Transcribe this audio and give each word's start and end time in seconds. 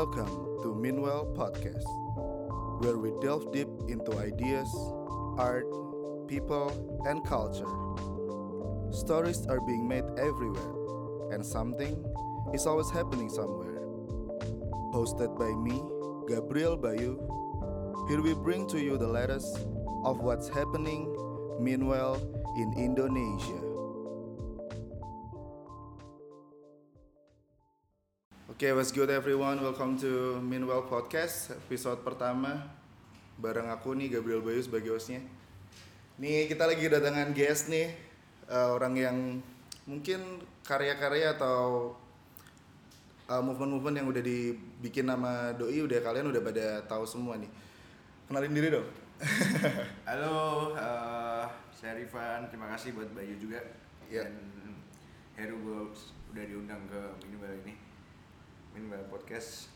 Welcome 0.00 0.62
to 0.62 0.74
Meanwhile 0.74 1.28
Podcast, 1.36 1.84
where 2.80 2.96
we 2.96 3.12
delve 3.20 3.52
deep 3.52 3.68
into 3.86 4.16
ideas, 4.16 4.72
art, 5.36 5.68
people, 6.26 6.72
and 7.04 7.22
culture. 7.22 7.68
Stories 8.96 9.44
are 9.46 9.60
being 9.60 9.86
made 9.86 10.04
everywhere, 10.16 10.72
and 11.32 11.44
something 11.44 12.02
is 12.54 12.64
always 12.64 12.88
happening 12.88 13.28
somewhere. 13.28 13.84
Hosted 14.96 15.36
by 15.36 15.52
me, 15.52 15.84
Gabriel 16.26 16.78
Bayu, 16.78 17.20
here 18.08 18.22
we 18.22 18.32
bring 18.32 18.66
to 18.68 18.80
you 18.80 18.96
the 18.96 19.06
latest 19.06 19.68
of 20.06 20.20
what's 20.20 20.48
happening 20.48 21.12
meanwhile 21.60 22.16
in 22.56 22.72
Indonesia. 22.72 23.69
Oke, 28.60 28.68
okay, 28.68 28.76
what's 28.76 28.92
good 28.92 29.08
everyone? 29.08 29.56
Welcome 29.64 29.96
to 30.04 30.36
Meanwhile 30.44 30.84
Podcast 30.84 31.56
episode 31.56 32.04
pertama 32.04 32.68
bareng 33.40 33.72
aku 33.72 33.96
nih 33.96 34.12
Gabriel 34.12 34.44
Bayu 34.44 34.60
sebagai 34.60 34.92
hostnya. 34.92 35.24
Nih 36.20 36.44
kita 36.44 36.68
lagi 36.68 36.84
kedatangan 36.84 37.32
guest 37.32 37.72
nih 37.72 37.88
uh, 38.52 38.76
orang 38.76 39.00
yang 39.00 39.16
mungkin 39.88 40.44
karya-karya 40.60 41.40
atau 41.40 41.96
uh, 43.32 43.40
movement-movement 43.40 43.96
yang 44.04 44.08
udah 44.12 44.20
dibikin 44.20 45.08
nama 45.08 45.56
doi 45.56 45.80
udah 45.80 45.96
kalian 46.04 46.28
udah 46.28 46.42
pada 46.44 46.84
tahu 46.84 47.08
semua 47.08 47.40
nih. 47.40 47.48
Kenalin 48.28 48.52
diri 48.52 48.76
dong. 48.76 48.84
Halo, 50.12 50.76
uh, 50.76 51.48
saya 51.72 51.96
Rifan. 51.96 52.52
Terima 52.52 52.68
kasih 52.76 52.92
buat 52.92 53.08
Bayu 53.16 53.40
juga 53.40 53.56
Ya. 54.12 54.28
dan 54.28 54.36
Heru 55.32 55.64
udah 56.28 56.44
diundang 56.44 56.84
ke 56.92 57.00
Minimal 57.24 57.56
ini. 57.64 57.89
Minimal 58.72 59.02
Podcast. 59.08 59.68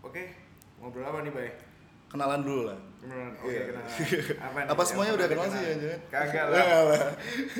Oke, 0.00 0.32
ngobrol 0.78 1.04
apa 1.04 1.20
nih, 1.20 1.32
Bay? 1.32 1.50
Kenalan 2.06 2.42
dulu 2.42 2.66
lah. 2.66 2.78
Beneran? 2.98 3.30
Oke, 3.36 3.48
Iya. 3.48 3.62
kenalan. 3.68 3.90
Apa, 4.46 4.58
nih 4.58 4.68
Apa 4.68 4.82
semuanya 4.82 5.12
udah 5.14 5.26
kenal 5.28 5.46
sih, 5.46 5.60
jangan-jangan? 5.60 6.00
Kagak 6.08 6.44
lah. 6.50 6.62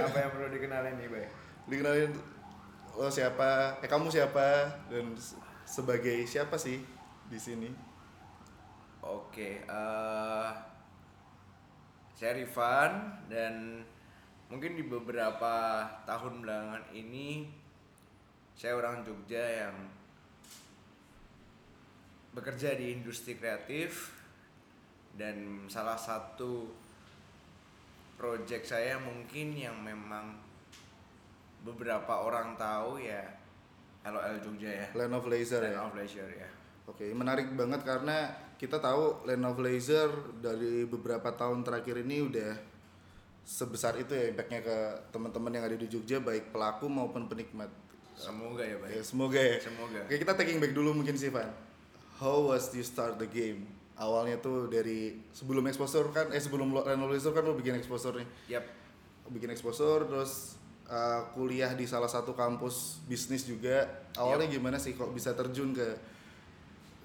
apa 0.01 0.17
yang 0.19 0.31
perlu 0.31 0.48
dikenalin 0.48 0.95
nih, 0.97 1.08
Bay? 1.08 1.25
Dikenalin 1.67 2.11
lo 2.92 3.06
siapa? 3.06 3.51
Eh 3.78 3.86
kamu 3.86 4.08
siapa? 4.08 4.47
Dan 4.89 5.14
se- 5.14 5.39
sebagai 5.64 6.25
siapa 6.25 6.56
sih 6.56 6.83
di 7.28 7.39
sini? 7.39 7.70
Oke, 9.01 9.62
eh 9.62 10.51
saya 12.12 12.36
Rifan 12.36 12.91
dan 13.27 13.81
mungkin 14.47 14.75
di 14.75 14.84
beberapa 14.84 15.55
tahun 16.05 16.42
belakangan 16.42 16.84
ini 16.91 17.48
saya 18.53 18.77
orang 18.77 19.01
Jogja 19.01 19.41
yang 19.41 19.73
bekerja 22.31 22.78
di 22.78 22.95
industri 22.95 23.34
kreatif 23.34 24.14
dan 25.19 25.67
salah 25.67 25.98
satu 25.98 26.70
project 28.14 28.70
saya 28.70 29.00
mungkin 29.03 29.56
yang 29.56 29.75
memang 29.83 30.39
beberapa 31.67 32.23
orang 32.23 32.55
tahu 32.55 33.03
ya 33.03 33.25
LOL 34.06 34.41
Jogja 34.41 34.70
ya. 34.70 34.89
Land 34.97 35.12
of 35.17 35.27
Laser 35.28 35.61
Land 35.61 35.77
ya. 35.77 35.83
of 35.84 35.95
Leisure 35.97 36.33
ya. 36.33 36.48
Oke, 36.89 37.06
menarik 37.12 37.53
banget 37.53 37.84
karena 37.84 38.33
kita 38.56 38.81
tahu 38.81 39.25
Land 39.28 39.45
of 39.45 39.58
Laser 39.61 40.08
dari 40.41 40.89
beberapa 40.89 41.33
tahun 41.33 41.64
terakhir 41.64 42.01
ini 42.05 42.25
udah 42.25 42.53
sebesar 43.45 43.97
itu 44.01 44.12
ya 44.12 44.31
impactnya 44.33 44.61
ke 44.62 44.77
teman-teman 45.12 45.53
yang 45.53 45.64
ada 45.67 45.77
di 45.77 45.89
Jogja 45.89 46.20
baik 46.23 46.55
pelaku 46.55 46.86
maupun 46.89 47.28
penikmat. 47.28 47.69
Semoga 48.20 48.64
ya, 48.64 48.77
Pak. 48.77 48.89
Ya, 48.92 49.01
semoga 49.01 49.40
ya. 49.40 49.58
Semoga. 49.64 50.01
Oke, 50.05 50.17
kita 50.20 50.33
taking 50.36 50.61
back 50.61 50.77
dulu 50.77 50.92
mungkin 50.92 51.17
sih, 51.17 51.33
Van. 51.33 51.48
How 52.20 52.53
was 52.53 52.69
you 52.77 52.85
start 52.85 53.17
the 53.17 53.25
game? 53.25 53.64
Awalnya 53.97 54.45
tuh 54.45 54.69
dari 54.69 55.17
sebelum 55.33 55.64
exposure 55.73 56.13
kan, 56.13 56.29
eh 56.29 56.41
sebelum 56.41 56.69
Laser 57.08 57.33
kan 57.33 57.41
lo 57.48 57.57
bikin 57.57 57.81
exposure 57.81 58.13
nih. 58.20 58.29
Yap. 58.61 58.64
Bikin 59.33 59.48
exposure 59.48 60.05
terus 60.05 60.61
uh, 60.85 61.25
kuliah 61.33 61.73
di 61.73 61.89
salah 61.89 62.13
satu 62.13 62.36
kampus 62.36 63.01
bisnis 63.08 63.48
juga. 63.48 63.89
Awalnya 64.20 64.53
gimana 64.53 64.77
sih 64.77 64.92
kok 64.92 65.17
bisa 65.17 65.33
terjun 65.33 65.73
ke 65.73 65.97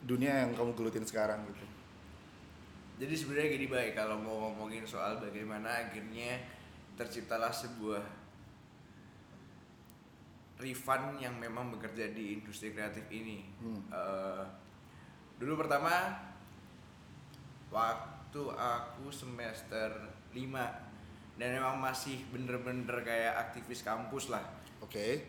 dunia 0.03 0.43
yang 0.43 0.51
kamu 0.51 0.75
gelutin 0.75 1.07
sekarang 1.07 1.47
gitu? 1.47 1.63
Jadi 2.99 3.15
sebenarnya 3.15 3.47
gini 3.55 3.67
baik 3.71 3.95
kalau 3.95 4.19
mau 4.19 4.51
ngomongin 4.51 4.83
soal 4.83 5.19
bagaimana 5.23 5.87
akhirnya 5.87 6.43
terciptalah 6.99 7.55
sebuah 7.55 8.03
Rifan 10.55 11.19
yang 11.19 11.35
memang 11.35 11.67
bekerja 11.67 12.15
di 12.15 12.39
industri 12.39 12.71
kreatif 12.71 13.03
ini. 13.11 13.43
Hmm. 13.59 13.81
Eh, 13.91 14.43
dulu 15.35 15.59
pertama 15.59 16.15
waktu 17.71 18.41
aku 18.55 19.11
semester 19.11 19.91
5 20.31 20.39
dan 21.35 21.49
memang 21.51 21.75
masih 21.79 22.23
bener-bener 22.31 22.95
kayak 23.03 23.35
aktivis 23.49 23.83
kampus 23.83 24.31
lah. 24.31 24.43
Oke. 24.79 25.27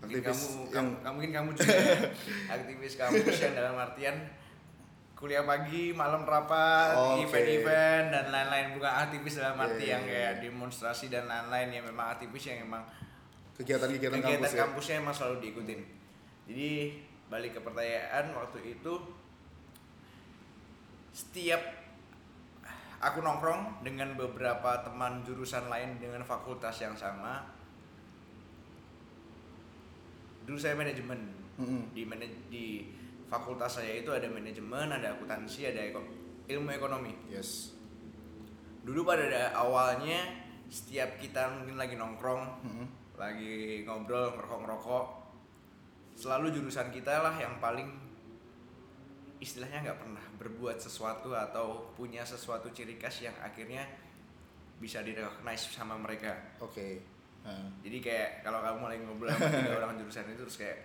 Mungkin 0.00 0.20
Aktivis 0.24 0.40
kamu, 0.40 0.72
yang 0.72 0.88
kamu, 1.04 1.12
mungkin 1.16 1.32
kamu 1.32 1.48
juga 1.56 1.76
ya, 1.76 1.98
aktivis 2.56 2.94
kampus 2.96 3.36
yang 3.36 3.52
dalam 3.52 3.76
artian 3.76 4.16
kuliah 5.12 5.44
pagi, 5.44 5.92
malam 5.92 6.24
rapat, 6.24 6.96
event-event 7.20 8.08
dan 8.08 8.32
lain-lain 8.32 8.72
bukan 8.72 8.88
aktivis 8.88 9.36
dalam 9.36 9.60
arti 9.60 9.84
Iya, 9.84 10.00
yang 10.00 10.04
iya, 10.08 10.12
kayak 10.16 10.32
iya. 10.32 10.40
demonstrasi 10.48 11.12
dan 11.12 11.28
lain-lain 11.28 11.68
yang 11.76 11.84
memang 11.84 12.16
aktivis 12.16 12.48
yang 12.48 12.64
memang 12.64 12.80
kegiatan-kegiatan 13.60 14.24
kegiatan 14.24 14.40
kampus 14.40 14.52
ya. 14.56 14.60
kampusnya 14.64 14.94
emang 15.04 15.12
selalu 15.12 15.36
diikutin. 15.44 15.80
Jadi 16.48 16.68
balik 17.28 17.52
ke 17.52 17.60
pertanyaan 17.60 18.32
waktu 18.32 18.58
itu 18.72 18.92
setiap 21.10 21.60
aku 23.00 23.24
nongkrong 23.24 23.80
dengan 23.80 24.12
beberapa 24.12 24.84
teman 24.84 25.24
jurusan 25.24 25.66
lain 25.66 25.96
dengan 25.96 26.20
fakultas 26.20 26.78
yang 26.78 26.92
sama. 26.94 27.48
Dulu 30.44 30.58
saya 30.60 30.76
manajemen 30.76 31.20
Mm-mm. 31.56 31.92
di 31.92 32.02
manaj- 32.04 32.40
di 32.50 32.66
fakultas 33.30 33.80
saya 33.80 34.02
itu 34.02 34.10
ada 34.10 34.26
manajemen, 34.26 34.90
ada 34.90 35.14
akuntansi, 35.14 35.70
ada 35.70 35.80
eko- 35.80 36.10
ilmu 36.50 36.70
ekonomi. 36.74 37.14
Yes. 37.30 37.72
Dulu 38.82 39.06
pada 39.06 39.24
da- 39.30 39.52
awalnya 39.54 40.18
setiap 40.66 41.18
kita 41.18 41.46
mungkin 41.54 41.76
lagi 41.78 41.94
nongkrong, 41.94 42.42
Mm-mm. 42.66 42.86
lagi 43.16 43.84
ngobrol 43.86 44.34
ngerokok-ngerokok, 44.34 45.04
selalu 46.18 46.52
jurusan 46.52 46.90
kita 46.90 47.22
lah 47.22 47.34
yang 47.38 47.56
paling 47.62 47.86
istilahnya 49.40 49.80
nggak 49.82 49.98
pernah 49.98 50.24
berbuat 50.36 50.76
sesuatu 50.78 51.32
atau 51.32 51.90
punya 51.96 52.22
sesuatu 52.22 52.68
ciri 52.70 53.00
khas 53.00 53.24
yang 53.24 53.34
akhirnya 53.40 53.88
bisa 54.76 55.00
direcognize 55.00 55.64
sama 55.66 55.96
mereka. 55.96 56.36
Oke. 56.60 57.00
Nah, 57.40 57.72
Jadi 57.80 58.04
kayak 58.04 58.44
kalau 58.44 58.60
kamu 58.60 58.84
lagi 58.84 59.00
ngobrol 59.00 59.32
sama 59.32 59.48
tiga 59.48 59.72
orang 59.80 59.96
jurusan 59.96 60.28
itu 60.28 60.44
terus 60.44 60.56
kayak 60.60 60.78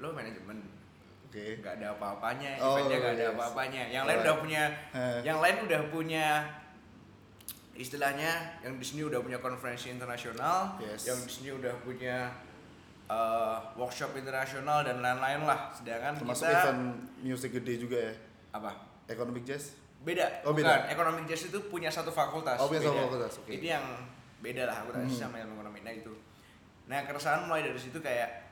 lo 0.00 0.16
manajemen 0.16 0.64
Oke. 1.28 1.60
nggak 1.60 1.76
ada 1.76 1.92
apa-apanya, 1.94 2.56
Oh, 2.58 2.80
eventnya 2.80 2.98
ada 3.12 3.24
yes. 3.28 3.32
apa-apanya. 3.36 3.82
Yang 3.86 4.04
lain 4.04 4.16
Alright. 4.16 4.24
udah 4.24 4.36
punya, 4.40 4.62
Eh. 4.96 5.18
yang 5.22 5.38
lain 5.44 5.56
udah 5.62 5.80
punya 5.92 6.26
istilahnya, 7.76 8.30
yang 8.60 8.74
di 8.76 8.84
sini 8.84 9.02
udah 9.04 9.20
punya 9.20 9.38
konferensi 9.38 9.88
internasional, 9.88 10.76
Yes. 10.80 11.04
yang 11.06 11.20
di 11.20 11.30
sini 11.30 11.50
udah 11.54 11.74
punya 11.80 12.32
uh, 13.10 13.58
workshop 13.74 14.14
internasional 14.14 14.80
dan 14.80 15.02
lain-lain 15.02 15.42
lah. 15.42 15.74
Sedangkan 15.74 16.14
Termasuk 16.14 16.46
kita 16.46 16.62
event 16.62 16.82
music 17.20 17.50
gede 17.52 17.74
juga 17.76 17.98
ya. 17.98 18.12
apa? 18.52 18.70
Economic 19.04 19.42
Jazz. 19.42 19.74
Beda. 20.00 20.24
Oh, 20.46 20.54
bukan. 20.54 20.62
beda. 20.64 20.86
Economic 20.88 21.24
Jazz 21.26 21.50
itu 21.50 21.58
punya 21.66 21.90
satu 21.90 22.08
fakultas. 22.08 22.56
Oh, 22.56 22.70
punya 22.70 22.80
satu 22.80 23.02
fakultas, 23.04 23.32
oke. 23.42 23.50
Itu 23.50 23.66
yang 23.66 23.82
beda 24.40 24.64
lah 24.64 24.76
akuntansi 24.80 25.18
Hmm. 25.18 25.22
sama 25.28 25.36
ilmu 25.38 25.58
ekonomi. 25.58 25.82
Nah 25.82 25.92
itu. 25.92 26.14
Nah 26.86 27.04
keresahan 27.04 27.44
mulai 27.44 27.66
dari 27.66 27.76
situ 27.76 27.98
kayak 27.98 28.48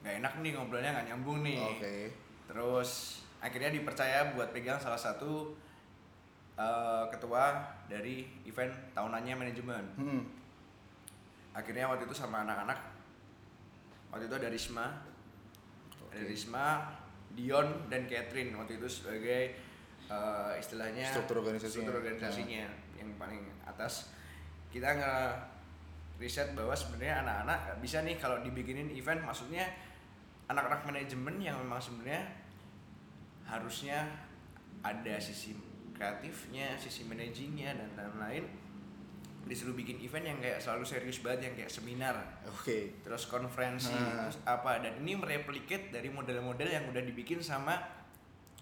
nggak 0.00 0.14
enak 0.24 0.32
nih 0.40 0.50
ngobrolnya 0.56 0.90
nggak 0.90 1.06
nyambung 1.12 1.44
nih. 1.44 1.60
Oke. 1.60 1.94
Terus 2.48 2.90
akhirnya 3.38 3.70
dipercaya 3.70 4.32
buat 4.34 4.50
pegang 4.50 4.80
salah 4.80 4.98
satu 4.98 5.54
eh, 6.56 7.04
ketua 7.08 7.56
dari 7.86 8.26
event 8.44 8.72
tahunannya 8.92 9.34
manajemen. 9.36 9.84
Hmm. 9.96 10.22
Akhirnya 11.50 11.90
waktu 11.90 12.06
itu 12.06 12.14
sama 12.14 12.46
anak-anak, 12.46 12.78
waktu 14.14 14.30
itu 14.30 14.36
ada 14.38 14.48
Risma, 14.50 14.86
ada 16.10 16.22
Oke. 16.22 16.30
Risma, 16.30 16.66
Dion 17.34 17.86
dan 17.90 18.06
Catherine 18.10 18.54
waktu 18.54 18.78
itu 18.78 18.86
sebagai 18.90 19.54
eh, 20.10 20.52
istilahnya 20.58 21.06
Struktur 21.10 21.42
organisasinya. 21.42 21.70
struktur 21.70 21.94
organisasinya 22.02 22.64
yang 22.98 23.10
paling 23.18 23.42
atas. 23.66 24.10
Kita 24.70 24.94
nge 24.94 25.14
riset 26.20 26.52
bahwa 26.52 26.76
sebenarnya 26.76 27.24
anak-anak 27.26 27.58
bisa 27.80 28.04
nih 28.04 28.18
kalau 28.20 28.38
dibikinin 28.44 28.92
event, 28.92 29.24
maksudnya 29.24 29.66
anak-anak 30.50 30.82
manajemen 30.86 31.38
yang 31.40 31.56
memang 31.62 31.80
sebenarnya 31.80 32.26
harusnya 33.46 34.06
ada 34.82 35.14
sisi 35.18 35.54
kreatifnya, 35.96 36.78
sisi 36.78 37.06
managingnya 37.06 37.74
dan 37.74 37.88
lain-lain 37.98 38.44
disuruh 39.42 39.72
bikin 39.72 39.98
event 39.98 40.26
yang 40.26 40.38
kayak 40.38 40.58
selalu 40.58 40.84
serius 40.84 41.18
banget 41.18 41.50
yang 41.50 41.54
kayak 41.56 41.68
seminar 41.68 42.14
Oke. 42.46 43.00
terus 43.00 43.24
konferensi 43.24 43.90
Ah. 43.90 44.24
terus 44.24 44.38
apa 44.44 44.78
dan 44.78 44.98
ini 44.98 45.14
mereplicate 45.14 45.90
dari 45.90 46.08
model-model 46.08 46.68
yang 46.68 46.84
udah 46.86 47.00
dibikin 47.00 47.40
sama 47.40 47.76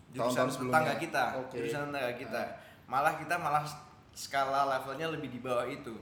jurusan 0.08 0.48
tetangga 0.48 0.94
kita 0.96 1.24
Oke. 1.38 1.58
jurusan 1.58 1.88
tetangga 1.88 2.12
kita 2.14 2.40
Ah. 2.40 2.48
malah 2.86 3.14
kita 3.14 3.34
malah 3.36 3.64
skala 4.10 4.64
levelnya 4.66 5.10
lebih 5.10 5.28
di 5.28 5.38
bawah 5.38 5.64
itu 5.64 5.92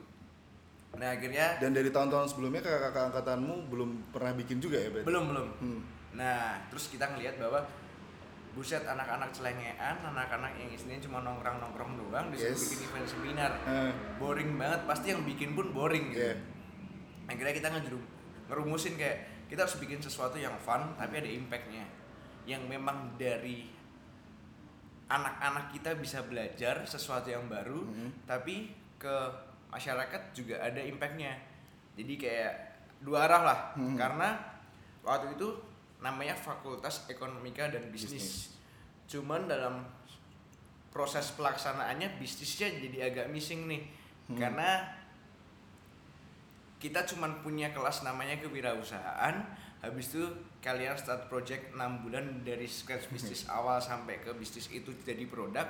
nah 0.94 1.12
akhirnya 1.12 1.58
Dan 1.58 1.72
dari 1.72 1.90
tahun-tahun 1.90 2.30
sebelumnya 2.30 2.60
kakak-kakak 2.60 3.04
angkatanmu 3.10 3.68
belum 3.68 3.90
pernah 4.08 4.32
bikin 4.32 4.56
juga 4.58 4.78
ya 4.78 4.88
berarti? 4.88 5.04
belum 5.04 5.24
belum 5.28 5.48
Hmm. 5.58 5.80
nah 6.14 6.56
terus 6.68 6.88
kita 6.88 7.10
ngelihat 7.10 7.36
bahwa 7.36 7.60
buset 8.56 8.82
anak-anak 8.82 9.28
celengean 9.30 9.76
anak-anak 10.02 10.56
yang 10.56 10.72
isinya 10.72 10.96
cuma 10.98 11.20
nongkrong-nongkrong 11.20 11.92
doang 12.00 12.32
disuruh 12.32 12.56
Yes. 12.56 12.64
bikin 12.66 12.88
event 12.88 13.06
seminar 13.06 13.52
Eh, 13.62 13.92
boring 14.16 14.56
banget 14.56 14.80
pasti 14.82 15.12
yang 15.12 15.22
bikin 15.22 15.52
pun 15.52 15.70
boring 15.70 16.08
gitu 16.10 16.24
Iya. 16.24 16.34
akhirnya 17.28 17.52
kita 17.52 17.68
ngejerum 17.68 18.02
ngerumusin 18.48 18.96
kayak 18.96 19.18
kita 19.46 19.60
harus 19.62 19.76
bikin 19.76 20.00
sesuatu 20.00 20.34
yang 20.36 20.56
fun 20.56 20.96
tapi 20.96 21.20
ada 21.20 21.28
impactnya 21.28 21.84
yang 22.44 22.64
memang 22.64 23.12
dari 23.14 23.68
anak-anak 25.06 25.70
kita 25.70 25.94
bisa 25.94 26.24
belajar 26.24 26.82
sesuatu 26.82 27.28
yang 27.28 27.46
baru 27.46 27.84
Mhm. 27.84 28.26
tapi 28.26 28.72
ke 28.96 29.16
masyarakat 29.68 30.32
juga 30.32 30.58
ada 30.58 30.80
impactnya 30.80 31.36
jadi 31.92 32.14
kayak 32.16 32.54
dua 32.98 33.28
arah 33.28 33.42
lah 33.44 33.58
Mhm. 33.76 33.94
karena 33.94 34.28
waktu 35.02 35.36
itu 35.36 35.48
namanya 36.00 36.36
Fakultas 36.36 37.08
Ekonomika 37.08 37.68
dan 37.72 37.88
Bisnis, 37.88 38.12
Bisnis. 38.12 38.54
cuman 39.08 39.48
dalam 39.48 39.84
proses 40.96 41.28
pelaksanaannya 41.36 42.16
bisnisnya 42.16 42.72
jadi 42.72 43.12
agak 43.12 43.26
missing 43.28 43.68
nih. 43.68 43.84
Hmm. 44.26 44.34
karena 44.42 44.82
kita 46.82 47.04
cuman 47.08 47.40
punya 47.40 47.72
kelas 47.72 48.04
namanya 48.04 48.36
kewirausahaan. 48.42 49.34
Habis 49.80 50.12
itu 50.12 50.24
kalian 50.64 50.96
start 50.98 51.28
project 51.30 51.72
6 51.72 52.02
bulan 52.02 52.42
dari 52.42 52.66
scratch 52.66 53.12
bisnis 53.12 53.46
awal 53.46 53.78
sampai 53.78 54.18
ke 54.20 54.32
bisnis 54.34 54.68
itu 54.72 54.92
jadi 55.04 55.24
produk. 55.28 55.68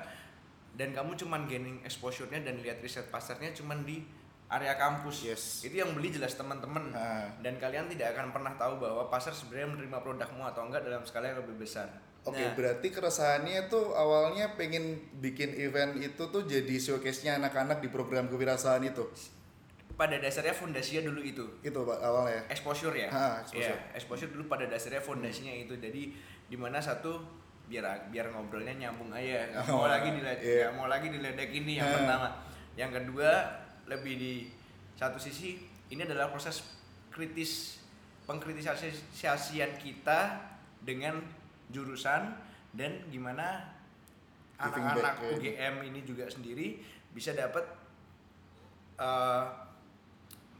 Dan 0.76 0.93
kamu 0.93 1.17
cuman 1.17 1.49
gaining 1.49 1.81
exposure-nya 1.84 2.44
dan 2.44 2.61
lihat 2.61 2.81
riset 2.84 3.08
pasarnya 3.08 3.52
cuman 3.56 3.84
di 3.84 4.05
area 4.48 4.75
kampus 4.75 5.16
Yes. 5.25 5.43
itu 5.62 5.75
yang 5.76 5.90
beli 5.90 6.08
jelas 6.08 6.32
teman-teman 6.32 6.90
Ah. 6.90 7.26
dan 7.40 7.56
kalian 7.56 7.87
tidak 7.87 8.14
akan 8.14 8.31
pernah 8.31 8.54
tahu 8.54 8.78
bahwa 8.78 9.06
pasar 9.06 9.31
sebenarnya 9.31 9.72
menerima 9.72 9.98
produkmu 9.98 10.43
atau 10.44 10.64
enggak 10.64 10.82
dalam 10.82 11.02
skala 11.02 11.28
yang 11.28 11.40
lebih 11.40 11.58
besar 11.60 11.90
Oke, 12.22 12.38
Nah, 12.40 12.52
berarti 12.52 12.90
keresahannya 12.90 13.66
tuh 13.66 13.90
awalnya 13.93 14.50
pengen 14.52 14.98
bikin 15.16 15.54
event 15.56 15.94
itu 15.96 16.19
tuh 16.20 16.43
jadi 16.43 16.75
showcase-nya 16.76 17.38
anak-anak 17.38 17.78
di 17.78 17.87
program 17.87 18.26
kewirausahaan 18.26 18.82
itu. 18.82 19.06
pada 19.93 20.19
dasarnya 20.19 20.52
fondasinya 20.52 21.06
dulu 21.06 21.22
itu 21.22 21.40
Itu 21.62 21.81
Pak 21.81 21.98
awalnya. 21.98 22.44
exposure 22.46 22.93
ya 22.93 23.08
Ah, 23.08 23.40
exposure. 23.40 23.72
Iya, 23.72 23.94
exposure 23.94 24.28
dulu 24.28 24.44
pada 24.44 24.66
dasarnya 24.66 25.00
fondasinya 25.00 25.48
itu 25.50 25.72
jadi 25.75 26.02
di 26.44 26.56
mana 26.56 26.76
satu 26.76 27.16
biar 27.64 27.82
biar 28.06 28.28
ngobrolnya 28.28 28.76
nyambung 28.76 29.08
aja 29.10 29.48
nggak 29.48 29.64
mau 29.72 29.82
Oh, 29.82 29.88
lagi 29.88 30.12
diledek 30.12 30.43
nggak 30.60 30.75
mau 30.75 30.87
lagi 30.87 31.08
diledek 31.08 31.48
ini 31.50 31.72
yang 31.76 31.88
Ah. 31.88 31.94
pertama 31.96 32.28
yang 32.75 32.90
kedua 32.93 33.31
lebih 33.87 34.15
di 34.19 34.35
satu 34.99 35.19
sisi 35.19 35.59
ini 35.91 36.03
adalah 36.03 36.31
proses 36.31 36.62
kritis 37.11 37.79
pengkritisasian 38.27 39.79
kita 39.79 40.43
dengan 40.83 41.23
jurusan 41.71 42.35
dan 42.75 43.06
gimana 43.09 43.73
anak-anak 44.59 45.15
ya. 45.23 45.29
UGM 45.37 45.75
ini 45.87 46.00
juga 46.03 46.27
sendiri 46.27 46.83
bisa 47.15 47.33
dapat 47.33 47.65
eh, 48.99 49.44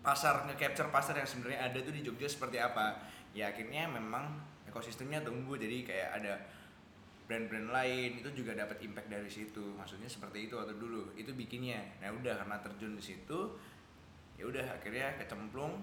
pasar 0.07 0.47
nge-capture 0.47 0.89
pasar 0.95 1.19
yang 1.19 1.27
sebenarnya 1.27 1.61
ada 1.67 1.79
tuh 1.83 1.91
di 1.91 2.07
Jogja 2.07 2.31
seperti 2.31 2.63
apa 2.63 3.03
ya 3.35 3.51
akhirnya 3.51 3.91
memang 3.91 4.39
ekosistemnya 4.71 5.27
tumbuh 5.27 5.59
jadi 5.59 5.83
kayak 5.83 6.09
ada 6.23 6.33
brand-brand 7.27 7.69
lain 7.69 8.11
itu 8.19 8.31
juga 8.33 8.55
dapat 8.55 8.79
impact 8.81 9.09
dari 9.09 9.27
situ. 9.27 9.75
Maksudnya 9.75 10.07
seperti 10.07 10.47
itu 10.47 10.55
waktu 10.55 10.75
dulu 10.75 11.11
itu 11.13 11.31
bikinnya. 11.31 11.83
Nah 11.99 12.11
udah 12.11 12.39
karena 12.39 12.57
terjun 12.61 12.95
di 12.95 13.03
situ 13.03 13.39
ya 14.35 14.45
udah 14.45 14.63
akhirnya 14.73 15.19
kecemplung. 15.19 15.83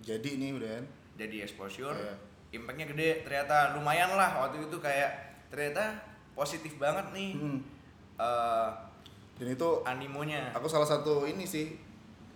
Jadi 0.00 0.36
ini 0.36 0.52
udah 0.52 0.84
jadi 1.14 1.42
exposure 1.42 1.94
Iya. 1.94 2.14
impactnya 2.54 2.86
gede. 2.86 3.24
Ternyata 3.24 3.72
lumayan 3.72 4.12
lah 4.12 4.36
waktu 4.38 4.62
itu 4.62 4.76
kayak 4.78 5.10
ternyata 5.48 5.96
positif 6.32 6.76
banget 6.76 7.08
nih 7.10 7.32
Hmm. 7.34 7.58
eh, 8.16 8.68
Dan 9.34 9.48
itu 9.50 9.68
animonya. 9.82 10.52
aku 10.52 10.66
salah 10.66 10.86
satu 10.86 11.24
ini 11.24 11.42
sih 11.42 11.74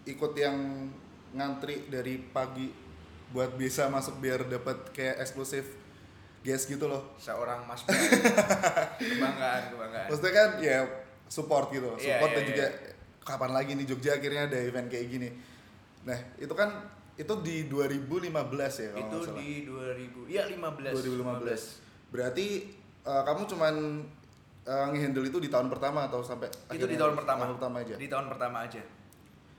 ikut 0.03 0.33
yang 0.33 0.89
ngantri 1.31 1.87
dari 1.87 2.19
pagi 2.25 2.73
buat 3.29 3.55
bisa 3.55 3.87
masuk 3.87 4.19
biar 4.19 4.49
dapat 4.49 4.89
kayak 4.91 5.21
eksklusif 5.21 5.77
guest 6.49 6.65
gitu 6.73 6.89
loh. 6.89 7.13
seorang 7.21 7.61
mas 7.69 7.85
kebanggaan 8.97 9.63
kebanggaan 9.69 10.07
Maksudnya 10.09 10.33
kan 10.33 10.49
ya 10.65 10.79
support 11.29 11.69
gitu, 11.69 11.93
loh. 11.93 12.01
Iya, 12.01 12.17
support 12.17 12.31
iya, 12.33 12.37
dan 12.41 12.43
iya. 12.43 12.49
juga 12.49 12.67
kapan 13.21 13.51
lagi 13.53 13.71
nih 13.77 13.85
Jogja 13.85 14.17
akhirnya 14.17 14.49
ada 14.49 14.57
event 14.57 14.89
kayak 14.89 15.07
gini. 15.13 15.29
Nah 16.09 16.17
itu 16.41 16.55
kan 16.57 16.89
itu 17.21 17.35
di 17.45 17.69
2015 17.69 18.33
ya 18.33 18.89
kalau 18.97 19.05
itu 19.05 19.19
salah. 19.29 19.37
di 19.37 19.51
2000 19.69 20.33
ya 20.33 20.43
15 20.49 20.97
2015. 20.97 22.17
Berarti 22.17 22.47
eh, 23.05 23.23
kamu 23.29 23.43
cuman 23.45 23.75
eh, 24.65 24.87
ngehandle 24.97 25.29
itu 25.29 25.39
di 25.45 25.53
tahun 25.53 25.69
pertama 25.69 26.09
atau 26.09 26.25
sampai 26.25 26.49
itu 26.73 26.89
di 26.89 26.97
tahun 26.97 27.13
pertama 27.13 27.45
Tahun 27.45 27.55
pertama 27.61 27.77
aja. 27.85 27.95
di 28.01 28.09
tahun 28.09 28.27
pertama 28.33 28.59
aja 28.65 28.83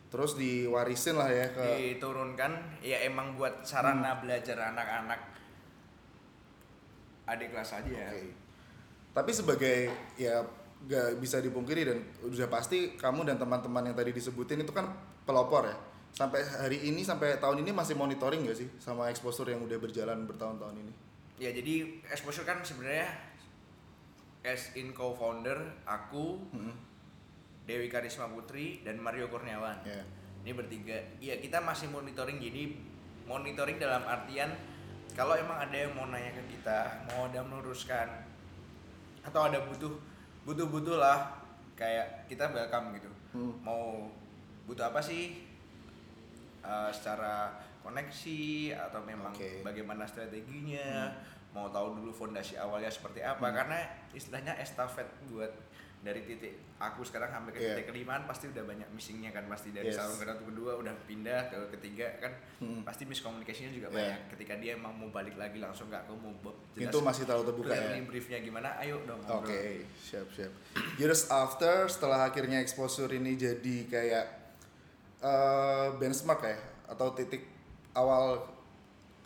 Terus 0.09 0.42
diwarisin 0.42 1.21
lah 1.21 1.30
ya 1.30 1.53
ke 1.53 1.62
diturunkan 1.77 2.81
ya 2.81 2.97
emang 3.06 3.38
buat 3.38 3.62
sarana 3.62 4.18
belajar 4.18 4.57
anak-anak 4.74 5.38
adik 7.30 7.54
kelas 7.54 7.72
aja 7.78 7.90
ya 7.90 8.10
Oke. 8.10 8.34
Tapi 9.10 9.31
sebagai 9.34 9.78
ya 10.16 10.42
gak 10.86 11.18
bisa 11.20 11.38
dipungkiri 11.38 11.81
dan 11.84 11.98
udah 12.24 12.48
pasti 12.48 12.94
kamu 12.96 13.26
dan 13.26 13.36
teman-teman 13.36 13.90
yang 13.90 13.96
tadi 13.98 14.14
disebutin 14.14 14.62
itu 14.62 14.72
kan 14.72 14.86
pelopor 15.24 15.66
ya. 15.66 15.76
Sampai 16.10 16.42
hari 16.42 16.88
ini 16.88 17.02
sampai 17.02 17.38
tahun 17.38 17.62
ini 17.62 17.74
masih 17.74 17.94
monitoring 17.94 18.46
gak 18.46 18.58
sih 18.58 18.70
sama 18.78 19.10
exposure 19.10 19.50
yang 19.50 19.62
udah 19.62 19.78
berjalan 19.78 20.24
bertahun-tahun 20.26 20.78
ini? 20.78 20.94
ya 21.40 21.56
jadi 21.56 21.88
exposure 22.12 22.44
kan 22.44 22.60
sebenarnya 22.60 23.08
as 24.44 24.76
in 24.76 24.92
co-founder 24.92 25.56
aku 25.88 26.36
Mm-mm. 26.52 26.76
Dewi 27.64 27.88
Karisma 27.88 28.28
Putri 28.28 28.83
dan 28.83 29.00
Mario 29.00 29.31
Kurniawan 29.31 29.80
Ya. 29.88 30.04
ini 30.44 30.52
bertiga 30.52 31.00
iya 31.19 31.40
kita 31.40 31.64
masih 31.64 31.88
monitoring 31.88 32.44
jadi 32.44 32.76
monitoring 33.24 33.80
dalam 33.80 34.04
artian 34.04 34.52
kalau 35.19 35.35
emang 35.35 35.59
ada 35.59 35.76
yang 35.76 35.92
mau 35.99 36.07
nanya 36.07 36.31
ke 36.31 36.44
kita 36.56 37.04
mau 37.11 37.28
ada 37.28 37.44
meluruskan 37.44 38.07
atau 39.19 39.52
ada 39.52 39.59
butuh 39.68 39.92
butuh 40.47 40.71
butuh 40.71 40.95
lah 40.95 41.44
kayak 41.76 42.23
kita 42.31 42.47
welcome 42.56 42.95
gitu. 42.95 43.11
Hmm. 43.35 43.54
mau 43.59 44.07
butuh 44.64 44.88
apa 44.88 45.04
sih? 45.04 45.44
Eh, 46.64 46.90
secara 46.95 47.52
koneksi 47.83 48.76
atau 48.80 49.04
memang 49.04 49.35
Oke. 49.35 49.59
bagaimana 49.59 50.07
strateginya? 50.07 51.11
Mau 51.52 51.68
tahu 51.68 51.99
dulu 51.99 52.16
fondasi 52.16 52.56
awalnya 52.56 52.88
seperti 52.88 53.19
apa? 53.19 53.52
Karena 53.52 53.80
istilahnya 54.16 54.56
estafet 54.56 55.07
buat 55.28 55.52
dari 55.99 56.23
titik 56.23 56.56
aku 56.77 57.03
sekarang 57.03 57.27
sampai 57.27 57.51
ke 57.51 57.59
Iya. 57.59 57.75
titik 57.75 57.91
kelimaan 57.91 58.23
pasti 58.23 58.47
udah 58.47 58.63
banyak 58.63 58.87
missingnya 58.89 59.29
kan 59.29 59.44
pasti 59.45 59.69
dari 59.69 59.87
Yes. 59.87 59.99
tahun 59.99 60.15
ke 60.15 60.25
satu 60.25 60.44
kedua 60.45 60.71
udah 60.75 60.95
pindah 61.03 61.41
ke 61.45 61.75
ketiga 61.75 62.07
kan 62.18 62.31
Hmm. 62.57 62.81
pasti 62.81 63.03
miskomunikasinya 63.03 63.68
juga 63.69 63.87
Iya. 63.89 63.95
banyak 64.15 64.21
ketika 64.31 64.53
dia 64.56 64.71
emang 64.73 64.95
mau 64.95 65.09
balik 65.09 65.35
lagi 65.35 65.59
langsung 65.59 65.87
nggak 65.87 66.07
aku 66.07 66.15
mau 66.15 66.31
bo- 66.39 66.56
Itu 66.73 66.99
masih 66.99 67.23
terlalu 67.25 67.51
terbuka 67.51 67.75
ya. 67.75 67.99
briefnya 68.01 68.39
gimana 68.39 68.79
ayo 68.79 69.03
dong 69.03 69.19
Oke, 69.21 69.51
ngobrol. 69.51 69.83
siap 69.94 70.27
siap. 70.31 70.51
Years 70.95 71.27
after 71.27 71.83
setelah 71.85 72.23
akhirnya 72.25 72.57
exposure 72.57 73.11
ini 73.11 73.35
jadi 73.35 73.75
kayak 73.85 74.25
eh, 75.19 75.87
benchmark 75.94 76.39
ya 76.41 76.56
atau 76.87 77.11
titik 77.11 77.44
awal 77.91 78.39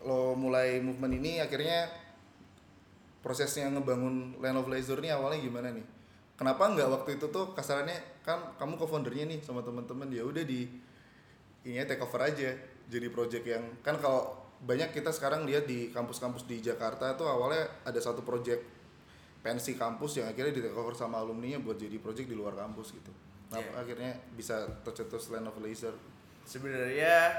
lo 0.02 0.34
mulai 0.34 0.82
movement 0.82 1.14
ini 1.14 1.38
akhirnya 1.38 1.86
prosesnya 3.22 3.70
ngebangun 3.70 4.36
Land 4.38 4.58
of 4.58 4.68
Laser 4.68 4.98
ini 4.98 5.08
awalnya 5.08 5.40
gimana 5.40 5.70
nih? 5.70 5.86
Kenapa 6.44 6.68
nggak 6.68 6.90
waktu 6.92 7.10
itu 7.16 7.32
tuh 7.32 7.56
kasarannya 7.56 7.96
kan 8.20 8.36
kamu 8.60 8.76
co-foundernya 8.76 9.32
nih 9.32 9.40
sama 9.40 9.64
teman-teman 9.64 10.12
ya 10.12 10.28
udah 10.28 10.44
di 10.44 10.68
ini 11.64 11.80
take 11.88 12.04
over 12.04 12.20
aja 12.20 12.52
jadi 12.84 13.08
project 13.08 13.48
yang 13.48 13.64
kan 13.80 13.96
kalau 13.96 14.36
banyak 14.60 14.92
kita 14.92 15.08
sekarang 15.08 15.48
lihat 15.48 15.64
di 15.64 15.88
kampus-kampus 15.88 16.44
di 16.44 16.60
Jakarta 16.60 17.16
tuh 17.16 17.32
awalnya 17.32 17.64
ada 17.88 17.96
satu 17.96 18.28
project 18.28 18.60
pensi 19.40 19.76
kampus 19.76 20.20
yang 20.20 20.28
akhirnya 20.28 20.52
di 20.52 20.60
take 20.60 20.76
over 20.76 20.92
sama 20.92 21.24
alumni 21.24 21.56
buat 21.60 21.80
jadi 21.80 21.96
project 21.96 22.28
di 22.28 22.36
luar 22.36 22.56
kampus 22.56 22.92
gitu. 22.92 23.12
Nah, 23.48 23.60
Iya. 23.60 23.80
akhirnya 23.80 24.12
bisa 24.36 24.68
tercetus 24.84 25.32
Land 25.32 25.48
of 25.48 25.56
Laser. 25.60 25.96
sebenarnya 26.44 27.32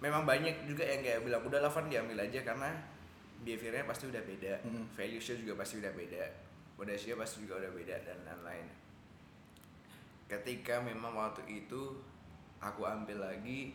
memang 0.00 0.28
banyak 0.28 0.68
juga 0.68 0.84
yang 0.84 1.00
kayak 1.00 1.24
bilang 1.24 1.40
udah 1.48 1.64
lah 1.64 1.72
Van 1.72 1.88
diambil 1.88 2.20
aja 2.20 2.44
karena 2.44 2.76
behaviornya 3.40 3.88
pasti 3.88 4.04
udah 4.04 4.20
beda 4.20 4.60
Mhm. 4.68 4.84
valuesnya 4.92 5.36
juga 5.40 5.52
pasti 5.56 5.80
udah 5.80 5.92
beda 5.96 6.24
fondasinya 6.78 7.26
pasti 7.26 7.42
juga 7.42 7.58
udah 7.58 7.72
beda 7.74 7.96
dan 8.06 8.18
lain-lain 8.22 8.66
ketika 10.30 10.78
memang 10.78 11.12
waktu 11.18 11.42
itu 11.50 11.98
aku 12.62 12.86
ambil 12.86 13.26
lagi 13.26 13.74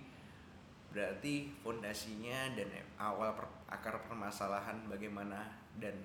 berarti 0.94 1.50
fondasinya 1.66 2.54
dan 2.54 2.70
awal 3.02 3.34
per, 3.34 3.50
akar 3.68 3.98
permasalahan 4.06 4.86
bagaimana 4.86 5.50
dan 5.82 5.98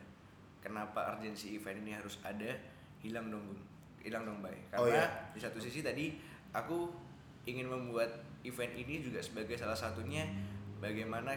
kenapa 0.65 1.15
urgensi 1.15 1.55
event 1.55 1.85
ini 1.85 1.93
harus 1.93 2.17
ada 2.25 2.57
hilang 3.05 3.29
dong 3.29 3.45
Bung. 3.45 3.63
hilang 4.01 4.25
dong 4.25 4.41
bay 4.41 4.57
karena 4.73 4.81
Oh, 4.81 4.89
iya. 4.89 5.07
di 5.37 5.39
satu 5.39 5.61
sisi 5.61 5.85
tadi 5.85 6.17
aku 6.57 6.89
ingin 7.45 7.69
membuat 7.69 8.09
event 8.43 8.73
ini 8.73 9.05
juga 9.05 9.21
sebagai 9.21 9.61
salah 9.61 9.77
satunya 9.77 10.25
bagaimana 10.81 11.37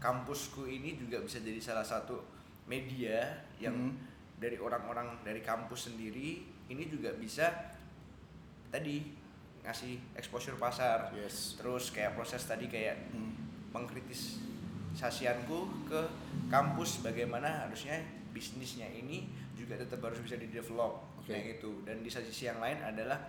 kampusku 0.00 0.64
ini 0.64 0.96
juga 0.96 1.20
bisa 1.20 1.38
jadi 1.38 1.60
salah 1.60 1.84
satu 1.84 2.16
media 2.66 3.20
yang 3.60 3.76
Hmm. 3.76 3.96
dari 4.40 4.56
orang-orang 4.56 5.20
dari 5.20 5.44
kampus 5.44 5.92
sendiri 5.92 6.40
ini 6.66 6.88
juga 6.88 7.12
bisa 7.12 7.76
tadi 8.72 9.12
ngasih 9.60 10.16
exposure 10.16 10.56
pasar 10.56 11.12
Yes. 11.12 11.60
terus 11.60 11.92
kayak 11.92 12.16
proses 12.16 12.40
tadi 12.42 12.64
kayak 12.64 13.12
Hmm. 13.12 13.36
pengkritisasianku 13.70 15.58
ke 15.86 16.00
kampus 16.48 17.04
bagaimana 17.04 17.68
harusnya 17.68 18.00
bisnisnya 18.32 18.88
ini 18.88 19.28
juga 19.52 19.76
tetap 19.76 20.00
harus 20.00 20.18
bisa 20.24 20.40
di 20.40 20.48
develop 20.48 21.04
Oke. 21.20 21.28
kayak 21.28 21.60
gitu 21.60 21.84
dan 21.84 22.00
di 22.00 22.08
sisi 22.08 22.48
yang 22.48 22.56
lain 22.58 22.80
adalah 22.80 23.20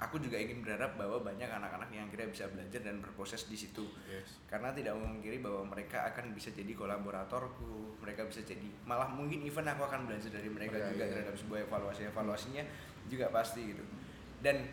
aku 0.00 0.16
juga 0.16 0.34
ingin 0.34 0.64
berharap 0.64 0.96
bahwa 0.96 1.20
banyak 1.20 1.44
anak-anak 1.44 1.92
yang 1.92 2.08
kira 2.08 2.24
bisa 2.24 2.48
belajar 2.48 2.80
dan 2.80 2.98
berproses 2.98 3.44
di 3.44 3.54
situ 3.54 3.84
Yes. 4.04 4.40
karena 4.48 4.72
tidak 4.72 4.96
memungkiri 4.96 5.38
bahwa 5.38 5.68
mereka 5.68 6.08
akan 6.08 6.32
bisa 6.32 6.48
jadi 6.50 6.72
kolaboratorku 6.72 8.00
mereka 8.00 8.24
bisa 8.24 8.40
jadi 8.40 8.64
malah 8.82 9.06
mungkin 9.06 9.44
even 9.44 9.62
aku 9.62 9.84
akan 9.84 10.08
belajar 10.08 10.32
dari 10.32 10.48
mereka 10.48 10.74
Iya, 10.74 10.88
juga 10.90 11.04
iya. 11.04 11.12
terhadap 11.14 11.36
sebuah 11.36 11.58
evaluasi 11.62 12.00
evaluasinya 12.06 12.64
juga 13.06 13.28
pasti 13.28 13.60
gitu 13.66 13.84
dan 14.40 14.64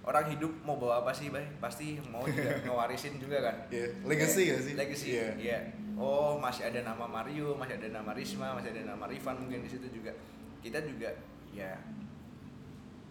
orang 0.00 0.30
hidup 0.30 0.54
mau 0.62 0.78
bawa 0.78 1.02
apa 1.02 1.10
sih 1.10 1.28
bay 1.28 1.44
pasti 1.58 1.98
mau 2.06 2.22
juga 2.22 2.54
ngewarisin 2.64 3.18
juga 3.18 3.42
kan 3.42 3.56
Iya, 3.68 3.90
legacy 4.06 4.42
gak 4.48 4.60
sih? 4.62 4.74
legacy 4.74 5.08
Iya. 5.12 5.28
iya 5.34 5.58
oh 5.98 6.38
masih 6.38 6.62
ada 6.64 6.86
nama 6.86 7.04
Mario 7.04 7.58
masih 7.58 7.74
ada 7.74 7.90
nama 7.90 8.14
Risma 8.14 8.54
masih 8.54 8.70
ada 8.70 8.94
nama 8.94 9.04
Rifan 9.04 9.34
mungkin 9.34 9.60
di 9.60 9.68
situ 9.68 9.90
juga 9.90 10.14
kita 10.62 10.78
juga 10.86 11.10
ya 11.50 11.74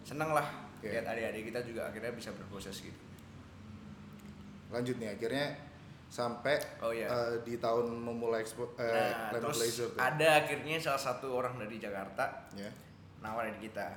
seneng 0.02 0.32
lah 0.32 0.67
Iya. 0.80 0.90
lihat 0.94 1.04
adik-adik 1.08 1.44
kita 1.46 1.60
juga 1.62 1.82
akhirnya 1.84 2.12
bisa 2.12 2.30
berproses 2.30 2.78
gitu 2.78 3.00
Lanjut 4.68 4.96
nih 4.96 5.10
akhirnya 5.10 5.46
sampai 6.06 6.56
Oh, 6.78 6.88
iya. 6.88 7.04
eh, 7.06 7.40
di 7.42 7.56
tahun 7.56 7.88
memulai 7.90 8.40
expo 8.40 8.72
eh, 8.74 8.84
nah 8.84 9.28
Land 9.30 9.42
terus 9.42 9.58
Leisure 9.60 9.90
tuh. 9.90 10.00
ada 10.00 10.28
akhirnya 10.38 10.76
salah 10.78 11.00
satu 11.02 11.34
orang 11.34 11.56
dari 11.56 11.76
Jakarta 11.76 12.48
Ya. 12.52 12.68
nawarin 13.18 13.56
kita 13.58 13.92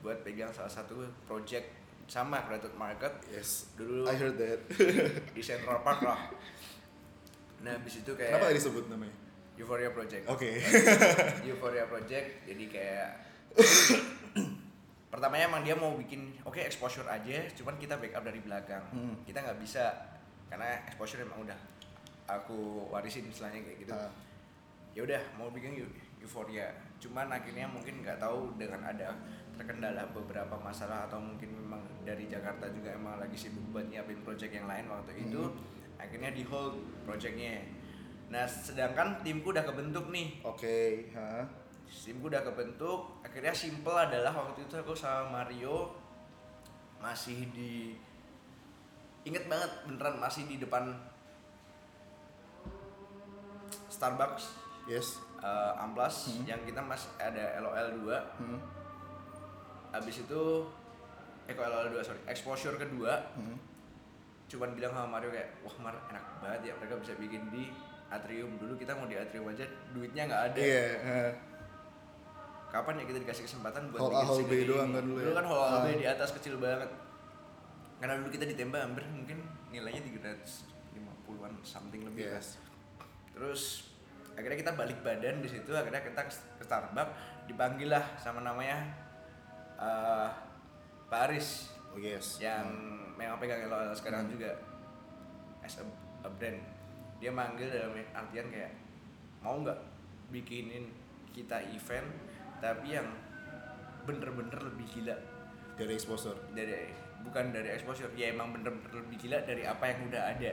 buat 0.00 0.20
pegang 0.20 0.48
salah 0.48 0.70
satu 0.70 0.96
project 1.24 1.66
sama 2.06 2.42
Creative 2.42 2.74
Market 2.74 3.12
Yes. 3.28 3.70
dulu 3.74 4.02
I 4.04 4.14
heard 4.14 4.34
that. 4.34 4.60
di 5.30 5.38
Central 5.40 5.78
Park 5.80 6.00
lah 6.00 6.18
nah 7.62 7.70
habis 7.72 8.00
itu 8.00 8.10
kayak 8.10 8.34
Kenapa 8.34 8.50
disebut 8.50 8.88
namanya? 8.88 9.14
Euphoria 9.54 9.92
Project 9.92 10.24
Oke. 10.26 10.56
Euphoria 11.44 11.84
Project 11.84 12.48
jadi 12.48 12.64
kayak 12.66 13.08
pertamanya 15.10 15.44
emang 15.46 15.62
dia 15.62 15.74
mau 15.74 15.92
bikin 15.92 16.38
oke 16.40 16.56
exposure 16.56 17.04
aja 17.04 17.42
cuman 17.52 17.74
kita 17.76 17.98
backup 17.98 18.22
dari 18.22 18.38
belakang. 18.38 18.82
Hmm. 18.90 19.14
kita 19.22 19.42
nggak 19.42 19.58
bisa 19.58 19.90
karena 20.46 20.78
exposure 20.86 21.20
emang 21.20 21.42
udah 21.42 21.58
aku 22.26 22.86
warisin 22.88 23.26
istilahnya 23.26 23.58
kayak 23.60 23.78
gitu. 23.80 23.92
Ah. 23.92 24.10
ya 24.90 25.02
udah 25.02 25.22
mau 25.34 25.50
bikin 25.50 25.74
Eu- 25.76 25.94
Euphoria 26.20 26.70
cuman 26.98 27.26
akhirnya 27.26 27.66
mungkin 27.66 28.02
nggak 28.02 28.18
tahu 28.18 28.54
dengan 28.54 28.84
ada 28.84 29.14
terkendala 29.56 30.04
beberapa 30.10 30.56
masalah 30.56 31.04
atau 31.04 31.20
mungkin 31.20 31.52
memang 31.52 31.80
dari 32.00 32.24
Jakarta 32.26 32.70
juga 32.70 32.92
emang 32.92 33.18
lagi 33.18 33.36
sibuk 33.36 33.62
buat 33.70 33.86
nyiapin 33.86 34.20
project 34.20 34.52
yang 34.52 34.64
lain 34.64 34.88
waktu 34.88 35.12
itu 35.20 35.42
akhirnya 36.00 36.32
di 36.32 36.40
hold 36.48 36.80
projectnya. 37.04 37.60
Nah 38.30 38.48
sedangkan 38.48 39.20
timku 39.20 39.52
udah 39.52 39.66
kebentuk 39.66 40.08
nih. 40.08 40.40
Oke, 40.46 41.08
ha. 41.90 41.98
timku 42.00 42.26
udah 42.26 42.40
kebentuk 42.40 43.00
akhirnya 43.20 43.50
simple 43.50 43.92
adalah 43.92 44.30
waktu 44.30 44.62
itu 44.62 44.74
aku 44.74 44.94
sama 44.94 45.42
Mario 45.42 45.90
masih 46.98 47.50
di 47.50 47.98
inget 49.22 49.44
banget 49.46 49.68
beneran 49.84 50.16
masih 50.16 50.46
di 50.46 50.56
depan 50.56 50.94
Starbucks 53.88 54.44
Yes. 54.86 55.20
eh, 55.38 55.72
Amplas 55.76 56.30
Hmm. 56.30 56.46
yang 56.46 56.60
kita 56.64 56.80
masih 56.80 57.10
ada 57.16 57.58
LOL 57.58 57.88
2 58.00 58.16
Hmm. 58.38 58.60
habis 59.90 60.20
itu 60.20 60.42
eh 61.44 61.52
kok 61.52 61.64
LOL 61.64 61.90
2 61.90 62.00
sorry 62.00 62.20
exposure 62.24 62.74
kedua 62.74 63.18
Hmm. 63.34 63.56
cuman 64.46 64.74
bilang 64.74 64.92
sama 64.92 65.06
Mario 65.10 65.30
kayak 65.30 65.60
wah 65.60 65.76
Mar 65.80 65.94
enak 66.06 66.24
banget 66.38 66.60
ya 66.64 66.74
mereka 66.76 66.98
bisa 66.98 67.12
bikin 67.14 67.50
di 67.50 67.70
atrium 68.08 68.58
dulu 68.58 68.74
kita 68.74 68.90
mau 68.92 69.06
di 69.06 69.14
atrium 69.14 69.46
aja 69.48 69.62
duitnya 69.90 70.26
nggak 70.26 70.42
ada 70.48 70.58
Iya, 70.58 70.84
ha. 70.98 71.18
Kapan 72.70 72.94
ya 72.96 73.04
kita 73.04 73.18
dikasih 73.20 73.44
kesempatan 73.44 73.90
buat 73.90 74.00
Hall 74.00 74.10
bikin 74.12 74.26
Hall 74.26 74.40
B 74.42 74.52
doang 74.64 74.90
kan 74.90 75.02
dulu 75.02 75.16
dulu 75.16 75.26
ya? 75.26 75.34
kan 75.34 75.44
hall 75.44 75.60
hall 75.60 75.80
B 75.80 75.88
Ah. 75.88 75.96
di 75.96 76.06
atas 76.08 76.30
kecil 76.32 76.54
banget 76.56 76.90
karena 77.98 78.14
dulu 78.16 78.28
kita 78.28 78.44
ditembak 78.46 78.80
hampir 78.80 79.04
mungkin 79.06 79.38
nilainya 79.68 80.00
350-an 80.00 81.52
something 81.62 82.02
lebih. 82.02 82.26
Yes. 82.28 82.56
terus 83.30 83.90
akhirnya 84.32 84.58
kita 84.58 84.72
balik 84.72 84.98
badan 85.00 85.38
di 85.38 85.48
situ 85.48 85.70
akhirnya 85.70 86.00
kita 86.00 86.22
ke 86.26 86.32
Starbucks 86.60 87.12
dipanggil 87.44 87.88
lah 87.88 88.04
sama 88.16 88.40
namanya 88.40 88.78
eh, 89.76 90.28
Pak 91.06 91.20
Aris 91.26 91.68
Oh 91.90 91.98
yes. 91.98 92.38
yang 92.38 92.70
memang 93.14 93.36
pegang 93.36 93.66
LOL 93.66 93.90
sekarang 93.92 94.24
Hmm. 94.24 94.32
juga 94.32 94.50
as 95.60 95.74
a, 95.76 95.84
a 96.20 96.30
brand 96.30 96.56
dia 97.18 97.28
manggil 97.28 97.66
dalam 97.66 97.92
artian 98.14 98.46
kayak 98.46 98.72
mau 99.38 99.58
nggak 99.58 99.76
bikinin 100.30 100.88
kita 101.28 101.58
event 101.68 102.06
tapi 102.60 102.92
yang 102.92 103.08
bener-bener 104.04 104.58
lebih 104.62 104.86
gila 104.88 105.16
dari 105.74 105.92
exposure. 105.92 106.36
dari 106.52 106.92
bukan 107.20 107.52
dari 107.52 107.68
exposure 107.72 108.12
ya 108.12 108.32
emang 108.32 108.52
bener-bener 108.52 108.92
lebih 108.96 109.16
gila 109.18 109.44
dari 109.44 109.64
apa 109.64 109.84
yang 109.86 110.08
udah 110.08 110.22
ada 110.30 110.52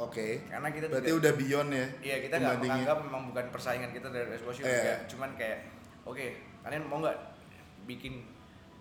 Oke. 0.00 0.48
karena 0.48 0.68
kita 0.72 0.88
Berarti 0.88 1.12
juga- 1.12 1.20
udah 1.20 1.32
beyond 1.36 1.70
ya. 1.70 1.86
Iya 2.00 2.16
kita 2.24 2.34
nggak 2.36 2.58
menganggap 2.58 2.96
memang 3.04 3.22
bukan 3.28 3.44
persaingan 3.52 3.92
kita 3.92 4.08
dari 4.08 4.24
exposure 4.30 4.64
juga, 4.64 4.94
cuman 5.04 5.30
kayak 5.36 5.58
oke 6.02 6.26
kalian 6.64 6.84
mau 6.88 6.98
nggak 6.98 7.18
bikin 7.84 8.24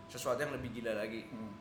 sesuatu 0.08 0.40
yang 0.40 0.56
lebih 0.56 0.72
gila 0.72 0.96
lagi? 0.96 1.28
Hmm. 1.28 1.52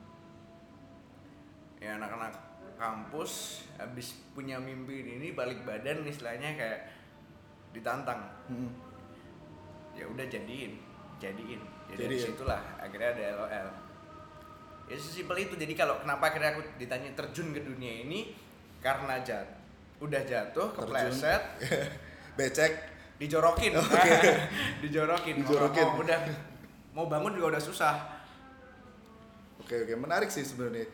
Ya 1.82 1.96
anak-anak 1.96 2.30
kampus 2.78 3.64
habis 3.76 4.22
punya 4.32 4.56
mimpi 4.56 5.02
ini 5.04 5.34
balik 5.34 5.66
badan 5.66 6.06
istilahnya 6.06 6.54
kayak 6.54 6.80
ditantang. 7.74 8.22
Hmm. 8.48 8.70
Ya 10.00 10.08
udah 10.08 10.24
jadiin, 10.24 10.80
jadiin. 11.20 11.60
Jadi 11.92 12.00
Jadiin. 12.16 12.26
situlah 12.32 12.62
akhirnya 12.80 13.12
ada 13.12 13.24
LOL. 13.36 13.68
Ya 14.88 14.96
sesimpel 14.96 15.44
itu. 15.44 15.54
Jadi 15.60 15.76
kalau 15.76 16.00
kenapa 16.00 16.32
akhirnya 16.32 16.56
aku 16.56 16.64
ditanya 16.80 17.12
terjun 17.12 17.52
ke 17.52 17.60
dunia 17.60 18.08
ini 18.08 18.32
karena 18.80 19.20
jat 19.20 19.44
udah 20.00 20.22
jatuh 20.24 20.72
kepleset 20.72 21.42
Becek. 22.40 22.72
dijorokin 23.20 23.76
Oke. 23.84 24.12
dijorokin 24.80 25.36
Dijorokin. 25.44 25.84
Mau, 25.84 25.92
mau 25.92 26.00
udah 26.00 26.18
mau 26.96 27.04
bangun 27.04 27.36
juga 27.36 27.58
udah 27.58 27.62
susah 27.62 27.96
Oke 29.60 29.76
oke 29.86 29.92
menarik 29.94 30.32
sih 30.32 30.40
sebenarnya. 30.42 30.88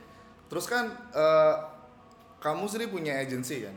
Terus 0.50 0.66
kan 0.66 0.90
eh, 1.14 1.54
kamu 2.42 2.66
sendiri 2.66 2.90
punya 2.90 3.14
agency 3.16 3.62
kan? 3.64 3.76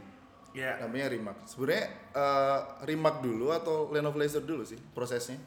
Ya 0.54 0.82
Namanya 0.82 1.08
Rimak. 1.14 1.38
Sebenarnya 1.46 1.86
eh, 2.14 2.60
Rimak 2.86 3.22
dulu 3.22 3.54
atau 3.54 3.90
Land 3.94 4.10
of 4.10 4.18
Laser 4.18 4.44
dulu 4.44 4.66
sih 4.66 4.80
prosesnya? 4.96 5.38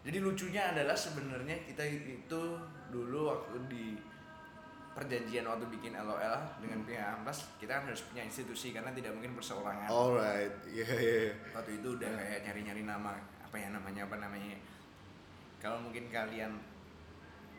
jadi 0.00 0.18
lucunya 0.24 0.72
adalah 0.72 0.96
sebenarnya 0.96 1.60
kita 1.68 1.84
itu 1.84 2.42
dulu 2.88 3.28
waktu 3.28 3.56
di 3.68 3.84
perjanjian 4.90 5.46
waktu 5.46 5.68
bikin 5.70 5.94
LOL 5.94 6.34
dengan 6.58 6.82
pihak 6.82 7.20
Amplas 7.20 7.46
kita 7.60 7.78
kan 7.78 7.84
harus 7.86 8.02
punya 8.08 8.26
institusi 8.26 8.74
karena 8.74 8.90
tidak 8.90 9.14
mungkin 9.14 9.38
perseorangan 9.38 9.86
Alright, 9.86 10.56
iya 10.76 10.88
iya. 10.98 11.14
iya. 11.30 11.34
waktu 11.54 11.78
itu 11.78 11.94
udah 12.00 12.10
kayak 12.10 12.40
nyari-nyari 12.48 12.82
nama 12.82 13.14
apa 13.44 13.56
ya 13.56 13.68
namanya 13.70 14.08
apa 14.08 14.16
namanya 14.18 14.58
kalau 15.60 15.78
mungkin 15.78 16.08
kalian 16.10 16.58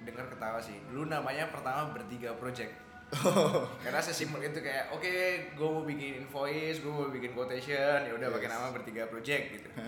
dengar 0.02 0.26
ketawa 0.28 0.58
sih 0.58 0.76
dulu 0.90 1.08
namanya 1.08 1.48
pertama 1.54 1.94
bertiga 1.94 2.34
project 2.36 2.74
karena 3.84 4.00
sesimpel 4.00 4.40
itu 4.42 4.60
kayak 4.60 4.88
oke 4.90 5.12
gue 5.52 5.68
mau 5.70 5.84
bikin 5.84 6.22
invoice 6.22 6.80
gue 6.80 6.88
mau 6.88 7.08
bikin 7.08 7.32
quotation 7.32 8.00
ya 8.02 8.12
udah 8.12 8.32
pakai 8.32 8.48
Yes. 8.48 8.54
nama 8.54 8.68
bertiga 8.70 9.04
project 9.06 9.44
gitu. 9.54 9.70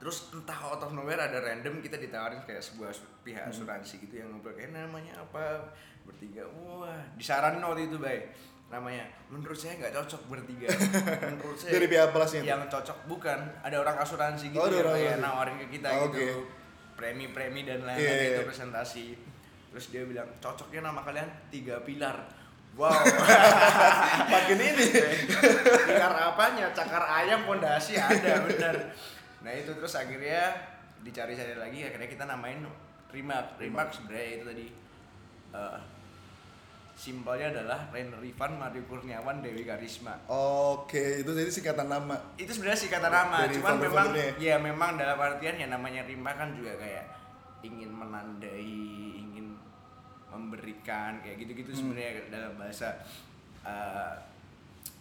Terus 0.00 0.32
entah 0.32 0.56
out 0.64 0.80
of 0.80 0.90
nowhere 0.90 1.20
ada 1.20 1.38
random 1.38 1.78
kita 1.78 1.94
ditawarin 1.94 2.40
kayak 2.42 2.58
sebuah 2.58 2.88
pihak 3.20 3.44
asuransi 3.46 4.00
gitu 4.00 4.16
yang 4.16 4.32
ngobrol 4.32 4.54
kayak 4.54 4.72
namanya 4.72 5.12
apa? 5.14 5.60
Bertiga 6.02 6.40
wah 6.48 6.96
disaranin 7.14 7.60
waktu 7.60 7.84
itu 7.86 8.00
bay. 8.00 8.24
Namanya 8.70 9.04
menurut 9.28 9.54
saya 9.54 9.76
nggak 9.76 9.92
cocok 9.92 10.22
bertiga. 10.30 10.70
Menurut 11.28 11.58
saya 11.58 11.74
Dari 11.74 11.86
pihak 11.86 12.08
pelasnya 12.10 12.40
yang 12.40 12.64
cocok 12.64 12.96
bukan 13.04 13.38
ada 13.60 13.76
orang 13.76 13.98
asuransi 13.98 14.48
gitu 14.48 14.56
Oh, 14.56 14.70
yang 14.70 14.88
kayak 14.88 15.16
nawarin 15.18 15.58
ke 15.58 15.66
kita 15.68 15.88
Oh, 15.92 16.06
gitu. 16.08 16.16
oke. 16.16 16.56
premi-premi 16.94 17.64
dan 17.64 17.80
lain-lain 17.80 17.98
Iya, 17.98 18.12
iya. 18.22 18.36
itu 18.36 18.42
presentasi 18.46 19.04
terus 19.70 19.86
dia 19.94 20.02
bilang 20.02 20.26
cocoknya 20.42 20.90
nama 20.90 21.00
kalian 21.06 21.30
tiga 21.48 21.80
pilar. 21.86 22.26
Wow. 22.78 22.90
Makin 24.32 24.58
ini. 24.62 24.84
Pilar 25.90 26.14
apanya? 26.30 26.70
Cakar 26.70 27.02
ayam 27.02 27.42
pondasi 27.46 27.98
ada 27.98 28.46
bener. 28.46 28.94
Nah 29.42 29.52
itu 29.54 29.74
terus 29.74 29.94
akhirnya 29.98 30.54
dicari-cari 31.00 31.56
lagi 31.56 31.80
akhirnya 31.82 32.08
kita 32.12 32.28
namain 32.28 32.60
Rimak 33.10 33.56
Rimak 33.58 33.88
sebenarnya 33.90 34.28
itu 34.36 34.44
tadi 34.46 34.66
eh, 35.56 35.78
simpelnya 36.94 37.48
adalah 37.48 37.88
Ren 37.90 38.12
Rifan 38.20 38.60
Mari 38.60 38.84
Kurniawan 38.84 39.40
Dewi 39.40 39.64
Karisma. 39.64 40.20
Oke 40.28 41.24
itu 41.24 41.30
jadi 41.32 41.48
singkatan 41.48 41.88
nama. 41.88 42.36
Itu 42.36 42.52
sebenarnya 42.52 42.80
singkatan 42.84 43.10
nama 43.10 43.48
Dari 43.48 43.56
cuman 43.56 43.74
memang 43.80 44.06
ya 44.36 44.56
memang 44.60 45.00
dalam 45.00 45.16
artian 45.16 45.56
ya 45.56 45.66
namanya 45.66 46.04
Rima 46.04 46.36
kan 46.36 46.52
juga 46.54 46.76
kayak 46.76 47.08
ingin 47.64 47.90
menandai 47.92 48.76
memberikan 50.40 51.20
kayak 51.20 51.36
gitu-gitu 51.38 51.70
sebenarnya 51.74 52.26
dalam 52.28 52.56
bahasa 52.56 52.96
uh, 53.62 54.16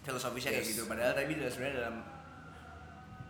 filosofisnya 0.01 0.51
kayak 0.51 0.65
Yes. 0.65 0.72
gitu 0.74 0.84
padahal 0.86 1.13
tapi 1.13 1.31
sebenarnya 1.39 1.75
dalam 1.79 1.96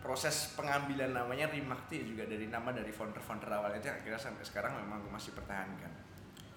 proses 0.00 0.56
pengambilan 0.56 1.12
namanya 1.12 1.46
Rimak 1.46 1.86
itu 1.88 2.16
juga 2.16 2.24
dari 2.24 2.48
nama 2.48 2.72
dari 2.72 2.88
founder-founder 2.88 3.52
awal 3.52 3.68
itu 3.76 3.86
akhirnya 3.86 4.16
sampai 4.16 4.42
sekarang 4.42 4.72
memang 4.74 5.04
masih 5.08 5.36
pertahankan 5.36 5.92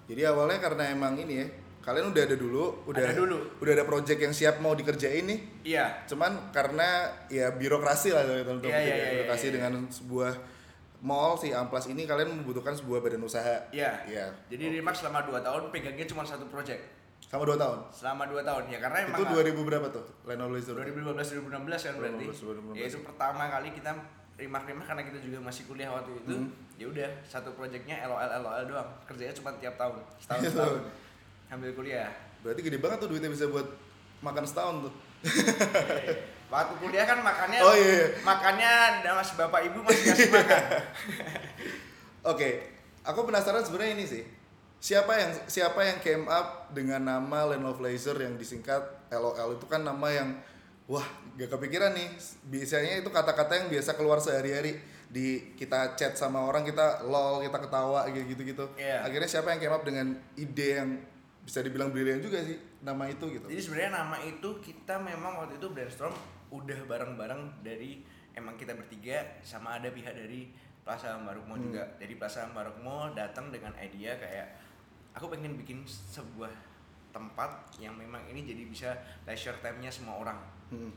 jadi 0.08 0.32
awalnya 0.32 0.58
karena 0.58 0.90
emang 0.90 1.12
ini 1.16 1.34
ya 1.38 1.46
kalian 1.84 2.08
udah 2.08 2.22
ada 2.24 2.36
dulu 2.40 2.64
udah 2.88 3.04
Ada 3.04 3.12
dulu. 3.12 3.36
udah 3.60 3.72
ada 3.76 3.84
project 3.84 4.16
yang 4.16 4.32
siap 4.32 4.56
mau 4.64 4.72
dikerjain 4.72 5.28
nih 5.28 5.40
iya 5.68 6.00
cuman 6.08 6.48
karena 6.48 7.04
ya 7.28 7.52
birokrasi 7.52 8.16
lah 8.16 8.24
teman-teman 8.24 8.72
Iya, 8.72 8.80
iya, 8.80 8.94
iya, 8.96 9.08
birokrasi 9.20 9.44
iya, 9.44 9.50
iya. 9.52 9.56
dengan 9.60 9.72
sebuah 9.92 10.32
mall 11.04 11.36
si 11.36 11.52
Amplas 11.52 11.84
ini 11.92 12.08
kalian 12.08 12.32
membutuhkan 12.40 12.72
sebuah 12.72 13.04
badan 13.04 13.20
usaha. 13.20 13.60
Iya. 13.68 13.92
Iya. 14.08 14.32
jadi 14.48 14.80
Rimak 14.80 14.96
selama 14.96 15.20
2 15.28 15.36
tahun 15.44 15.62
pegangnya 15.68 16.08
cuma 16.08 16.24
satu 16.24 16.48
project. 16.48 16.80
Sama 17.28 17.44
dua 17.44 17.60
tahun? 17.60 17.78
Selama 17.92 18.24
2 18.30 18.40
tahun 18.40 18.62
ya 18.72 18.78
karena 18.80 18.98
emang 19.04 19.18
itu 19.20 19.24
2000 19.26 19.68
berapa 19.68 19.86
tuh 19.92 20.04
of 20.24 20.50
Laser 20.54 20.72
2015 20.76 21.44
2016 21.44 21.86
kan 21.88 21.94
berarti. 22.00 22.24
2015, 22.30 22.72
2016. 22.72 22.80
ya 22.80 22.84
itu 22.88 22.98
pertama 23.04 23.44
kali 23.52 23.68
kita 23.74 23.90
rimak-rimak 24.34 24.86
karena 24.86 25.02
kita 25.04 25.18
juga 25.20 25.38
masih 25.44 25.62
kuliah 25.68 25.90
waktu 25.92 26.10
itu. 26.24 26.30
Hmm. 26.30 26.48
ya 26.74 26.86
udah 26.90 27.10
satu 27.26 27.52
proyeknya 27.54 28.06
LOL 28.08 28.18
LOL 28.40 28.64
doang. 28.66 28.88
Kerjanya 29.04 29.34
cuma 29.36 29.50
tiap 29.60 29.74
tahun 29.76 29.98
setahun 30.16 30.40
Iya. 30.40 30.50
setahun. 30.56 30.80
Ambil 31.52 31.70
kuliah. 31.76 32.10
Berarti 32.40 32.60
gede 32.64 32.78
banget 32.80 32.98
tuh 33.04 33.08
duitnya 33.12 33.30
bisa 33.32 33.44
buat 33.50 33.66
makan 34.24 34.44
setahun 34.48 34.76
tuh 34.88 34.92
waktu 36.52 36.74
kuliah 36.78 37.04
kan 37.08 37.18
makannya 37.20 37.58
Oh, 37.60 37.74
iya, 37.74 37.88
iya. 37.88 38.06
makannya 38.22 38.72
mas 39.14 39.30
bapak 39.34 39.60
ibu 39.68 39.78
masih 39.82 40.04
kasih 40.12 40.28
makan 40.30 40.62
Oke, 42.32 42.64
aku 43.04 43.28
penasaran 43.28 43.60
sebenarnya 43.60 44.00
ini 44.00 44.06
sih. 44.08 44.24
Siapa 44.80 45.12
yang 45.12 45.30
siapa 45.44 45.80
yang 45.84 46.00
came 46.00 46.24
up 46.24 46.72
dengan 46.72 47.04
nama 47.04 47.52
Land 47.52 47.64
of 47.68 47.80
Laser 47.84 48.16
yang 48.16 48.40
disingkat 48.40 48.80
LOL 49.12 49.60
itu 49.60 49.68
kan 49.68 49.84
nama 49.84 50.08
yang 50.08 50.40
wah 50.88 51.04
gak 51.36 51.52
kepikiran 51.52 51.92
nih. 51.92 52.08
Biasanya 52.48 53.04
itu 53.04 53.08
kata-kata 53.12 53.60
yang 53.60 53.68
biasa 53.68 53.96
keluar 54.00 54.24
sehari-hari 54.24 54.80
di 55.08 55.52
kita 55.56 55.92
chat 56.00 56.16
sama 56.16 56.48
orang 56.48 56.64
kita 56.64 57.04
lol 57.04 57.44
kita 57.44 57.60
ketawa 57.60 58.08
kayak 58.08 58.24
gitu-gitu. 58.24 58.64
Iya. 58.80 59.04
Akhirnya 59.04 59.28
siapa 59.28 59.52
yang 59.52 59.60
came 59.60 59.74
up 59.76 59.84
dengan 59.84 60.16
ide 60.40 60.68
yang 60.80 60.90
bisa 61.44 61.60
dibilang 61.60 61.92
brilian 61.92 62.24
juga 62.24 62.40
sih 62.40 62.56
nama 62.84 63.08
itu 63.08 63.24
gitu. 63.32 63.46
jadi 63.48 63.60
sebenarnya 63.60 63.92
nama 63.96 64.16
itu 64.20 64.48
kita 64.60 65.00
memang 65.00 65.40
waktu 65.40 65.56
itu 65.56 65.72
brainstorm 65.72 66.12
udah 66.52 66.78
bareng-bareng 66.84 67.64
dari 67.64 68.04
emang 68.36 68.54
kita 68.54 68.76
bertiga 68.76 69.40
sama 69.40 69.80
ada 69.80 69.88
pihak 69.88 70.12
dari 70.12 70.52
Plaza 70.84 71.16
Marukmo 71.16 71.56
Hmm. 71.56 71.64
juga 71.64 71.82
dari 71.96 72.14
Plaza 72.14 72.44
Marukmo 72.52 73.08
datang 73.16 73.48
dengan 73.48 73.72
idea 73.80 74.12
kayak 74.14 74.46
aku 75.16 75.32
pengen 75.32 75.56
bikin 75.56 75.80
sebuah 75.88 76.52
tempat 77.08 77.72
yang 77.80 77.96
memang 77.96 78.20
ini 78.28 78.44
jadi 78.44 78.62
bisa 78.68 78.90
leisure 79.24 79.56
time-nya 79.64 79.88
semua 79.88 80.20
orang 80.20 80.38
Hmm. 80.68 80.92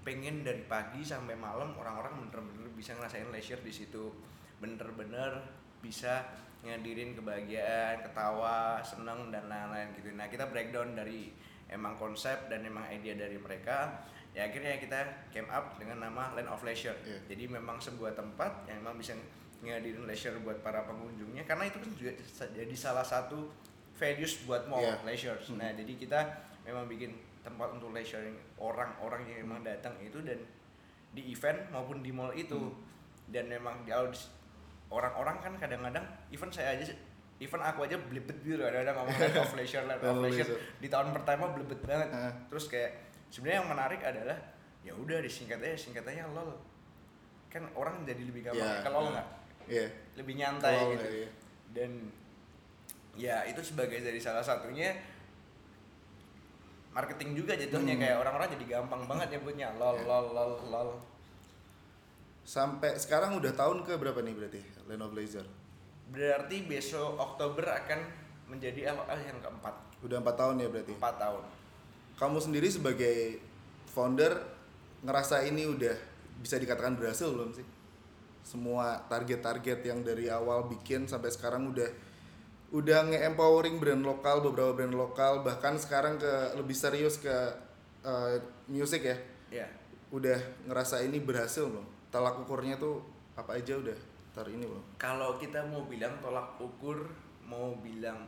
pengen 0.00 0.40
dari 0.40 0.64
pagi 0.64 1.04
sampai 1.04 1.36
malam 1.36 1.76
orang-orang 1.76 2.24
bener-bener 2.24 2.72
bisa 2.72 2.96
ngerasain 2.96 3.28
leisure 3.28 3.60
di 3.60 3.68
situ 3.68 4.08
bener-bener 4.56 5.44
bisa 5.84 6.24
ngadirin 6.60 7.16
kebahagiaan 7.16 8.02
ketawa 8.02 8.78
seneng 8.80 9.30
dan 9.30 9.48
lain-lain 9.48 9.96
gitu 9.96 10.12
nah 10.12 10.28
kita 10.28 10.44
breakdown 10.46 10.92
dari 10.92 11.32
emang 11.66 11.96
konsep 11.96 12.48
dan 12.48 12.60
emang 12.60 12.84
ide 12.90 13.14
dari 13.14 13.36
mereka 13.36 14.04
ya 14.30 14.44
akhirnya 14.44 14.76
kita 14.76 15.00
came 15.30 15.48
up 15.48 15.74
dengan 15.74 16.02
nama 16.02 16.30
Land 16.32 16.46
of 16.46 16.60
Leisure 16.60 16.94
Iya. 17.00 17.18
jadi 17.26 17.44
memang 17.50 17.80
sebuah 17.80 18.12
tempat 18.12 18.68
yang 18.68 18.78
memang 18.80 18.94
bisa 18.96 19.16
ngadirin 19.60 20.04
leisure 20.04 20.36
buat 20.40 20.60
para 20.60 20.84
pengunjungnya 20.84 21.44
karena 21.44 21.66
itu 21.66 21.76
kan 21.76 21.90
juga 21.92 22.12
jadi 22.48 22.74
salah 22.74 23.04
satu 23.04 23.50
values 23.94 24.44
buat 24.44 24.64
mall 24.64 24.80
Iya. 24.80 25.00
leisure 25.02 25.40
Hmm. 25.42 25.58
nah 25.58 25.70
jadi 25.70 25.92
kita 25.94 26.20
memang 26.62 26.86
bikin 26.86 27.12
tempat 27.40 27.72
untuk 27.72 27.90
leisure 27.90 28.20
orang-orang 28.56 29.24
yang 29.26 29.44
memang 29.44 29.64
datang 29.64 29.96
itu 29.98 30.20
dan 30.20 30.38
di 31.10 31.32
event 31.32 31.66
maupun 31.68 32.00
di 32.00 32.12
mall 32.12 32.30
itu 32.30 32.56
Hmm. 32.60 32.76
dan 33.28 33.48
memang 33.48 33.82
di 33.82 33.90
kalau 33.90 34.12
orang-orang 34.90 35.36
kan 35.38 35.52
kadang-kadang 35.56 36.02
event 36.28 36.50
saya 36.50 36.74
aja 36.74 36.90
event 37.38 37.62
aku 37.64 37.86
aja 37.86 37.96
belibet 37.96 38.36
gitu 38.42 38.58
loh 38.58 38.66
ada 38.66 38.92
ngomong 38.92 39.16
land 39.16 39.36
of 39.38 39.50
leisure 39.54 39.86
land 39.86 40.02
of 40.02 40.18
leisure 40.18 40.50
di 40.76 40.86
tahun 40.86 41.14
pertama 41.14 41.48
belibet 41.50 41.80
banget 41.80 42.10
terus 42.46 42.66
kayak 42.66 42.98
sebenarnya 43.30 43.62
yang 43.62 43.70
menarik 43.70 44.00
adalah 44.02 44.36
ya 44.82 44.92
udah 44.92 45.18
disingkat 45.20 45.56
aja 45.58 45.78
singkatannya 45.78 46.24
lol 46.30 46.52
kan 47.48 47.64
orang 47.72 48.02
jadi 48.04 48.22
lebih 48.22 48.44
gampang 48.44 48.62
Iya. 48.62 48.82
kalau 48.82 49.00
nggak 49.08 49.26
Iya. 49.70 49.86
lebih 50.16 50.34
nyantai 50.36 50.74
Lol, 50.76 50.90
gitu 50.94 51.06
iya. 51.16 51.28
dan 51.70 51.90
ya 53.14 53.36
itu 53.44 53.60
sebagai 53.60 53.98
dari 53.98 54.18
salah 54.18 54.42
satunya 54.42 54.90
marketing 56.90 57.38
juga 57.38 57.54
jatuhnya 57.54 57.94
Hmm. 57.94 58.02
kayak 58.02 58.16
orang-orang 58.18 58.48
jadi 58.58 58.64
gampang 58.68 59.02
banget 59.06 59.38
nyebutnya 59.38 59.70
lol 59.78 59.94
Iya. 59.94 60.06
lol 60.06 60.26
lol 60.34 60.52
lol 60.68 60.88
Sampai 62.42 62.98
sekarang 62.98 63.38
udah 63.38 63.52
tahun 63.54 63.86
ke 63.86 63.94
berapa 63.94 64.20
nih 64.24 64.34
berarti 64.34 64.60
Land 64.88 65.04
of 65.06 65.14
Laser? 65.14 65.46
berarti 66.10 66.66
besok 66.66 67.22
Oktober 67.22 67.70
akan 67.70 68.02
menjadi 68.50 68.90
LOL 68.90 69.20
yang 69.22 69.38
keempat 69.38 69.74
Udah 70.02 70.18
empat 70.18 70.34
tahun 70.34 70.58
ya 70.58 70.66
berarti. 70.66 70.98
empat 70.98 71.16
tahun 71.22 71.42
kamu 72.18 72.38
sendiri 72.42 72.68
sebagai 72.68 73.16
founder 73.88 74.36
ngerasa 75.00 75.40
ini 75.48 75.64
udah 75.64 75.96
bisa 76.36 76.60
dikatakan 76.60 77.00
berhasil 77.00 77.32
belum 77.32 77.56
sih? 77.56 77.64
Semua 78.44 79.00
target-target 79.08 79.80
yang 79.88 80.04
dari 80.04 80.28
awal 80.28 80.68
bikin 80.68 81.08
sampai 81.08 81.32
sekarang 81.32 81.72
udah 81.72 81.88
udah 82.76 83.08
nge-empowering 83.08 83.80
brand 83.80 84.04
lokal, 84.04 84.44
beberapa 84.44 84.76
brand 84.76 84.92
lokal, 84.92 85.40
bahkan 85.40 85.80
sekarang 85.80 86.20
ke 86.20 86.60
lebih 86.60 86.76
serius 86.76 87.16
ke 87.16 87.32
eh, 88.04 88.36
music 88.68 89.08
ya. 89.08 89.16
ya 89.64 89.66
Udah 90.12 90.36
ngerasa 90.68 91.00
ini 91.00 91.24
berhasil 91.24 91.64
belum? 91.72 91.99
Tolak 92.10 92.34
ukurnya 92.38 92.74
tuh 92.74 92.98
apa 93.32 93.54
aja 93.54 93.72
udah 93.72 93.94
tar 94.30 94.46
ini 94.46 94.62
belum? 94.62 94.84
kalau 94.96 95.34
kita 95.36 95.58
mau 95.64 95.82
bilang 95.84 96.14
tolak 96.20 96.54
ukur 96.56 97.02
mau 97.42 97.74
bilang 97.76 98.26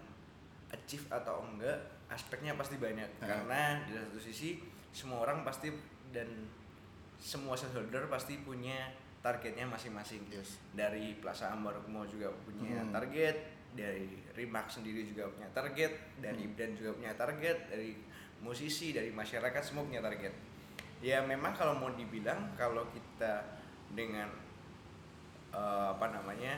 achieve 0.68 1.06
atau 1.08 1.44
enggak 1.44 1.78
aspeknya 2.08 2.54
pasti 2.54 2.74
banyak 2.76 3.06
Ha. 3.18 3.26
karena 3.28 3.60
di 3.84 3.92
satu 3.92 4.18
sisi 4.18 4.58
semua 4.90 5.20
orang 5.20 5.42
pasti 5.42 5.70
dan 6.10 6.26
semua 7.16 7.54
shareholder 7.54 8.08
pasti 8.08 8.34
punya 8.36 8.90
targetnya 9.20 9.62
masing-masing 9.64 10.26
Yes. 10.28 10.58
dari 10.72 11.14
Plaza 11.14 11.50
Ambarukmo 11.50 12.02
juga 12.04 12.34
punya 12.40 12.80
Hmm. 12.80 12.90
target 12.90 13.36
dari 13.72 14.06
Rimak 14.32 14.66
sendiri 14.68 15.04
juga 15.04 15.28
punya 15.28 15.46
target 15.50 15.92
dari 16.18 16.42
Hmm. 16.42 16.52
brand 16.52 16.74
juga 16.74 16.90
punya 16.92 17.12
target 17.14 17.68
dari 17.68 17.94
musisi 18.40 18.90
dari 18.90 19.10
masyarakat 19.10 19.62
semua 19.62 19.84
punya 19.84 20.00
target 20.00 20.34
ya 20.98 21.20
memang 21.20 21.52
kalau 21.52 21.74
mau 21.74 21.90
dibilang 21.90 22.50
kalau 22.52 22.82
kita 22.88 23.61
dengan 23.92 24.28
eh, 25.52 25.88
apa 25.92 26.06
namanya 26.08 26.56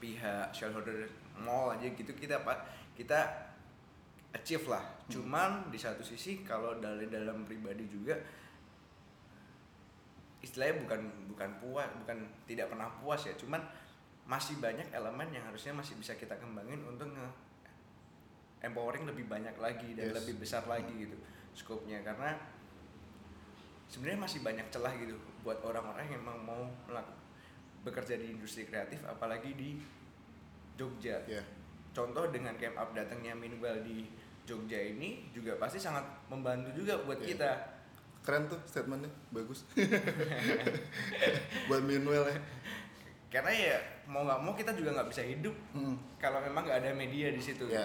pihak 0.00 0.52
shareholder 0.52 1.08
mall 1.36 1.72
aja 1.72 1.88
gitu 1.92 2.12
kita 2.16 2.40
apa 2.40 2.64
kita 2.96 3.20
achieve 4.32 4.68
lah. 4.68 4.84
Cuman 5.08 5.68
di 5.72 5.76
satu 5.80 6.00
sisi 6.04 6.44
kalau 6.44 6.76
dari 6.80 7.08
dalam 7.08 7.44
pribadi 7.44 7.88
juga 7.88 8.16
istilahnya 10.44 10.84
bukan 10.84 11.00
bukan 11.32 11.50
puas 11.60 11.88
bukan 12.04 12.18
tidak 12.44 12.68
pernah 12.72 12.88
puas 13.00 13.20
ya. 13.24 13.34
Cuman 13.36 13.60
masih 14.26 14.58
banyak 14.58 14.90
elemen 14.90 15.30
yang 15.30 15.44
harusnya 15.46 15.70
masih 15.70 15.94
bisa 15.96 16.18
kita 16.18 16.34
kembangin 16.36 16.82
untuk 16.82 17.06
nge 17.14 17.28
empowering 18.66 19.06
lebih 19.06 19.28
banyak 19.30 19.54
lagi 19.60 19.94
dan 19.94 20.10
Yes. 20.10 20.16
lebih 20.24 20.34
besar 20.42 20.66
lagi 20.66 20.90
gitu 20.90 21.14
skopnya 21.54 22.02
karena 22.02 22.34
sebenarnya 23.86 24.20
masih 24.20 24.38
banyak 24.40 24.64
celah 24.68 24.92
gitu 24.94 25.12
buat 25.40 25.56
orang-orang 25.60 26.04
yang 26.06 26.20
memang 26.20 26.36
mau 26.40 26.62
melak- 26.84 27.12
bekerja 27.82 28.16
di 28.16 28.32
industri 28.32 28.64
kreatif 28.64 29.02
apalagi 29.02 29.52
di 29.52 29.76
Jogja 30.74 31.16
Ya. 31.24 31.40
contoh 31.92 32.28
dengan 32.28 32.52
camp 32.56 32.74
up 32.74 32.88
datangnya 32.92 33.32
Minwell 33.32 33.80
di 33.80 34.04
Jogja 34.42 34.76
ini 34.76 35.30
juga 35.30 35.54
pasti 35.56 35.76
sangat 35.76 36.02
membantu 36.26 36.68
juga 36.74 36.96
buat 37.00 37.16
Iya. 37.18 37.28
kita 37.28 37.48
Keren 38.20 38.50
tuh 38.50 38.58
statementnya, 38.66 39.06
bagus. 39.30 39.62
Buat 41.70 41.82
Minuel 41.82 42.26
ya. 42.26 42.38
karena 43.26 43.50
ya 43.50 43.76
mau 44.04 44.22
nggak 44.22 44.38
mau 44.40 44.50
kita 44.50 44.70
juga 44.72 44.94
nggak 44.94 45.08
bisa 45.10 45.20
hidup 45.20 45.52
Hmm. 45.70 45.92
kalau 46.16 46.40
memang 46.40 46.62
nggak 46.62 46.78
ada 46.80 46.90
media 46.90 47.28
di 47.28 47.38
situ 47.38 47.66
Ya. 47.66 47.84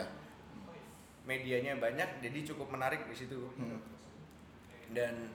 medianya 1.24 1.76
banyak 1.76 2.20
jadi 2.20 2.40
cukup 2.44 2.70
menarik 2.70 3.04
di 3.04 3.14
situ 3.14 3.38
Hmm. 3.54 3.78
dan 4.92 5.30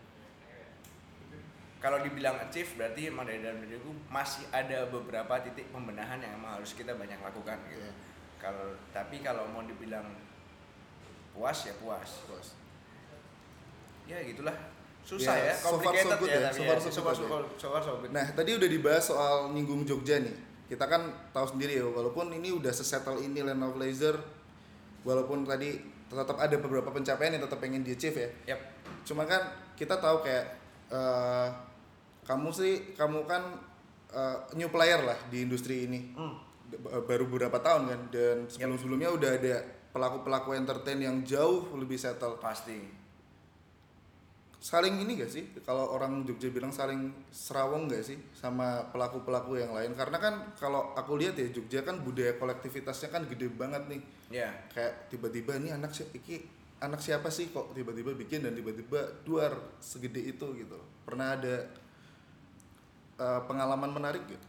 kalau 1.77 2.01
dibilang 2.01 2.41
achieve 2.41 2.73
berarti 2.81 3.13
emang 3.13 3.29
dari 3.29 3.45
dalam 3.45 3.61
diriku 3.61 3.93
masih 4.09 4.49
ada 4.49 4.89
beberapa 4.89 5.37
titik 5.45 5.69
pembenahan 5.71 6.17
yang 6.19 6.41
emang 6.41 6.57
harus 6.57 6.73
kita 6.73 6.97
banyak 6.97 7.21
lakukan 7.21 7.61
gitu. 7.69 7.85
Iya. 7.85 7.93
Kalau 8.41 8.73
tapi 8.91 9.21
kalau 9.21 9.45
mau 9.53 9.61
dibilang 9.65 10.09
puas 11.37 11.69
ya 11.69 11.75
puas. 11.77 12.25
Bos. 12.27 12.57
Ya 14.09 14.23
gitulah. 14.25 14.57
Susah 15.07 15.39
Ya, 15.39 15.53
ya, 15.53 15.55
so 15.55 15.79
far 15.79 15.95
so 15.95 16.11
complicated 16.11 16.19
good 16.19 16.31
ya, 16.35 16.41
ya, 16.43 16.51
so 16.51 16.63
ya. 16.65 16.67
far 16.67 16.79
so 16.83 16.91
far 16.91 17.15
ya. 17.15 17.21
so 17.23 17.25
far- 17.31 17.51
so 17.55 17.67
far 17.71 17.83
so 17.85 17.93
good. 18.03 18.11
Nah, 18.11 18.27
tadi 18.35 18.51
udah 18.59 18.67
dibahas 18.67 19.05
soal 19.07 19.55
nyinggung 19.55 19.87
Jogja 19.87 20.19
nih. 20.19 20.35
Kita 20.67 20.83
kan 20.91 21.07
tahu 21.31 21.47
sendiri 21.47 21.79
ya, 21.79 21.87
walaupun 21.87 22.35
ini 22.35 22.51
udah 22.51 22.75
sesettle 22.75 23.23
ini 23.23 23.39
Land 23.47 23.63
of 23.63 23.79
Laser, 23.79 24.19
walaupun 25.07 25.47
tadi 25.47 25.79
tetap 26.11 26.35
ada 26.35 26.57
beberapa 26.59 26.91
pencapaian 26.91 27.39
yang 27.39 27.43
tetap 27.47 27.63
pengen 27.63 27.87
di 27.87 27.95
achieve 27.95 28.19
ya. 28.19 28.55
Yap. 28.55 28.61
Cuma 29.07 29.23
kan 29.31 29.47
kita 29.79 29.95
tahu 30.03 30.27
kayak 30.27 30.66
eh, 30.91 31.49
kamu 32.27 32.49
sih, 32.51 32.95
kamu 32.99 33.25
kan 33.27 33.43
eh, 34.11 34.39
new 34.59 34.71
player 34.71 35.03
lah 35.03 35.19
di 35.31 35.47
industri 35.47 35.87
ini. 35.87 36.15
Hmm. 36.15 36.37
Baru 37.07 37.31
beberapa 37.31 37.63
tahun 37.63 37.83
kan 37.87 38.01
dan 38.11 38.37
sebelum-sebelumnya 38.51 39.11
udah 39.15 39.31
ada 39.39 39.57
pelaku-pelaku 39.95 40.53
entertain 40.59 40.99
yang 40.99 41.23
jauh 41.23 41.73
lebih 41.79 41.97
settle. 41.97 42.37
Pasti. 42.43 43.07
Saling 44.67 44.99
ini 44.99 45.15
gak 45.15 45.31
sih 45.31 45.47
kalau 45.63 45.95
orang 45.95 46.27
Jogja 46.27 46.51
bilang 46.51 46.75
saling 46.75 47.15
serawong 47.31 47.87
gak 47.87 48.03
sih 48.03 48.19
sama 48.35 48.83
pelaku-pelaku 48.91 49.63
yang 49.63 49.71
lain? 49.71 49.95
Karena 49.95 50.19
kan 50.19 50.35
kalau 50.59 50.91
aku 50.99 51.15
lihat 51.15 51.39
ya 51.39 51.47
Jogja 51.55 51.87
kan 51.87 52.03
budaya 52.03 52.35
kolektivitasnya 52.35 53.15
kan 53.15 53.31
gede 53.31 53.47
banget 53.55 53.87
nih. 53.87 54.03
Ya. 54.35 54.51
Kayak 54.75 55.07
tiba-tiba 55.07 55.63
nih 55.63 55.79
anak 55.79 55.95
si 55.95 56.03
iki 56.11 56.51
anak 56.77 57.01
siapa 57.01 57.33
sih 57.33 57.49
kok 57.51 57.73
tiba-tiba 57.73 58.13
bikin 58.13 58.45
dan 58.45 58.53
tiba-tiba 58.53 59.01
duar 59.25 59.53
segede 59.81 60.21
itu 60.37 60.47
gitu. 60.57 60.79
Pernah 61.09 61.37
ada 61.41 61.55
eh, 63.17 63.41
pengalaman 63.49 63.91
menarik 63.93 64.23
gitu? 64.29 64.47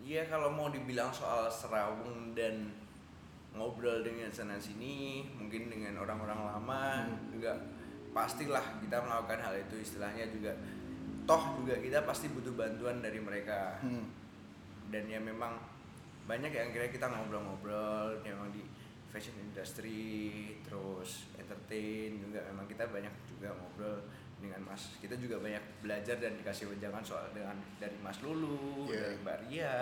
Iya 0.00 0.26
kalau 0.32 0.48
mau 0.50 0.72
dibilang 0.72 1.12
soal 1.12 1.46
serawung 1.52 2.32
dan 2.32 2.72
ngobrol 3.52 4.00
dengan 4.00 4.32
sana 4.32 4.56
sini, 4.56 5.26
mungkin 5.36 5.68
dengan 5.68 5.98
orang-orang 6.00 6.40
lama 6.50 6.82
juga 7.30 7.52
pastilah 8.10 8.82
kita 8.82 8.98
melakukan 9.02 9.38
hal 9.38 9.54
itu 9.54 9.78
istilahnya 9.78 10.26
juga 10.34 10.50
toh 11.28 11.62
juga 11.62 11.78
kita 11.78 12.02
pasti 12.02 12.26
butuh 12.34 12.50
bantuan 12.58 12.98
dari 12.98 13.22
mereka 13.22 13.78
Hmm. 13.78 14.10
dan 14.90 15.06
ya 15.06 15.22
memang 15.22 15.54
banyak 16.26 16.50
yang 16.50 16.74
kira 16.74 16.90
kita 16.90 17.06
ngobrol-ngobrol 17.06 18.18
memang 18.26 18.50
di 18.50 18.66
fashion 19.10 19.34
industry 19.36 20.54
terus 20.62 21.26
entertain 21.34 22.16
juga 22.16 22.40
memang 22.46 22.64
kita 22.64 22.86
banyak 22.86 23.10
juga 23.26 23.50
ngobrol 23.52 23.98
dengan 24.40 24.62
Mas 24.64 24.96
kita 24.96 25.18
juga 25.18 25.36
banyak 25.36 25.60
belajar 25.82 26.16
dan 26.16 26.32
dikasih 26.34 26.70
wejangan 26.70 27.02
soal 27.02 27.26
dengan 27.34 27.58
dari 27.76 27.98
Mas 27.98 28.22
Lulu 28.22 28.86
Yeah. 28.88 29.02
dari 29.04 29.16
Mbak 29.20 29.36
Ria 29.46 29.76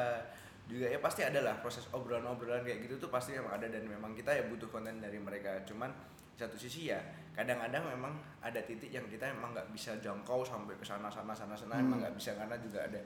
juga 0.69 0.85
ya 0.85 0.99
pasti 1.01 1.25
ada 1.25 1.41
lah 1.41 1.57
proses 1.61 1.89
obrolan-obrolan 1.93 2.61
kayak 2.61 2.85
gitu 2.85 3.01
tuh 3.01 3.09
pasti 3.09 3.33
memang 3.33 3.57
ada 3.57 3.69
dan 3.69 3.85
memang 3.85 4.13
kita 4.13 4.33
ya 4.33 4.45
butuh 4.49 4.69
konten 4.69 5.01
dari 5.01 5.17
mereka 5.17 5.65
cuman 5.65 5.89
satu 6.37 6.55
sisi 6.55 6.93
ya 6.93 7.01
kadang-kadang 7.33 7.89
memang 7.89 8.13
ada 8.41 8.61
titik 8.61 8.93
yang 8.93 9.07
kita 9.09 9.33
memang 9.33 9.57
nggak 9.57 9.69
bisa 9.73 9.97
jangkau 9.99 10.45
sampai 10.45 10.77
ke 10.77 10.85
sana 10.85 11.09
sana 11.09 11.33
sana 11.33 11.57
sana 11.57 11.77
Hmm. 11.79 11.89
emang 11.89 11.99
nggak 12.05 12.15
bisa 12.17 12.37
karena 12.37 12.57
juga 12.61 12.85
ada 12.85 13.01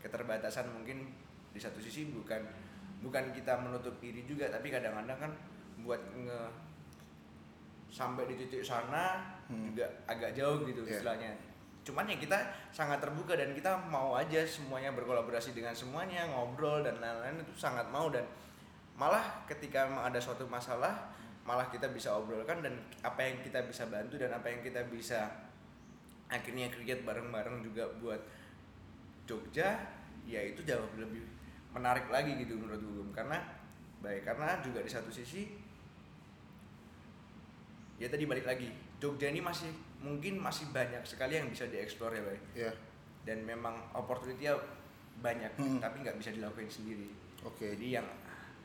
keterbatasan 0.00 0.68
mungkin 0.68 1.06
di 1.54 1.60
satu 1.62 1.78
sisi 1.78 2.10
bukan 2.10 2.42
bukan 3.00 3.30
kita 3.30 3.56
menutup 3.62 3.94
diri 4.00 4.24
juga 4.26 4.50
tapi 4.50 4.68
kadang-kadang 4.68 5.16
kan 5.16 5.32
buat 5.84 6.00
nge 6.16 6.42
sampai 7.88 8.26
di 8.26 8.34
titik 8.36 8.64
sana 8.64 9.22
Hmm. 9.44 9.68
juga 9.70 9.84
agak 10.08 10.32
jauh 10.32 10.64
gitu 10.64 10.80
Iya. 10.82 10.98
istilahnya 10.98 11.30
cuman 11.84 12.08
ya 12.08 12.16
kita 12.16 12.38
sangat 12.72 12.96
terbuka 12.96 13.36
dan 13.36 13.52
kita 13.52 13.76
mau 13.92 14.16
aja 14.16 14.40
semuanya 14.40 14.88
berkolaborasi 14.90 15.52
dengan 15.52 15.76
semuanya 15.76 16.24
ngobrol 16.26 16.80
dan 16.80 16.96
lain-lain 16.96 17.44
itu 17.44 17.52
sangat 17.54 17.84
mau 17.92 18.08
dan 18.08 18.24
malah 18.96 19.44
ketika 19.44 19.84
ada 19.84 20.16
suatu 20.16 20.48
masalah 20.48 21.12
malah 21.44 21.68
kita 21.68 21.92
bisa 21.92 22.08
obrolkan 22.16 22.64
dan 22.64 22.72
apa 23.04 23.20
yang 23.20 23.36
kita 23.44 23.60
bisa 23.68 23.84
bantu 23.84 24.16
dan 24.16 24.32
apa 24.32 24.48
yang 24.48 24.64
kita 24.64 24.80
bisa 24.88 25.28
akhirnya 26.26 26.72
create 26.72 27.04
bareng-bareng 27.04 27.60
juga 27.60 27.84
buat 28.00 28.22
Jogja 29.28 29.76
ya 30.24 30.40
itu 30.40 30.64
jauh 30.64 30.88
lebih 30.96 31.20
menarik 31.68 32.08
lagi 32.08 32.32
gitu 32.40 32.56
menurut 32.56 32.80
gue 32.80 33.12
karena 33.12 33.44
baik 34.00 34.24
karena 34.24 34.56
juga 34.64 34.80
di 34.80 34.88
satu 34.88 35.12
sisi 35.12 35.52
ya 38.04 38.12
tadi 38.12 38.28
balik 38.28 38.44
lagi 38.44 38.68
Jogja 39.00 39.26
ini 39.26 39.40
masih 39.40 39.72
mungkin 39.98 40.36
masih 40.36 40.68
banyak 40.68 41.00
sekali 41.02 41.34
yang 41.34 41.48
bisa 41.48 41.64
dieksplor 41.64 42.12
ya 42.12 42.20
Bay 42.20 42.38
Ya. 42.54 42.70
dan 43.24 43.40
memang 43.42 43.72
opportunity 43.92 44.44
banyak 45.16 45.48
Hmm. 45.56 45.80
tapi 45.80 46.04
nggak 46.04 46.20
bisa 46.20 46.28
dilakuin 46.30 46.68
sendiri 46.68 47.08
Oke. 47.40 47.72
jadi 47.72 47.98
yang 47.98 48.08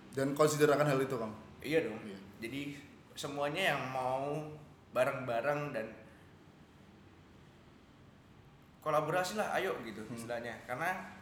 Dan 0.10 0.34
consider 0.34 0.65
akan 0.67 0.89
hal 0.89 0.99
itu, 0.99 1.15
Kang. 1.15 1.32
iya 1.62 1.80
dong 1.80 1.95
Iya. 2.04 2.19
jadi 2.41 2.75
semuanya 3.13 3.71
yang 3.71 3.82
mau 3.88 4.43
bareng-bareng 4.91 5.71
dan 5.71 5.88
kolaborasi 8.82 9.38
lah 9.38 9.56
ayo 9.56 9.80
gitu 9.82 10.02
Hmm. 10.02 10.15
istilahnya 10.15 10.60
karena 10.65 11.15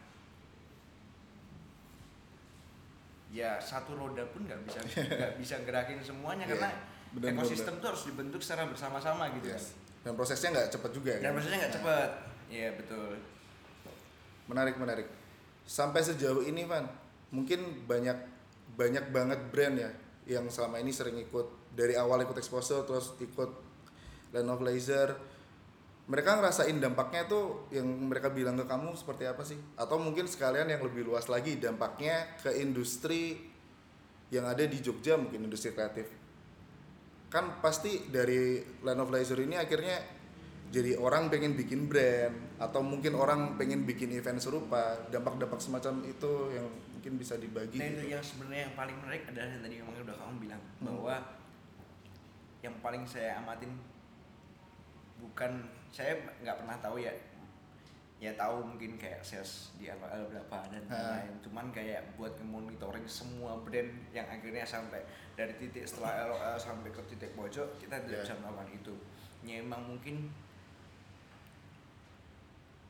ya 3.28 3.60
satu 3.60 3.94
roda 3.94 4.24
pun 4.32 4.48
nggak 4.48 4.62
bisa 4.64 4.80
nggak 5.20 5.34
bisa 5.38 5.56
gerakin 5.62 6.00
semuanya 6.00 6.48
Iya, 6.48 6.56
karena 6.56 6.72
benar, 7.15 7.36
ekosistem 7.38 7.80
tuh 7.80 7.88
harus 7.93 8.04
dibentuk 8.08 8.41
secara 8.43 8.67
bersama-sama 8.67 9.30
gitu 9.38 9.48
Yes. 9.52 9.76
Dan 10.04 10.15
prosesnya 10.15 10.50
nggak 10.56 10.70
cepat 10.72 10.91
juga 10.96 11.12
kan 11.15 11.20
dan 11.20 11.28
kan? 11.28 11.36
prosesnya 11.36 11.58
nggak 11.60 11.72
Nah, 11.72 11.78
cepet 11.80 12.10
iya 12.48 12.70
betul 12.76 13.12
Menarik, 14.48 14.80
menarik. 14.80 15.08
Sampai 15.67 16.00
sejauh 16.00 16.39
ini, 16.48 16.63
Van, 16.63 16.88
mungkin 17.36 17.84
banyak 17.84 18.15
banyak 18.80 19.12
banget 19.12 19.39
brand 19.52 19.76
ya 19.76 19.91
yang 20.24 20.48
selama 20.48 20.80
ini 20.80 20.96
sering 20.96 21.20
ikut 21.20 21.76
dari 21.76 22.00
awal 22.00 22.24
ikut 22.24 22.36
exposure 22.39 22.88
terus 22.88 23.15
ikut 23.20 23.52
Land 24.32 24.48
of 24.52 24.63
Laser. 24.63 25.12
Mereka 26.08 26.39
ngerasain 26.39 26.80
dampaknya 26.80 27.28
tuh 27.28 27.67
yang 27.67 27.84
mereka 27.84 28.32
bilang 28.32 28.56
ke 28.56 28.63
kamu 28.63 28.96
seperti 28.96 29.28
apa 29.28 29.43
sih? 29.43 29.60
Atau 29.76 30.00
mungkin 30.00 30.24
sekalian 30.24 30.72
yang 30.72 30.80
lebih 30.80 31.04
luas 31.04 31.28
lagi 31.28 31.60
dampaknya 31.60 32.39
ke 32.39 32.56
industri 32.63 33.36
yang 34.32 34.48
ada 34.48 34.63
di 34.63 34.80
Jogja 34.80 35.20
mungkin 35.20 35.43
industri 35.52 35.76
kreatif. 35.76 36.08
Kan 37.28 37.60
pasti 37.60 38.08
dari 38.08 38.58
Land 38.82 39.04
of 39.04 39.12
Laser 39.12 39.36
ini 39.38 39.56
akhirnya 39.56 40.00
jadi 40.68 40.96
orang 40.96 41.28
pengen 41.28 41.56
bikin 41.56 41.88
brand 41.88 42.60
atau 42.60 42.84
mungkin 42.84 43.16
orang 43.16 43.56
pengen 43.56 43.84
bikin 43.84 44.12
event 44.12 44.36
serupa 44.38 45.00
dampak-dampak 45.08 45.60
semacam 45.60 46.04
itu 46.04 46.32
yang 46.52 46.68
mungkin 46.92 47.13
bisa 47.16 47.40
dibagi 47.40 47.80
Nah 47.80 47.88
itu 47.88 48.04
gitu. 48.04 48.12
yang 48.12 48.24
sebenarnya 48.24 48.62
yang 48.68 48.76
paling 48.76 48.98
menarik 49.00 49.24
adalah 49.28 49.48
yang 49.48 49.63
tadi 49.63 49.76
memang 49.80 49.96
udah 50.04 50.16
kamu 50.18 50.34
bilang 50.44 50.62
Hmm. 50.78 50.86
bahwa 50.92 51.16
yang 52.60 52.76
paling 52.84 53.04
saya 53.08 53.40
amatin 53.40 53.72
bukan 55.18 55.52
saya 55.88 56.13
nggak 56.44 56.58
pernah 56.60 56.78
tahu 56.78 57.00
ya 57.00 57.13
ya 58.18 58.34
tahu 58.34 58.66
mungkin 58.66 58.98
kayak 58.98 59.22
sales 59.22 59.70
di 59.78 59.86
LOL 59.88 60.26
berapa 60.28 60.58
dan 60.68 60.82
Ah. 60.86 61.22
lain-lain 61.22 61.38
cuman 61.40 61.70
kayak 61.70 62.02
buat 62.14 62.34
monitoring 62.42 63.06
semua 63.06 63.54
brand 63.60 63.86
yang 64.10 64.26
akhirnya 64.26 64.66
sampai 64.66 65.06
dari 65.34 65.54
titik 65.54 65.86
setelah 65.86 66.26
LOL 66.26 66.58
sampai 66.58 66.90
ke 66.90 67.02
titik 67.08 67.32
pojok 67.34 67.78
kita 67.78 67.94
tidak 68.00 68.10
Yeah. 68.12 68.26
bisa 68.26 68.36
melakukan 68.42 68.70
itu 68.74 68.94
ya 69.44 69.62
emang 69.62 69.86
mungkin 69.86 70.34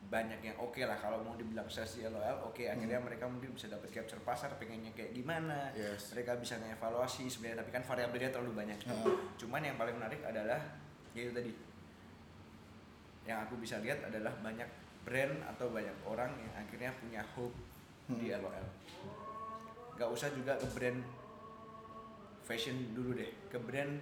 banyak 0.08 0.40
yang 0.40 0.56
oke 0.56 0.80
lah 0.80 0.96
kalau 0.96 1.20
mau 1.20 1.36
dibilang 1.36 1.68
sales 1.68 1.92
di 1.92 2.08
LOL 2.08 2.16
oke 2.42 2.64
akhirnya 2.64 2.96
mereka 2.96 3.28
mungkin 3.28 3.52
bisa 3.52 3.68
dapat 3.68 3.92
capture 3.92 4.24
pasar 4.24 4.56
pengennya 4.56 4.88
kayak 4.92 5.12
gimana 5.12 5.68
Yes. 5.76 6.16
mereka 6.16 6.40
bisa 6.40 6.56
ngevaluasi 6.56 7.28
sebenarnya 7.28 7.60
tapi 7.60 7.70
kan 7.70 7.84
variabelnya 7.84 8.32
terlalu 8.32 8.56
banyak 8.56 8.80
Hmm. 8.82 9.12
cuman 9.36 9.60
yang 9.62 9.76
paling 9.76 9.92
menarik 9.92 10.24
adalah 10.24 10.56
ya 11.12 11.20
itu 11.20 11.32
tadi 11.36 11.52
yang 13.28 13.44
aku 13.44 13.60
bisa 13.60 13.76
lihat 13.78 14.00
adalah 14.02 14.32
banyak 14.40 14.64
brand 15.08 15.40
atau 15.48 15.72
banyak 15.72 15.96
orang 16.04 16.28
yang 16.36 16.52
akhirnya 16.52 16.92
punya 17.00 17.24
hope 17.32 17.56
di 18.12 18.28
Hmm. 18.28 18.44
LOL 18.44 18.66
gak 19.96 20.08
usah 20.12 20.28
juga 20.36 20.52
ke 20.60 20.68
brand 20.76 21.00
fashion 22.44 22.92
dulu 22.92 23.16
deh 23.16 23.32
ke 23.48 23.56
brand 23.56 23.96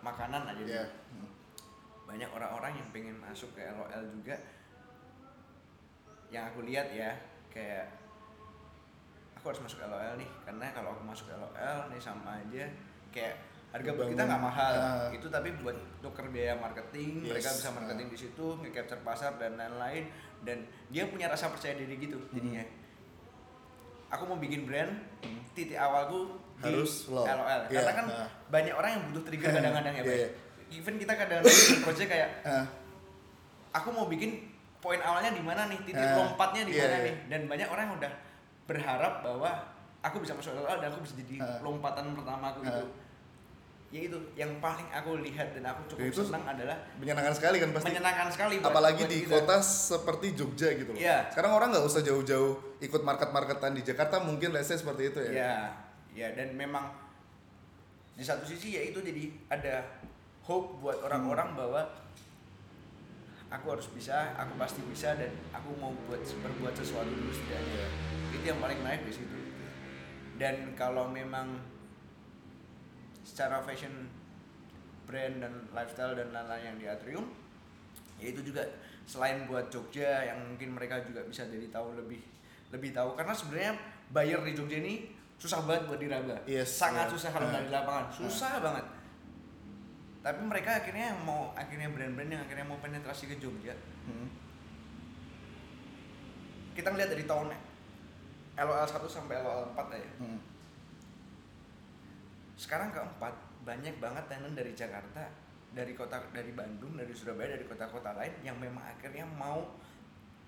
makanan 0.00 0.48
aja 0.48 0.64
dulu. 0.64 0.84
Hmm. 1.12 1.30
banyak 2.08 2.30
orang-orang 2.32 2.72
yang 2.80 2.88
pengen 2.96 3.16
masuk 3.20 3.52
ke 3.52 3.60
LOL 3.60 4.04
juga 4.08 4.40
yang 6.32 6.48
aku 6.48 6.64
lihat 6.64 6.88
ya 6.92 7.12
kayak 7.52 7.92
aku 9.36 9.52
harus 9.52 9.60
masuk 9.64 9.84
LOL 9.84 10.16
nih 10.16 10.30
karena 10.48 10.66
kalau 10.72 10.96
aku 10.96 11.04
masuk 11.04 11.28
LOL 11.28 11.78
nih 11.92 12.00
sama 12.00 12.40
aja 12.40 12.64
kayak 13.12 13.36
harga 13.68 13.90
buat 13.92 14.08
kita 14.08 14.22
nggak 14.24 14.42
mahal 14.42 14.72
Ah. 14.74 15.08
itu 15.10 15.26
tapi 15.26 15.52
buat 15.56 15.76
tuker 16.00 16.26
biaya 16.28 16.54
marketing 16.54 17.20
Yes. 17.20 17.30
mereka 17.30 17.48
bisa 17.52 17.68
marketing 17.70 18.06
di 18.08 18.18
situ 18.18 18.46
nge-capture 18.56 19.02
pasar 19.02 19.36
dan 19.36 19.54
lain-lain 19.54 20.08
dan 20.40 20.58
dia 20.88 21.04
punya 21.04 21.26
rasa 21.26 21.48
percaya 21.48 21.74
diri 21.74 21.96
gitu 21.96 22.16
jadinya 22.30 22.64
aku 24.08 24.22
mau 24.24 24.36
bikin 24.36 24.64
brand 24.64 24.92
titik 25.52 25.76
awalku 25.76 26.32
di 26.56 26.64
Harus 26.66 27.06
lo. 27.06 27.22
LOL 27.22 27.60
Iya, 27.68 27.78
karena 27.78 27.92
kan 27.94 28.06
nah. 28.08 28.28
banyak 28.48 28.72
orang 28.72 28.90
yang 28.90 29.02
butuh 29.06 29.22
trigger 29.22 29.50
kadang-kadang 29.58 29.92
ya 29.92 30.00
Iya, 30.00 30.06
Pak. 30.06 30.16
iya. 30.16 30.28
even 30.70 30.94
kita 30.96 31.12
kadang-kadang 31.14 31.44
bikin 31.60 31.80
project 31.82 32.08
kayak 32.08 32.30
Ah, 32.42 32.64
aku 33.74 33.88
mau 33.90 34.06
bikin 34.06 34.48
poin 34.78 34.98
awalnya 34.98 35.30
di 35.30 35.42
mana 35.42 35.66
nih 35.66 35.78
titik 35.82 36.00
Ah, 36.00 36.16
lompatnya 36.16 36.62
di 36.64 36.72
iya, 36.72 36.82
mana 36.82 36.96
iya. 36.96 37.04
nih 37.04 37.14
dan 37.28 37.40
banyak 37.46 37.68
orang 37.68 37.84
yang 37.84 37.96
udah 37.96 38.12
berharap 38.64 39.12
bahwa 39.20 39.50
aku 40.00 40.16
bisa 40.18 40.32
masuk 40.32 40.56
LOL 40.56 40.78
dan 40.78 40.88
aku 40.88 41.04
bisa 41.04 41.14
jadi 41.14 41.36
Ah. 41.38 41.60
lompatan 41.60 42.04
pertama 42.12 42.44
aku 42.48 42.60
Ah. 42.60 42.70
itu 42.72 42.84
ya 43.88 44.00
itu 44.04 44.18
yang 44.36 44.52
paling 44.60 44.84
aku 44.92 45.24
lihat 45.24 45.56
dan 45.56 45.64
aku 45.64 45.80
cukup 45.88 46.00
Dan 46.04 46.12
itu 46.12 46.20
senang 46.20 46.44
adalah 46.44 46.76
menyenangkan 47.00 47.32
sekali 47.32 47.56
kan 47.56 47.72
pasti 47.72 47.88
menyenangkan 47.88 48.28
sekali 48.28 48.54
buat- 48.60 48.68
apalagi 48.68 49.02
buat 49.04 49.12
di 49.12 49.18
kita. 49.24 49.32
kota 49.32 49.56
seperti 49.64 50.26
Jogja 50.36 50.68
gitu 50.76 50.90
loh. 50.92 51.00
Iya. 51.00 51.18
Sekarang 51.32 51.52
orang 51.56 51.68
nggak 51.72 51.86
usah 51.88 52.02
jauh-jauh 52.04 52.52
ikut 52.84 53.00
market-marketan 53.00 53.72
di 53.72 53.80
Jakarta 53.80 54.20
mungkin 54.20 54.52
let's 54.52 54.68
say 54.68 54.76
seperti 54.76 55.08
itu 55.08 55.18
ya. 55.24 55.32
ya 55.32 55.54
ya 56.12 56.28
dan 56.36 56.52
memang 56.52 56.90
di 58.12 58.26
satu 58.26 58.44
sisi 58.44 58.76
ya 58.76 58.82
itu 58.84 59.00
jadi 59.00 59.30
ada 59.48 59.86
hope 60.44 60.82
buat 60.84 60.98
orang-orang 61.06 61.54
bahwa 61.54 61.82
aku 63.48 63.66
harus 63.72 63.88
bisa 63.94 64.36
aku 64.36 64.58
pasti 64.60 64.84
bisa 64.84 65.16
dan 65.16 65.32
aku 65.54 65.72
mau 65.80 65.94
buat 66.04 66.20
berbuat 66.20 66.74
sesuatu 66.76 67.08
dulu 67.08 67.32
setidaknya 67.32 67.86
itu 68.36 68.44
yang 68.44 68.60
paling 68.60 68.78
menarik 68.84 69.08
di 69.08 69.14
situ 69.16 69.38
dan 70.36 70.76
kalau 70.76 71.08
memang 71.08 71.56
secara 73.28 73.60
fashion 73.60 74.08
brand 75.04 75.40
dan 75.40 75.52
lifestyle 75.70 76.16
dan 76.16 76.32
lain-lain 76.32 76.64
yang 76.64 76.76
di 76.76 76.86
Atrium 76.88 77.28
ya 78.16 78.32
itu 78.32 78.40
juga 78.42 78.64
selain 79.04 79.44
buat 79.44 79.68
Jogja 79.68 80.24
yang 80.24 80.40
mungkin 80.42 80.72
mereka 80.72 81.00
juga 81.00 81.20
bisa 81.22 81.44
jadi 81.44 81.68
tahu 81.68 81.92
lebih 81.94 82.20
lebih 82.68 82.92
tahu. 82.92 83.12
Karena 83.14 83.32
sebenarnya 83.32 83.72
buyer 84.08 84.40
di 84.42 84.52
Jogja 84.52 84.80
ini 84.80 85.12
susah 85.36 85.62
banget 85.62 85.86
buat 85.86 85.96
diraba 85.96 86.34
Yes, 86.44 86.66
sangat 86.72 87.08
iya. 87.08 87.12
susah 87.12 87.30
kalau 87.30 87.46
nggak 87.46 87.64
di 87.64 87.72
lapangan. 87.72 88.04
Susah 88.10 88.58
banget. 88.58 88.84
Tapi 90.18 90.40
mereka 90.42 90.70
akhirnya 90.76 91.14
yang 91.14 91.20
mau 91.22 91.54
akhirnya 91.54 91.88
brand-brand 91.88 92.28
yang 92.28 92.42
akhirnya 92.42 92.66
mau 92.66 92.76
penetrasi 92.78 93.28
ke 93.28 93.36
Jogja 93.36 93.76
Hmm. 94.04 94.24
kita 96.72 96.88
ngeliat 96.88 97.10
dari 97.10 97.24
tahun 97.24 97.52
LOL 98.56 98.82
1 98.82 99.04
sampai 99.06 99.36
LOL 99.38 99.68
4 99.72 99.94
aja 99.94 100.10
Hmm. 100.16 100.40
Sekarang 102.58 102.90
keempat 102.90 103.34
banyak 103.62 103.94
banget 103.96 104.24
tenant 104.26 104.52
dari 104.52 104.74
Jakarta 104.74 105.30
dari 105.68 105.94
kota 105.94 106.18
dari 106.28 106.50
Bandung 106.50 106.92
dari 106.92 107.12
Surabaya 107.12 107.54
dari 107.54 107.62
kota-kota 107.62 108.12
lain 108.12 108.34
yang 108.42 108.58
memang 108.58 108.82
akhirnya 108.82 109.22
mau 109.24 109.62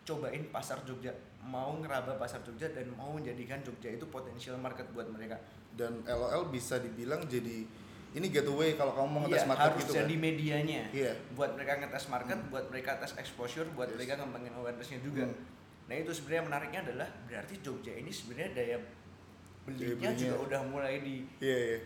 cobain 0.02 0.42
pasar 0.50 0.82
Jogja 0.82 1.12
mau 1.40 1.76
ngeraba 1.76 2.16
pasar 2.16 2.42
Jogja 2.42 2.66
dan 2.68 2.90
mau 2.90 3.14
menjadikan 3.14 3.62
Jogja 3.62 3.88
itu 3.90 4.04
potensial 4.04 4.58
market 4.58 4.90
buat 4.90 5.06
mereka 5.06 5.38
Dan 5.70 6.02
LOL 6.02 6.50
bisa 6.50 6.76
dibilang 6.76 7.22
jadi 7.24 7.62
ini 8.10 8.26
gateway 8.26 8.74
kalau 8.74 8.90
kamu 8.90 9.06
mau 9.06 9.20
ngetes 9.22 9.38
Iya, 9.38 9.46
market 9.46 9.70
harus 9.70 9.80
gitu 9.80 9.92
jadi 9.94 10.10
kan. 10.10 10.18
medianya 10.20 10.82
Iya. 10.90 11.12
buat 11.30 11.50
mereka 11.54 11.72
ngetes 11.78 12.06
market 12.10 12.34
Hmm. 12.34 12.50
buat 12.50 12.64
mereka 12.66 12.90
tes 12.98 13.12
exposure 13.14 13.70
buat 13.70 13.86
Yes. 13.86 13.94
mereka 13.94 14.12
ngembangin 14.18 14.52
awarenessnya 14.52 14.98
juga 14.98 15.24
Hmm. 15.24 15.38
nah 15.86 15.94
itu 15.94 16.10
sebenarnya 16.10 16.42
menariknya 16.44 16.80
adalah 16.82 17.08
berarti 17.22 17.54
Jogja 17.60 17.92
ini 17.92 18.10
sebenarnya 18.10 18.50
daya 18.52 18.76
belinya, 19.62 19.94
belinya. 19.94 20.16
juga 20.16 20.36
udah 20.42 20.60
mulai 20.66 20.94
di 20.98 21.16
Iya, 21.38 21.58
iya. 21.68 21.78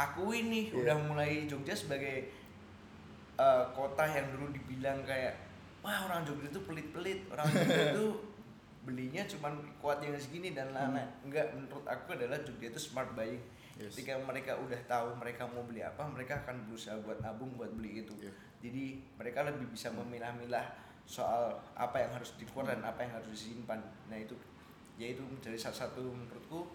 Aku 0.00 0.32
ini 0.32 0.72
Iya. 0.72 0.80
udah 0.80 0.96
mulai 1.04 1.44
Jogja 1.44 1.76
sebagai 1.76 2.32
uh, 3.36 3.64
kota 3.76 4.04
yang 4.08 4.32
dulu 4.32 4.48
dibilang 4.52 5.04
kayak 5.04 5.36
wah 5.80 6.08
orang 6.08 6.24
Jogja 6.24 6.48
itu 6.48 6.60
pelit-pelit 6.64 7.28
orang 7.28 7.46
Jogja 7.48 7.84
itu 7.96 8.06
belinya 8.80 9.22
cuman 9.28 9.60
kuatnya 9.76 10.16
segini 10.16 10.56
dan 10.56 10.72
lain-lain. 10.72 11.04
Enggak 11.20 11.52
menurut 11.52 11.84
aku 11.84 12.16
adalah 12.16 12.40
Jogja 12.40 12.72
itu 12.72 12.80
smart 12.80 13.12
buying. 13.12 13.40
Yes. 13.80 13.96
ketika 13.96 14.12
mereka 14.20 14.52
udah 14.60 14.76
tahu 14.84 15.08
mereka 15.16 15.48
mau 15.48 15.64
beli 15.64 15.80
apa 15.80 16.04
mereka 16.04 16.36
akan 16.44 16.68
berusaha 16.68 17.00
buat 17.00 17.16
nabung 17.24 17.48
buat 17.56 17.72
beli 17.72 18.04
itu. 18.04 18.12
Iya. 18.20 18.28
jadi 18.60 18.84
mereka 19.16 19.40
lebih 19.48 19.72
bisa 19.72 19.88
memilah-milah 19.88 20.68
soal 21.08 21.56
apa 21.72 21.96
yang 21.96 22.12
harus 22.12 22.36
dikeluar 22.36 22.76
dan 22.76 22.84
apa 22.84 23.00
yang 23.00 23.16
harus 23.16 23.32
disimpan. 23.32 23.80
Nah 24.12 24.20
itu 24.20 24.36
ya 25.00 25.16
itu 25.16 25.24
menjadi 25.24 25.56
salah 25.56 25.88
satu 25.88 26.12
menurutku 26.12 26.68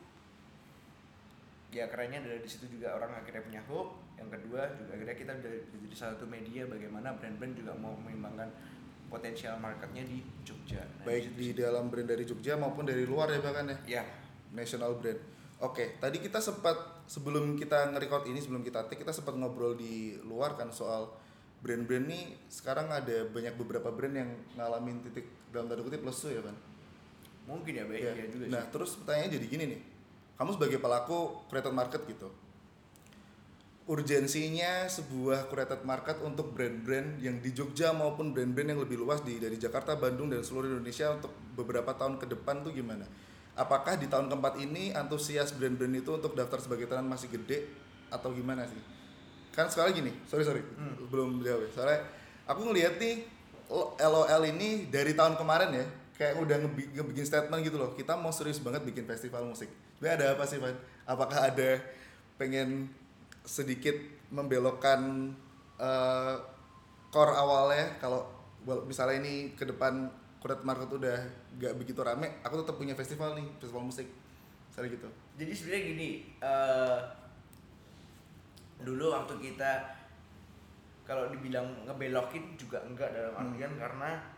ya 1.69 1.86
kerennya 1.86 2.19
adalah 2.19 2.39
di 2.39 2.47
situ 2.47 2.65
juga 2.69 2.93
orang 2.93 3.12
akhirnya 3.15 3.41
punya 3.41 3.62
hope 3.65 3.91
yang 4.15 4.30
kedua 4.30 4.62
juga 4.73 4.91
akhirnya 4.91 5.15
kita 5.15 5.32
jadi 5.39 5.58
salah 5.91 6.15
satu 6.15 6.25
media 6.25 6.63
bagaimana 6.65 7.13
brand-brand 7.13 7.54
juga 7.54 7.73
mau 7.73 7.93
mengembangkan 7.95 8.47
potensial 9.06 9.56
marketnya 9.56 10.01
di 10.04 10.19
Jogja 10.41 10.82
Nah, 10.82 11.06
Baik 11.06 11.36
di 11.36 11.51
sih. 11.51 11.58
dalam 11.58 11.88
brand 11.88 12.06
dari 12.06 12.23
Jogja 12.23 12.56
maupun 12.56 12.84
dari 12.84 13.04
luar 13.04 13.30
ya 13.30 13.39
bahkan 13.39 13.69
ya. 13.86 14.01
ya 14.01 14.04
National 14.49 14.95
brand. 14.95 15.19
Oke, 15.58 15.95
tadi 15.97 16.19
kita 16.19 16.39
sempat 16.39 16.75
sebelum 17.06 17.56
kita 17.56 17.91
nge-record 17.91 18.28
ini, 18.28 18.39
sebelum 18.39 18.60
kita 18.60 18.88
take, 18.88 18.99
kita 18.99 19.12
sempat 19.12 19.36
ngobrol 19.36 19.71
di 19.73 20.19
luar 20.21 20.56
kan 20.56 20.67
soal 20.67 21.12
brand-brand 21.60 22.06
nih 22.06 22.23
sekarang 22.45 22.88
ada 22.88 23.23
banyak 23.25 23.56
beberapa 23.56 23.88
brand 23.89 24.15
yang 24.15 24.30
ngalamin 24.54 24.99
titik 25.01 25.23
dalam 25.49 25.65
tanda 25.65 25.82
kutip 25.82 26.01
lesu 26.01 26.30
ya 26.30 26.41
kan. 26.41 26.56
mungkin 27.45 27.71
ya 27.73 27.86
baik 27.86 28.01
Ya. 28.01 28.12
ya 28.15 28.25
juga 28.28 28.43
Nah, 28.49 28.58
sih 28.60 28.69
terus 28.69 28.91
pertanyaannya 28.97 29.32
jadi 29.34 29.45
gini 29.47 29.63
nih. 29.69 29.82
Kamu 30.35 30.55
sebagai 30.55 30.83
pelaku 30.83 31.47
curated 31.47 31.71
market 31.71 32.01
gitu. 32.07 32.27
Urgensinya 33.85 34.89
sebuah 34.89 35.45
curated 35.45 35.85
market 35.85 36.17
untuk 36.25 36.57
brand-brand 36.57 37.21
yang 37.21 37.37
di 37.37 37.53
Jogja 37.53 37.93
maupun 37.93 38.33
brand-brand 38.33 38.73
yang 38.73 38.81
lebih 38.81 38.97
luas 38.97 39.21
di 39.21 39.37
dari 39.37 39.61
Jakarta, 39.61 39.93
Bandung 39.93 40.33
dan 40.33 40.41
seluruh 40.41 40.73
Indonesia 40.73 41.13
untuk 41.13 41.29
beberapa 41.53 41.93
tahun 41.93 42.17
ke 42.17 42.25
depan 42.33 42.65
tuh 42.65 42.73
gimana? 42.73 43.05
Apakah 43.55 43.95
di 43.95 44.09
tahun 44.11 44.27
keempat 44.27 44.59
ini 44.59 44.91
antusias 44.91 45.53
brand-brand 45.55 46.01
itu 46.01 46.11
untuk 46.11 46.33
daftar 46.33 46.59
sebagai 46.59 46.89
tenant 46.89 47.07
masih 47.07 47.29
gede 47.29 47.69
atau 48.09 48.33
gimana 48.33 48.65
sih? 48.67 48.81
Kan 49.55 49.71
sekali 49.71 49.95
gini, 49.95 50.11
sorry 50.27 50.43
sorry, 50.43 50.59
belum 51.07 51.39
jawab. 51.39 51.63
ya. 51.63 51.69
Soalnya 51.71 51.99
aku 52.43 52.67
ngeliat 52.67 52.99
nih 52.99 53.23
LOL 54.01 54.43
ini 54.49 54.89
dari 54.91 55.15
tahun 55.15 55.39
kemarin 55.39 55.71
ya, 55.71 55.85
kayak 56.15 56.39
udah 56.39 56.58
ngebi- 56.63 56.91
ngebikin 56.95 57.25
statement 57.28 57.62
gitu 57.63 57.75
loh. 57.75 57.91
Kita 57.93 58.15
mau 58.15 58.32
serius 58.32 58.63
banget 58.63 58.88
bikin 58.88 59.04
festival 59.04 59.43
musik. 59.47 59.67
Sebenarnya 59.99 60.15
ada 60.15 60.28
apa 60.39 60.43
sih, 60.47 60.60
Van? 60.60 60.75
Apakah 61.04 61.51
ada 61.51 61.80
pengen 62.39 62.91
sedikit 63.45 63.95
membelokkan 64.32 65.32
eh, 65.80 66.36
core 67.12 67.34
awalnya 67.36 67.99
kalau 67.99 68.28
misalnya 68.89 69.21
ini 69.21 69.54
ke 69.54 69.63
depan 69.67 70.10
kuret 70.41 70.62
market 70.65 70.89
udah 70.89 71.17
gak 71.58 71.73
begitu 71.78 72.01
rame, 72.01 72.41
aku 72.41 72.62
tetap 72.62 72.75
punya 72.75 72.93
festival 72.97 73.38
nih, 73.38 73.47
festival 73.62 73.86
musik. 73.86 74.08
Misalnya 74.69 74.89
gitu. 74.91 75.10
jadi 75.39 75.51
sebenarnya 75.56 75.84
gini 75.88 76.10
eh, 76.43 76.99
dulu 78.84 79.15
waktu 79.15 79.39
kita 79.39 79.71
kalau 81.08 81.32
dibilang 81.32 81.88
ngebelokin 81.88 82.60
juga 82.60 82.84
enggak 82.84 83.13
dalam 83.15 83.34
artian 83.39 83.71
karena 83.80 84.34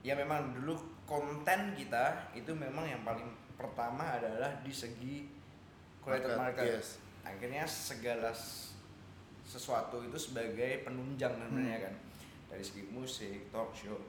ya 0.00 0.16
memang 0.16 0.56
dulu 0.56 0.76
konten 1.04 1.76
kita 1.76 2.32
itu 2.32 2.54
memang 2.54 2.88
yang 2.88 3.02
paling 3.04 3.28
pertama 3.58 4.16
adalah 4.16 4.62
di 4.64 4.72
segi 4.72 5.28
curated 6.00 6.32
Market, 6.32 6.40
market. 6.40 6.64
yes. 6.80 6.88
Akhirnya 7.20 7.68
segala 7.68 8.32
sesuatu 9.44 10.00
itu 10.00 10.16
sebagai 10.16 10.86
penunjang 10.86 11.36
sebenarnya 11.36 11.90
kan. 11.90 11.94
Dari 12.48 12.64
segi 12.64 12.88
musik, 12.88 13.52
talk 13.52 13.76
show, 13.76 14.00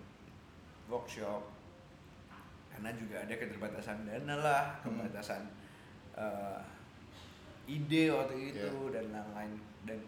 workshop, 0.87 1.43
karena 2.71 2.89
juga 2.95 3.21
ada 3.21 3.33
keterbatasan 3.35 4.07
dana 4.07 4.35
lah, 4.39 4.63
keterbatasan 4.81 5.43
eh, 6.15 6.61
ide 7.67 8.09
waktu 8.09 8.55
itu 8.55 8.71
dan 8.95 9.11
lain-lain. 9.11 9.53
Dan 9.83 9.99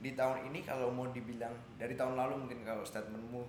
di 0.00 0.14
tahun 0.14 0.52
ini 0.52 0.62
kalau 0.62 0.92
mau 0.94 1.10
dibilang 1.10 1.52
dari 1.76 1.98
tahun 1.98 2.14
lalu 2.14 2.46
mungkin 2.46 2.62
kalau 2.62 2.86
statementmu 2.86 3.42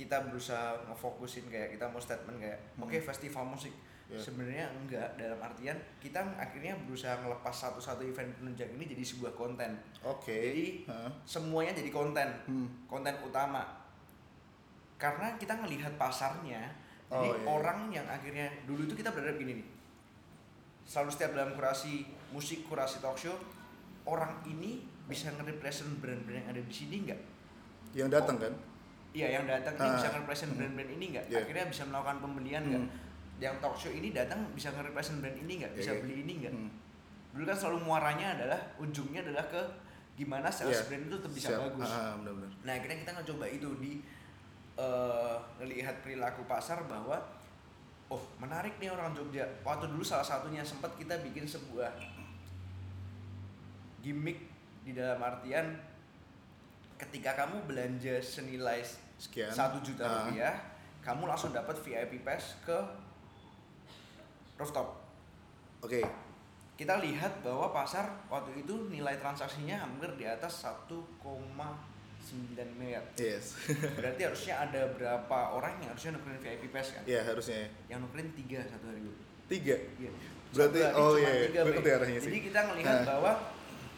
kita 0.00 0.24
berusaha 0.24 0.80
ngefokusin 0.88 1.44
kayak 1.46 1.76
kita 1.76 1.84
mau 1.84 2.00
statement 2.00 2.40
kayak 2.40 2.56
oke 2.76 2.96
festival 2.96 3.44
musik 3.46 3.76
Ya. 4.10 4.18
sebenarnya 4.18 4.66
enggak 4.74 5.06
dalam 5.14 5.38
artian 5.38 5.78
kita 6.02 6.18
akhirnya 6.34 6.74
berusaha 6.82 7.14
ngelepas 7.16 7.54
satu-satu 7.54 8.02
event 8.02 8.26
penunjang 8.34 8.66
ini 8.74 8.90
jadi 8.90 9.06
sebuah 9.06 9.38
konten 9.38 9.70
Oke. 10.02 10.34
Jadi, 10.34 10.66
Hah? 10.90 11.06
semuanya 11.22 11.70
jadi 11.70 11.94
konten 11.94 12.26
Hmm. 12.42 12.66
konten 12.90 13.14
utama 13.22 13.62
karena 14.98 15.38
kita 15.38 15.54
ngelihat 15.56 15.94
pasarnya 15.94 16.74
jadi 17.06 17.22
Oh, 17.22 17.34
iya. 17.34 17.46
orang 17.46 17.80
yang 17.88 18.02
akhirnya 18.04 18.50
dulu 18.66 18.82
itu 18.82 18.94
kita 18.94 19.10
berharap 19.10 19.34
gini 19.34 19.62
nih 19.62 19.68
selalu 20.82 21.10
setiap 21.10 21.30
dalam 21.32 21.54
kurasi 21.54 22.02
musik 22.30 22.66
kurasi 22.66 22.98
talk 22.98 23.14
show 23.14 23.38
orang 24.04 24.42
ini 24.42 24.82
bisa 25.06 25.30
nge-represent 25.30 25.98
brand-brand 25.98 26.42
yang 26.42 26.48
ada 26.50 26.58
di 26.58 26.74
sini 26.74 27.06
nggak 27.06 27.20
Yang 27.90 28.10
datang 28.10 28.36
kan? 28.38 28.52
Iya 29.10 29.26
yang 29.34 29.44
datang 29.44 29.74
ini 29.74 29.84
Ah. 29.84 29.94
bisa 29.96 30.06
nge-represent 30.08 30.50
brand-brand 30.54 30.90
ini 30.92 31.04
nggak? 31.10 31.24
Iya. 31.26 31.38
Akhirnya 31.42 31.66
bisa 31.66 31.82
melakukan 31.84 32.18
pembelian 32.20 32.62
nggak? 32.62 32.82
Hmm. 32.82 32.98
Yang 33.36 33.54
talk 33.58 33.74
show 33.74 33.90
ini 33.90 34.08
datang 34.10 34.38
bisa 34.52 34.70
nge-represent 34.70 35.18
brand 35.18 35.34
ini 35.36 35.52
nggak? 35.58 35.72
Bisa 35.74 35.90
Iya, 35.90 35.96
iya. 35.96 36.02
beli 36.02 36.14
ini 36.22 36.32
nggak? 36.40 36.54
Hmm. 36.54 36.70
dulu 37.30 37.46
kan 37.46 37.54
selalu 37.54 37.78
muaranya 37.86 38.26
adalah 38.34 38.58
ujungnya 38.76 39.22
adalah 39.22 39.46
ke 39.46 39.62
gimana 40.14 40.50
sales 40.50 40.74
Iya. 40.76 40.82
brand 40.84 41.04
itu 41.04 41.14
tetap 41.14 41.30
bisa 41.32 41.48
Siap. 41.48 41.60
bagus 41.62 41.86
Ah, 41.88 42.18
benar-benar. 42.18 42.50
Nah 42.60 42.72
akhirnya 42.74 42.98
kita 42.98 43.12
ngecoba 43.14 43.46
itu 43.48 43.68
di 43.78 43.92
eh 44.74 45.36
ngelihat 45.56 45.94
perilaku 46.00 46.42
pasar 46.44 46.82
bahwa 46.84 47.14
oh 48.08 48.18
menarik 48.36 48.74
nih 48.76 48.90
orang 48.90 49.10
Jogja. 49.12 49.46
Waktu 49.60 49.86
dulu 49.88 50.02
salah 50.02 50.24
satunya 50.24 50.58
sempat 50.60 50.90
kita 50.96 51.22
bikin 51.22 51.46
sebuah 51.46 51.94
gimmick 54.00 54.38
di 54.82 54.90
dalam 54.90 55.20
artian 55.20 55.76
ketika 57.00 57.32
kamu 57.34 57.64
belanja 57.64 58.20
senilai 58.20 58.84
Sekian. 59.16 59.48
satu 59.48 59.80
juta 59.80 60.04
Ah. 60.04 60.28
rupiah, 60.28 60.54
kamu 61.00 61.24
langsung 61.24 61.50
dapat 61.50 61.72
VIP 61.76 62.20
pass 62.20 62.60
ke 62.60 62.76
rooftop. 64.56 65.00
Oke. 65.80 66.04
Kita 66.76 66.96
lihat 66.96 67.40
bahwa 67.40 67.68
pasar 67.70 68.08
waktu 68.28 68.56
itu 68.58 68.88
nilai 68.88 69.16
transaksinya 69.16 69.80
hampir 69.80 70.08
di 70.16 70.24
atas 70.24 70.64
1,9 70.64 71.44
miliar. 72.76 73.04
Yes. 73.16 73.56
Berarti 74.00 74.20
harusnya 74.24 74.54
ada 74.60 74.88
berapa 74.90 75.38
orang 75.52 75.76
yang 75.80 75.92
harusnya 75.92 76.16
nukerin 76.16 76.40
VIP 76.40 76.72
pass 76.72 76.96
kan? 76.96 77.04
Iya, 77.04 77.20
harusnya. 77.24 77.68
Yang 77.88 78.00
nukerin 78.08 78.28
tiga 78.32 78.60
satu 78.64 78.84
hari 78.88 79.00
itu. 79.00 79.12
Tiga. 79.48 79.76
Iya. 80.00 80.10
Berarti- 80.50 80.82
oh 80.96 81.14
iya, 81.16 81.32
iya. 81.48 81.62
tiga, 81.68 81.90
arahnya 82.00 82.20
sih. 82.20 82.28
Jadi 82.32 82.38
kita 82.48 82.60
ngelihat 82.66 82.96
Nah. 82.96 83.06
bahwa 83.06 83.32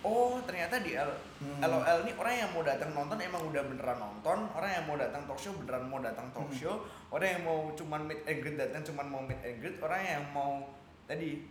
oh 0.03 0.39
ternyata 0.43 0.79
di 0.79 0.93
L 0.93 1.11
Hmm. 1.39 1.59
LOL 1.61 2.07
ini 2.07 2.15
orang 2.15 2.35
yang 2.37 2.51
mau 2.51 2.63
datang 2.63 2.91
nonton 2.93 3.19
emang 3.19 3.43
udah 3.45 3.63
beneran 3.65 3.99
nonton, 3.99 4.39
orang 4.53 4.71
yang 4.73 4.85
mau 4.85 4.95
datang 4.95 5.23
talk 5.25 5.35
show 5.37 5.51
beneran 5.53 5.85
mau 5.85 5.99
datang 5.99 6.31
talk 6.31 6.47
Hmm. 6.47 6.55
show, 6.55 6.75
orang 7.09 7.29
yang 7.33 7.43
mau 7.43 7.59
cuman 7.73 8.01
meet 8.05 8.23
and 8.23 8.39
greet 8.39 8.55
datang 8.55 8.83
cuman 8.83 9.07
mau 9.07 9.19
meet 9.21 9.39
and 9.41 9.59
greet, 9.59 9.75
orang 9.79 10.01
yang 10.01 10.23
mau 10.29 10.63
tadi 11.05 11.43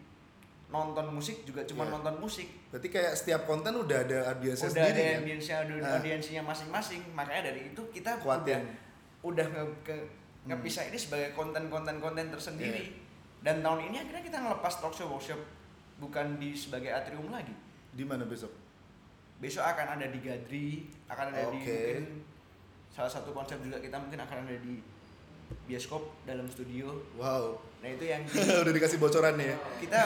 nonton 0.68 1.12
musik 1.12 1.44
juga 1.44 1.60
cuman 1.62 1.84
Iya. 1.86 1.94
nonton 1.94 2.16
musik. 2.18 2.48
Berarti 2.70 2.88
kayak 2.88 3.14
setiap 3.14 3.44
konten 3.44 3.76
udah 3.76 3.98
ada 4.02 4.32
audiensnya 4.32 4.64
udah 4.66 4.76
sendiri 4.80 4.96
ada 4.98 5.04
kan? 5.06 5.20
audiensnya 5.20 5.56
ada 5.58 5.74
Ah. 5.78 5.92
audiensinya 6.00 6.44
masing-masing 6.46 7.02
makanya 7.12 7.42
dari 7.46 7.62
itu 7.68 7.82
kita 7.90 8.12
Kuatin. 8.18 8.64
udah 8.64 8.72
udah 9.22 9.46
nge, 9.46 9.64
ke- 9.84 10.08
Hmm. 10.42 10.48
ngepisah 10.50 10.88
ini 10.88 10.96
sebagai 10.96 11.30
konten-konten 11.32 12.00
konten 12.00 12.26
tersendiri 12.26 12.88
Iya. 12.88 12.96
dan 13.44 13.56
tahun 13.60 13.80
ini 13.86 13.96
akhirnya 14.00 14.24
kita 14.24 14.38
ngelepas 14.40 14.74
talk 14.80 14.90
show 14.90 15.06
workshop 15.08 15.38
bukan 16.00 16.40
di 16.40 16.56
sebagai 16.56 16.90
atrium 16.90 17.28
lagi 17.30 17.52
Di 17.92 18.04
mana 18.04 18.24
besok? 18.24 18.52
besok 19.42 19.66
akan 19.66 19.98
ada 19.98 20.06
di 20.06 20.22
Gadri 20.22 20.86
akan 21.10 21.34
ada 21.34 21.50
di 21.50 21.58
Oke. 21.58 21.66
mungkin 21.66 22.04
salah 22.94 23.10
satu 23.10 23.34
konsep 23.34 23.58
juga 23.58 23.82
kita 23.82 23.98
mungkin 23.98 24.22
akan 24.22 24.46
ada 24.46 24.54
di 24.62 24.78
bioskop 25.66 26.14
dalam 26.24 26.46
studio 26.46 26.94
Wow. 27.18 27.58
nah 27.82 27.90
itu 27.90 28.06
yang 28.06 28.22
udah 28.62 28.70
dikasih 28.70 29.02
bocoran 29.02 29.42
nih 29.42 29.50
ya. 29.50 29.58
kita 29.82 29.98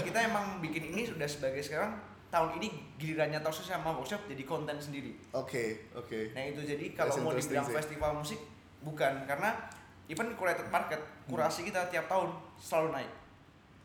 kita 0.00 0.18
emang 0.24 0.64
bikin 0.64 0.88
ini 0.88 1.04
sudah 1.04 1.28
sebagai 1.28 1.60
sekarang 1.60 2.00
tahun 2.32 2.56
ini 2.56 2.68
gilirannya 2.96 3.44
show 3.44 3.60
sama 3.60 3.92
workshop 3.92 4.24
jadi 4.24 4.40
konten 4.48 4.80
sendiri 4.80 5.12
Oke, 5.36 5.92
oke. 5.92 6.32
Nah 6.32 6.48
itu 6.48 6.64
jadi 6.64 6.96
kalau 6.96 7.12
That's 7.12 7.20
mau 7.20 7.36
dibilang 7.36 7.68
sih. 7.68 7.76
festival 7.76 8.10
musik 8.16 8.40
bukan 8.80 9.28
karena 9.28 9.68
even 10.08 10.32
curated 10.32 10.72
market 10.72 11.00
kurasi 11.28 11.68
kita 11.68 11.92
tiap 11.92 12.08
tahun 12.08 12.32
selalu 12.56 12.96
naik. 12.96 13.10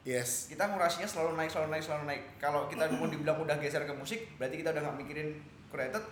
Yes. 0.04 0.52
Kita 0.52 0.68
kurasinya 0.68 1.08
selalu 1.08 1.40
naik, 1.40 1.50
selalu 1.52 1.68
naik, 1.72 1.84
selalu 1.84 2.04
naik. 2.12 2.24
Kalau 2.36 2.68
kita 2.68 2.92
mau 2.92 3.08
dibilang 3.08 3.40
udah 3.40 3.56
geser 3.56 3.88
ke 3.88 3.96
musik, 3.96 4.36
berarti 4.36 4.60
kita 4.60 4.76
udah 4.76 4.84
nggak 4.84 4.98
mikirin 5.00 5.40
curated. 5.72 6.04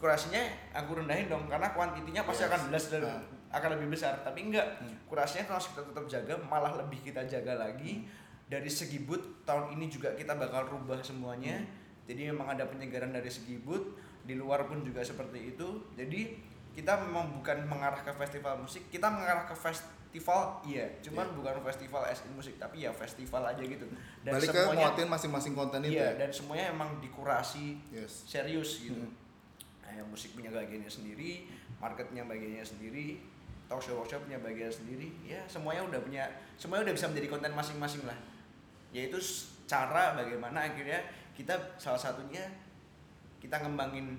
Kurasinya 0.00 0.40
aku 0.72 1.04
rendahin 1.04 1.28
dong 1.28 1.44
karena 1.44 1.68
kuantitinya 1.76 2.24
pasti 2.24 2.48
Yes. 2.48 2.50
akan 2.50 2.60
belas 2.72 2.84
dan 2.88 3.02
Ah. 3.04 3.20
akan 3.52 3.68
lebih 3.76 3.92
besar. 3.92 4.16
Tapi 4.24 4.48
enggak, 4.48 4.64
Hmm. 4.80 4.96
kurasinya 5.04 5.52
terus 5.52 5.68
kita 5.76 5.84
tetap 5.84 6.04
jaga, 6.08 6.34
malah 6.48 6.72
lebih 6.80 7.04
kita 7.04 7.20
jaga 7.28 7.60
lagi. 7.60 8.08
Dari 8.48 8.70
segi 8.72 9.04
boot 9.04 9.44
tahun 9.44 9.76
ini 9.76 9.92
juga 9.92 10.16
kita 10.16 10.34
bakal 10.40 10.66
rubah 10.72 10.98
semuanya. 11.04 11.60
Jadi 12.08 12.26
memang 12.32 12.56
ada 12.56 12.66
penyegaran 12.66 13.12
dari 13.12 13.28
segi 13.28 13.60
boot, 13.60 13.94
di 14.24 14.34
luar 14.34 14.64
pun 14.64 14.80
juga 14.80 15.04
seperti 15.04 15.54
itu. 15.54 15.68
Jadi 15.94 16.40
kita 16.72 16.96
memang 17.04 17.36
bukan 17.36 17.68
mengarah 17.68 18.00
ke 18.00 18.10
festival 18.16 18.58
musik, 18.64 18.88
kita 18.88 19.06
mengarah 19.12 19.44
ke 19.44 19.54
festival 19.54 19.99
iya, 20.66 20.86
cuman 21.06 21.22
Iya. 21.30 21.34
bukan 21.38 21.54
festival 21.62 22.02
as 22.02 22.20
in 22.26 22.34
musik, 22.34 22.58
tapi 22.58 22.82
ya 22.82 22.90
festival 22.90 23.46
aja 23.46 23.62
gitu. 23.62 23.86
Dan 24.26 24.32
Balik 24.34 24.50
ke 24.50 24.58
semuanya 24.66 24.90
muatin 24.90 25.08
masing-masing 25.08 25.54
konten 25.54 25.80
itu 25.86 25.94
iya, 25.94 26.14
ya. 26.14 26.26
dan 26.26 26.30
semuanya 26.34 26.66
emang 26.74 26.98
dikurasi 26.98 27.78
Yes. 27.94 28.26
serius 28.26 28.82
gitu. 28.82 28.98
Hmm. 28.98 29.14
Nah, 29.86 30.06
musik 30.06 30.34
punya 30.34 30.50
bagiannya 30.50 30.90
sendiri, 30.90 31.46
marketnya 31.78 32.26
bagiannya 32.26 32.62
sendiri, 32.62 33.22
talk 33.70 33.78
show 33.78 33.98
workshop 34.02 34.26
punya 34.26 34.38
bagian 34.42 34.70
sendiri. 34.70 35.14
Ya 35.22 35.42
semuanya 35.46 35.86
udah 35.86 36.00
punya, 36.02 36.24
semuanya 36.58 36.90
udah 36.90 36.94
bisa 36.98 37.06
menjadi 37.06 37.28
konten 37.30 37.52
masing-masing 37.54 38.02
lah. 38.06 38.18
Yaitu 38.90 39.18
cara 39.70 40.18
bagaimana 40.18 40.66
akhirnya 40.66 41.06
kita 41.38 41.54
salah 41.78 41.98
satunya 41.98 42.42
kita 43.38 43.62
ngembangin 43.62 44.18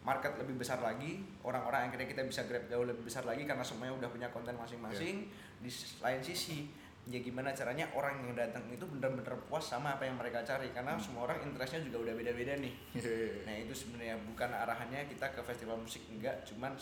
market 0.00 0.32
lebih 0.40 0.56
besar 0.56 0.80
lagi, 0.80 1.20
orang-orang 1.44 1.92
akhirnya 1.92 2.08
kita 2.08 2.24
bisa 2.24 2.48
grab 2.48 2.64
jauh 2.66 2.88
lebih 2.88 3.04
besar 3.04 3.28
lagi 3.28 3.44
karena 3.44 3.60
semuanya 3.60 3.94
udah 4.00 4.08
punya 4.08 4.28
konten 4.32 4.56
masing-masing. 4.56 5.28
Di 5.60 5.68
s- 5.68 6.00
lain 6.00 6.24
sisi, 6.24 6.72
ya 7.04 7.20
gimana 7.20 7.52
caranya 7.52 7.84
orang 7.92 8.16
yang 8.24 8.32
datang 8.32 8.64
itu 8.72 8.80
benar-benar 8.88 9.36
puas 9.44 9.60
sama 9.60 10.00
apa 10.00 10.08
yang 10.08 10.16
mereka 10.16 10.40
cari 10.40 10.72
karena 10.72 10.96
semua 10.96 11.28
orang 11.28 11.44
interestnya 11.44 11.84
juga 11.84 12.08
udah 12.08 12.14
beda-beda 12.16 12.56
nih. 12.56 12.72
Iya. 12.96 13.44
Nah 13.44 13.54
itu 13.60 13.72
sebenarnya 13.76 14.16
bukan 14.24 14.48
arahannya 14.48 15.04
kita 15.04 15.26
ke 15.36 15.40
festival 15.44 15.76
musik 15.76 16.00
enggak, 16.08 16.48
cuman 16.48 16.72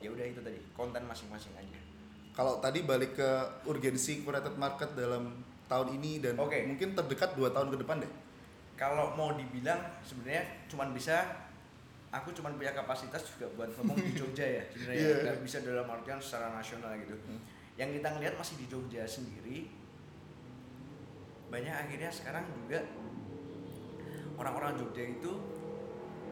ya 0.00 0.12
udah 0.12 0.26
itu 0.28 0.40
tadi 0.44 0.60
konten 0.76 1.00
masing-masing 1.08 1.56
aja. 1.56 1.80
Kalau 2.36 2.60
tadi 2.60 2.84
balik 2.84 3.16
ke 3.16 3.30
urgensi 3.64 4.20
curated 4.20 4.56
market 4.60 4.92
dalam 4.92 5.32
tahun 5.64 5.96
ini 5.96 6.20
dan 6.20 6.34
Oke. 6.36 6.68
mungkin 6.68 6.92
terdekat 6.92 7.36
dua 7.40 7.48
tahun 7.52 7.72
ke 7.72 7.80
depan 7.84 8.04
deh. 8.04 8.12
Kalau 8.76 9.12
mau 9.16 9.32
dibilang 9.36 9.76
sebenarnya 10.00 10.44
cuman 10.68 10.92
bisa 10.92 11.20
aku 12.10 12.30
cuman 12.32 12.54
punya 12.54 12.72
kapasitas 12.72 13.22
juga 13.24 13.46
buat 13.54 13.70
ngomong 13.72 13.94
di 13.96 14.12
Jogja 14.18 14.42
ya 14.42 14.64
sebenarnya 14.68 14.98
Iya. 15.00 15.16
nggak 15.24 15.38
bisa 15.40 15.58
dalam 15.60 15.86
artian 15.86 16.18
secara 16.18 16.50
nasional 16.50 16.92
gitu. 16.98 17.14
Yang 17.74 18.02
kita 18.02 18.08
ngelihat 18.12 18.34
masih 18.36 18.54
di 18.56 18.66
Jogja 18.66 19.02
sendiri 19.04 19.58
banyak 21.50 21.70
akhirnya 21.72 22.10
sekarang 22.10 22.46
juga 22.46 22.78
orang-orang 24.36 24.78
Jogja 24.78 25.04
itu 25.04 25.32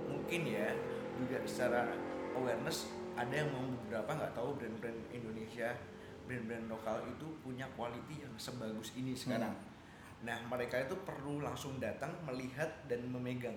mungkin 0.06 0.40
ya 0.46 0.70
juga 1.18 1.42
secara 1.44 1.90
awareness 2.32 2.86
ada 3.14 3.34
yang 3.34 3.50
mau 3.50 3.66
beberapa 3.82 4.14
nggak 4.14 4.32
tahu 4.32 4.54
brand-brand 4.54 5.00
Indonesia 5.10 5.74
brand-brand 6.22 6.70
lokal 6.70 7.02
itu 7.08 7.26
punya 7.40 7.66
quality 7.72 8.20
yang 8.20 8.30
sebagus 8.36 8.92
ini 8.94 9.16
sekarang. 9.16 9.56
Nah 10.22 10.38
mereka 10.46 10.76
itu 10.78 10.92
perlu 11.02 11.40
langsung 11.40 11.80
datang 11.80 12.12
melihat 12.22 12.68
dan 12.84 13.00
memegang. 13.08 13.56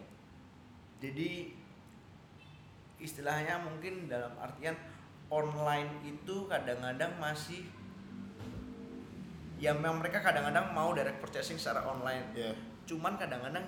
Jadi 0.98 1.52
istilahnya 3.02 3.58
mungkin 3.60 4.06
dalam 4.06 4.32
artian 4.38 4.78
online 5.28 5.90
itu 6.06 6.46
kadang-kadang 6.46 7.18
masih 7.18 7.66
ya 9.58 9.74
memang 9.74 10.02
mereka 10.02 10.22
kadang-kadang 10.22 10.74
mau 10.74 10.90
direct 10.92 11.22
purchasing 11.22 11.58
secara 11.58 11.82
online 11.84 12.26
Ya. 12.34 12.50
cuman 12.86 13.14
kadang-kadang 13.16 13.62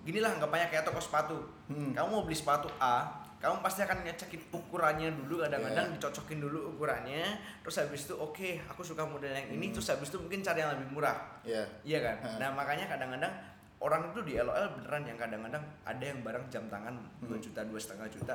gini 0.00 0.18
lah 0.18 0.32
anggapnya 0.32 0.68
kayak 0.68 0.84
toko 0.84 0.96
sepatu 0.96 1.36
Hmm. 1.68 1.92
kamu 1.92 2.08
mau 2.08 2.24
beli 2.24 2.34
sepatu 2.34 2.68
A 2.80 3.04
kamu 3.40 3.60
pasti 3.60 3.80
akan 3.80 4.04
ngecekin 4.04 4.52
ukurannya 4.52 5.12
dulu 5.14 5.40
kadang-kadang 5.40 5.92
Yeah. 5.92 5.96
dicocokin 5.96 6.40
dulu 6.40 6.72
ukurannya 6.72 7.24
terus 7.60 7.76
habis 7.78 8.08
itu 8.08 8.16
oke 8.16 8.64
aku 8.64 8.80
suka 8.80 9.04
model 9.04 9.28
yang 9.28 9.48
ini 9.50 9.68
Hmm. 9.68 9.74
terus 9.76 9.88
habis 9.88 10.08
itu 10.08 10.16
mungkin 10.16 10.40
cari 10.40 10.60
yang 10.60 10.72
lebih 10.72 10.88
murah 10.90 11.16
Ya. 11.44 11.64
iya 11.84 12.00
kan 12.00 12.16
nah 12.40 12.48
makanya 12.50 12.88
kadang-kadang 12.88 13.32
orang 13.80 14.02
itu 14.06 14.20
di 14.22 14.36
LOL 14.36 14.52
beneran 14.74 15.02
yang 15.04 15.16
kadang-kadang 15.16 15.64
ada 15.82 16.04
yang 16.04 16.20
barang 16.20 16.44
jam 16.48 16.68
tangan 16.68 16.94
2 17.18 17.26
Hmm. 17.26 17.40
juta 17.40 17.60
dua 17.62 17.76
setengah 17.76 18.06
juta 18.06 18.34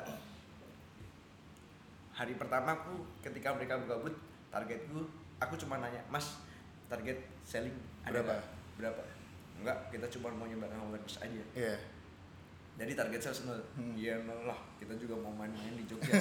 hari 2.11 2.33
pertama 2.33 2.73
aku 2.73 2.93
ketika 3.21 3.51
mereka 3.51 3.75
buka 3.77 3.95
booth 3.99 4.17
targetku 4.49 5.03
aku 5.37 5.53
cuma 5.57 5.77
nanya 5.77 5.99
mas 6.07 6.39
target 6.85 7.17
selling 7.43 7.75
ada 8.01 8.15
Berapa? 8.15 8.31
nggak? 8.31 8.43
berapa 8.75 9.01
enggak 9.55 9.77
kita 9.89 10.05
cuma 10.09 10.31
mau 10.31 10.47
nyebarin 10.47 10.79
awareness 10.79 11.19
aja 11.19 11.43
Iya. 11.53 11.75
jadi 12.75 12.91
target 12.93 13.19
sales 13.21 13.43
nol 13.43 13.59
Hmm. 13.75 13.93
iya 13.93 14.15
nol 14.19 14.47
lah 14.47 14.59
kita 14.77 14.95
juga 14.95 15.15
mau 15.15 15.31
main-main 15.31 15.75
di 15.75 15.83
Jogja 15.85 16.15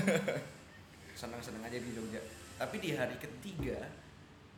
senang-senang 1.15 1.63
aja 1.63 1.79
di 1.79 1.91
Jogja 1.91 2.19
tapi 2.57 2.77
di 2.77 2.93
hari 2.93 3.15
ketiga 3.17 3.79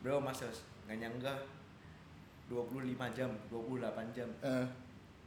berapa 0.01 0.17
mas 0.19 0.37
sales 0.37 0.65
nggak 0.85 0.97
nyangka 0.99 1.33
25 2.47 2.79
jam 3.13 3.29
28 3.47 4.15
jam 4.15 4.29
Eh, 4.39 4.65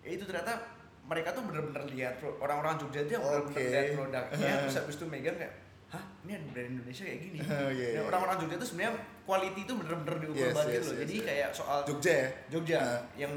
ya 0.01 0.11
itu 0.13 0.25
ternyata 0.25 0.53
mereka 1.03 1.33
tuh 1.33 1.43
bener-bener 1.43 1.85
lihat 1.91 2.15
orang-orang 2.39 2.77
Jogja 2.77 3.01
itu 3.03 3.13
yang 3.13 3.23
bener-bener 3.23 3.61
lihat 3.67 3.87
produknya 3.93 4.53
terus 4.61 4.77
habis 4.77 4.95
itu 4.95 5.07
megang 5.07 5.37
kayak 5.37 5.55
hah 5.91 6.05
ini 6.23 6.33
ada 6.33 6.47
brand 6.49 6.71
Indonesia 6.71 7.03
kayak 7.03 7.21
gini 7.21 7.39
Oh, 7.41 7.71
iya, 7.71 7.87
Dan 7.91 7.95
iya. 7.97 8.03
orang-orang 8.07 8.37
Jogja 8.39 8.57
tuh 8.57 8.69
sebenarnya 8.69 8.93
quality 9.23 9.61
itu 9.61 9.73
bener-bener 9.75 10.17
diukur 10.19 10.39
Yes, 10.41 10.55
banget 10.55 10.73
yes, 10.73 10.81
loh 10.81 10.89
yes, 10.89 11.01
jadi 11.01 11.15
yes. 11.15 11.25
kayak 11.25 11.49
soal 11.51 11.79
Jogja 11.83 12.13
ya. 12.15 12.29
Jogja 12.49 12.79
Ah. 12.79 13.01
yang 13.19 13.33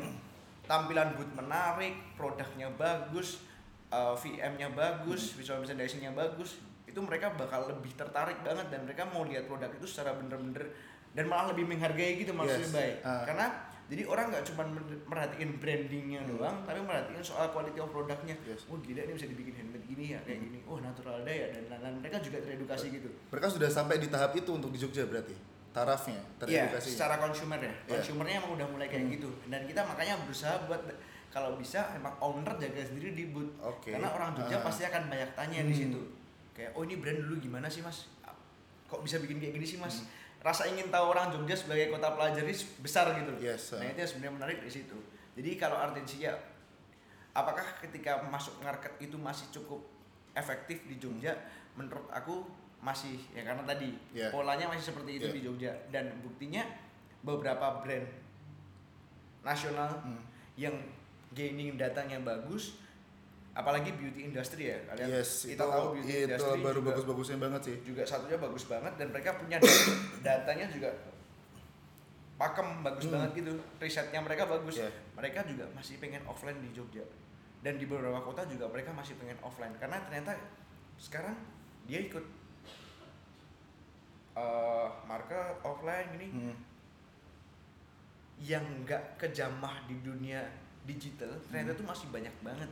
tampilan 0.64 1.12
booth 1.14 1.34
menarik, 1.34 1.92
produknya 2.14 2.72
bagus, 2.74 3.44
uh, 3.90 4.16
VM-nya 4.16 4.72
bagus, 4.72 5.36
visual 5.36 5.60
merchandising-nya 5.60 6.14
bagus, 6.14 6.56
itu 6.86 6.96
mereka 6.98 7.36
bakal 7.36 7.68
lebih 7.68 7.92
tertarik 7.94 8.40
banget 8.40 8.70
dan 8.70 8.88
mereka 8.88 9.04
mau 9.06 9.26
lihat 9.26 9.44
produk 9.44 9.68
itu 9.68 9.84
secara 9.84 10.16
bener-bener 10.16 10.72
dan 11.12 11.26
malah 11.26 11.52
lebih 11.52 11.68
menghargai 11.68 12.16
gitu 12.16 12.32
maksudnya 12.32 12.64
Yes. 12.64 12.72
baik. 12.72 12.96
Ah. 13.02 13.26
Karena 13.26 13.46
jadi 13.86 14.04
orang 14.04 14.26
nggak 14.30 14.44
cuma 14.46 14.64
merhatiin 15.06 15.52
brandingnya 15.56 16.22
Hmm. 16.22 16.30
doang 16.32 16.56
tapi 16.64 16.80
merhatiin 16.80 17.20
soal 17.20 17.50
quality 17.50 17.78
of 17.78 17.90
produknya 17.90 18.36
Yes. 18.42 18.66
oh 18.66 18.78
gila 18.78 19.02
ini 19.02 19.14
bisa 19.14 19.26
dibikin 19.26 19.54
handmade 19.54 19.86
gini 19.86 20.06
ya 20.12 20.20
kayak 20.22 20.40
gini 20.42 20.60
oh 20.64 20.80
natural 20.80 21.20
ada 21.20 21.30
ya 21.30 21.48
dan 21.50 21.64
lain-lain 21.70 21.96
mereka 22.00 22.18
juga 22.20 22.38
teredukasi 22.40 22.86
gitu 22.92 23.10
Mereka 23.30 23.48
sudah 23.50 23.68
sampai 23.68 23.98
di 23.98 24.08
tahap 24.08 24.32
itu 24.34 24.50
untuk 24.50 24.70
di 24.70 24.78
Jogja 24.78 25.04
berarti. 25.04 25.36
Tarafnya, 25.74 26.22
Iya, 26.46 26.70
teredukasi. 26.70 26.88
secara 26.92 27.18
konsumer 27.18 27.58
ya. 27.58 27.66
Iya. 27.66 27.98
Konsumernya 27.98 28.36
emang 28.38 28.54
udah 28.54 28.68
mulai 28.68 28.86
kayak 28.88 29.04
Hmm. 29.04 29.14
gitu. 29.16 29.30
Dan 29.48 29.66
kita 29.66 29.82
makanya 29.82 30.22
berusaha 30.22 30.54
buat 30.64 30.86
kalau 31.28 31.58
bisa 31.58 31.82
emang 31.94 32.14
owner 32.20 32.54
jaga 32.56 32.78
sendiri 32.84 33.12
di 33.12 33.26
booth. 33.28 33.58
Oke. 33.58 33.90
Karena 33.90 34.06
orang 34.08 34.32
Jogja 34.34 34.58
Ah. 34.58 34.64
pasti 34.64 34.86
akan 34.86 35.10
banyak 35.10 35.34
tanya 35.34 35.60
di 35.60 35.74
Hmm. 35.74 35.82
situ. 35.90 36.02
Kayak 36.54 36.72
oh 36.72 36.82
ini 36.82 36.96
brand 36.96 37.18
dulu 37.20 37.42
gimana 37.42 37.66
sih 37.66 37.82
mas? 37.82 38.06
Kok 38.86 39.02
bisa 39.02 39.18
bikin 39.18 39.42
kayak 39.42 39.58
gini 39.58 39.66
sih 39.66 39.78
mas? 39.78 40.06
Hmm. 40.06 40.08
Rasa 40.44 40.68
ingin 40.68 40.92
tahu 40.92 41.16
orang 41.16 41.32
Jogja 41.32 41.56
sebagai 41.56 41.88
kota 41.88 42.12
pelajar 42.20 42.44
ini 42.44 42.52
besar 42.84 43.16
gitu 43.16 43.32
loh. 43.32 43.40
Yes, 43.40 43.72
Nah 43.80 43.88
ah. 43.88 43.92
itu 43.96 44.00
yang 44.04 44.10
sebenarnya 44.12 44.34
menarik 44.36 44.60
di 44.60 44.72
situ. 44.72 44.98
Jadi 45.40 45.56
kalau 45.56 45.80
Artensia, 45.80 46.36
apakah 47.32 47.64
ketika 47.80 48.20
masuk 48.28 48.60
market 48.60 48.92
itu 49.00 49.16
masih 49.16 49.48
cukup 49.56 49.80
efektif 50.36 50.84
di 50.84 51.00
Jogja? 51.00 51.32
Menurut 51.80 52.12
aku 52.12 52.44
masih 52.84 53.16
ya 53.32 53.48
karena 53.48 53.64
tadi 53.64 53.96
Yeah. 54.12 54.28
polanya 54.28 54.68
masih 54.68 54.92
seperti 54.92 55.24
itu 55.24 55.32
Yeah. 55.32 55.36
di 55.40 55.42
Jogja 55.48 55.72
dan 55.90 56.12
buktinya 56.20 56.68
beberapa 57.24 57.80
brand 57.80 58.04
nasional 59.40 60.04
Hmm. 60.04 60.20
yang 60.60 60.76
gaining 61.32 61.80
datanya 61.80 62.20
bagus 62.20 62.83
apalagi 63.54 63.94
beauty 63.94 64.28
industry 64.28 64.64
ya 64.68 64.82
kalian 64.88 65.08
Yes, 65.14 65.46
kita 65.46 65.62
itu, 65.62 65.70
tahu 65.70 65.86
beauty 65.94 66.10
itu 66.12 66.26
industry 66.26 66.60
baru 66.60 66.74
juga, 66.76 66.88
bagus-bagusnya 66.90 67.38
banget 67.38 67.62
sih. 67.64 67.76
juga 67.84 68.02
satunya 68.04 68.38
bagus 68.38 68.64
banget 68.66 68.94
dan 68.96 69.08
mereka 69.10 69.30
punya 69.36 69.58
dat- 69.58 69.94
datanya 70.26 70.66
juga 70.68 70.90
pakem 72.36 72.82
bagus 72.82 73.06
Hmm. 73.06 73.14
banget 73.14 73.30
gitu 73.38 73.52
risetnya 73.78 74.20
mereka 74.20 74.44
bagus 74.48 74.76
Yeah. 74.76 74.90
mereka 75.14 75.46
juga 75.46 75.70
masih 75.72 75.96
pengen 75.98 76.26
offline 76.26 76.58
di 76.60 76.70
Jogja 76.72 77.06
dan 77.62 77.78
di 77.78 77.86
beberapa 77.86 78.20
kota 78.20 78.42
juga 78.46 78.66
mereka 78.68 78.90
masih 78.92 79.14
pengen 79.16 79.38
offline 79.40 79.78
karena 79.78 80.02
ternyata 80.02 80.34
sekarang 80.96 81.38
dia 81.84 82.02
ikut 82.02 82.26
eh 84.34 84.90
market 85.06 85.62
offline 85.62 86.10
ini 86.16 86.28
Hmm. 86.28 86.56
yang 88.42 88.66
nggak 88.82 89.16
kejamah 89.16 89.86
di 89.86 90.02
dunia 90.02 90.42
digital 90.84 91.30
ternyata 91.46 91.78
tuh 91.78 91.86
masih 91.86 92.10
banyak 92.10 92.34
banget 92.42 92.68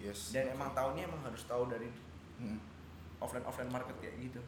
Yes. 0.00 0.32
dan 0.32 0.48
emang 0.50 0.72
tahunnya 0.72 1.04
emang 1.04 1.20
harus 1.22 1.44
tahu 1.44 1.68
dari 1.68 1.86
Hmm. 2.40 2.56
offline 3.20 3.44
offline 3.44 3.68
market 3.68 3.92
kayak 4.00 4.16
gitu 4.18 4.40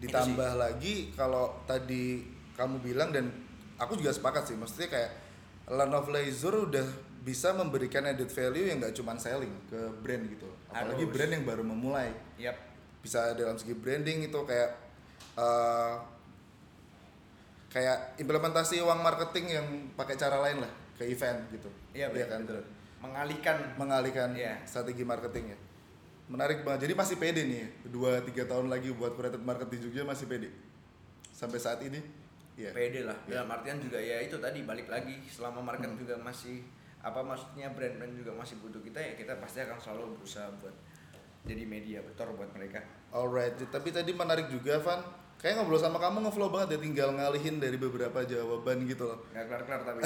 Ditambah 0.00 0.56
lagi 0.56 1.12
kalau 1.12 1.60
tadi 1.62 2.24
kamu 2.52 2.80
bilang 2.80 3.12
dan 3.12 3.30
aku 3.76 3.94
juga 3.94 4.10
sepakat 4.10 4.48
sih, 4.48 4.56
maksudnya 4.56 4.90
kayak 4.90 5.10
Land 5.70 5.94
of 5.94 6.10
Leisure 6.10 6.66
udah 6.66 6.82
bisa 7.22 7.54
memberikan 7.54 8.02
added 8.02 8.26
value 8.26 8.66
yang 8.66 8.82
nggak 8.82 8.98
cuma 8.98 9.14
selling 9.14 9.54
ke 9.70 9.78
brand 10.02 10.26
gitu. 10.26 10.50
Apalagi 10.66 11.06
Harus. 11.06 11.14
brand 11.14 11.30
yang 11.30 11.44
baru 11.46 11.62
memulai. 11.62 12.10
yap 12.34 12.58
bisa 12.98 13.34
dalam 13.34 13.54
segi 13.54 13.74
branding 13.74 14.26
itu 14.26 14.40
kayak 14.42 14.70
eh, 15.34 15.94
kayak 17.68 18.18
implementasi 18.18 18.78
uang 18.78 19.00
marketing 19.00 19.46
yang 19.48 19.66
pakai 19.94 20.14
cara 20.14 20.38
lain 20.38 20.60
lah 20.60 20.72
ke 20.94 21.08
event 21.08 21.40
gitu 21.50 21.70
iya 21.94 22.12
betul, 22.12 22.28
kan 22.28 22.40
betul. 22.44 22.62
Mengalihkan. 23.02 23.56
Mengalihkan 23.74 24.30
Iya. 24.32 24.62
strategi 24.62 25.02
marketing 25.02 25.52
ya. 25.52 25.58
Menarik 26.30 26.62
banget. 26.62 26.86
Jadi 26.88 26.94
masih 26.94 27.16
pede 27.18 27.42
nih 27.44 27.66
dua 27.90 28.22
tiga 28.22 28.46
tahun 28.46 28.70
lagi 28.70 28.94
buat 28.94 29.12
curated 29.12 29.42
market 29.42 29.68
di 29.68 29.82
Jogja 29.82 30.06
masih 30.06 30.30
pede. 30.30 30.48
Sampai 31.28 31.58
saat 31.58 31.82
ini 31.82 31.98
ya 32.54 32.70
pede 32.70 33.02
lah. 33.02 33.16
Iya. 33.26 33.42
dalam 33.42 33.50
artian 33.50 33.82
juga 33.82 33.98
ya 33.98 34.22
itu 34.22 34.38
tadi 34.38 34.62
balik 34.62 34.86
lagi 34.86 35.18
selama 35.26 35.60
market 35.60 35.90
Hmm. 35.92 35.98
juga 35.98 36.14
masih 36.16 36.62
apa 37.02 37.18
maksudnya 37.18 37.66
brand-brand 37.74 38.14
juga 38.14 38.30
masih 38.30 38.62
butuh 38.62 38.78
kita 38.78 39.02
ya 39.02 39.18
kita 39.18 39.34
pasti 39.42 39.58
akan 39.58 39.74
selalu 39.74 40.22
berusaha 40.22 40.46
buat 40.62 40.70
jadi 41.42 41.66
media 41.66 41.98
betor 42.06 42.30
buat 42.32 42.46
mereka. 42.54 42.78
Alright. 43.10 43.58
Tapi 43.58 43.90
tadi 43.90 44.14
menarik 44.14 44.46
juga 44.46 44.78
Van 44.78 45.02
kayak 45.42 45.58
ngobrol 45.58 45.76
sama 45.76 45.98
kamu 45.98 46.22
ngeflow 46.22 46.54
banget 46.54 46.78
ya 46.78 46.78
tinggal 46.78 47.08
ngalihin 47.18 47.58
dari 47.58 47.74
beberapa 47.74 48.22
jawaban 48.22 48.86
gitu 48.86 49.10
loh. 49.10 49.18
Nggak 49.34 49.44
kelar-kelar 49.50 49.80
tapi. 49.82 50.00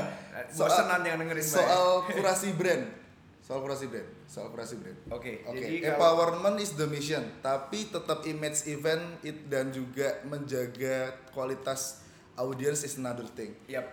Soal- 0.56 0.68
bosenan 0.68 1.00
yang 1.02 1.16
dengerin 1.16 1.42
soal 1.42 2.04
kurasi 2.16 2.52
brand. 2.52 2.84
Soal 3.42 3.58
kurasi 3.64 3.88
brand 3.88 4.22
soal 4.32 4.48
kurasi 4.48 4.80
brand. 4.80 4.96
Oke 5.12 5.44
Oke, 5.44 5.60
jadi 5.60 5.92
kalau 5.92 6.16
empowerment 6.16 6.56
is 6.56 6.72
the 6.72 6.88
mission, 6.88 7.20
tapi 7.44 7.84
tetap 7.92 8.24
image 8.24 8.64
event 8.64 9.20
it 9.20 9.44
dan 9.52 9.68
juga 9.68 10.24
menjaga 10.24 11.12
kualitas 11.36 12.00
audience 12.32 12.80
is 12.88 12.96
another 12.96 13.28
thing. 13.28 13.52
yap. 13.68 13.84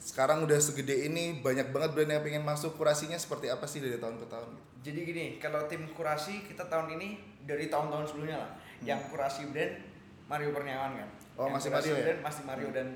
Sekarang 0.00 0.42
udah 0.42 0.58
segede 0.58 1.06
ini 1.06 1.44
banyak 1.44 1.70
banget 1.70 1.92
brand 1.92 2.10
yang 2.10 2.24
pengen 2.24 2.42
masuk. 2.42 2.74
Kurasinya 2.74 3.14
seperti 3.20 3.52
apa 3.52 3.68
sih 3.68 3.84
dari 3.84 4.00
tahun 4.00 4.16
ke 4.16 4.28
tahun? 4.28 4.50
jadi 4.82 4.98
gini 5.06 5.24
kalau 5.38 5.62
tim 5.70 5.86
kurasi 5.94 6.42
kita 6.42 6.66
tahun 6.66 6.98
ini 6.98 7.14
dari 7.46 7.70
tahun-tahun 7.70 8.02
sebelumnya 8.02 8.38
lah. 8.42 8.50
Yang 8.82 9.14
kurasi 9.14 9.46
brand 9.54 9.91
Mario 10.32 10.48
Kurniawan 10.50 10.96
kan 10.96 11.10
Hmm. 11.32 11.38
Oh, 11.38 11.44
Yang 11.48 11.54
masih 11.54 11.70
Mario 11.70 11.94
ya? 11.94 12.14
masih 12.18 12.42
Mario 12.44 12.68
dan 12.70 12.88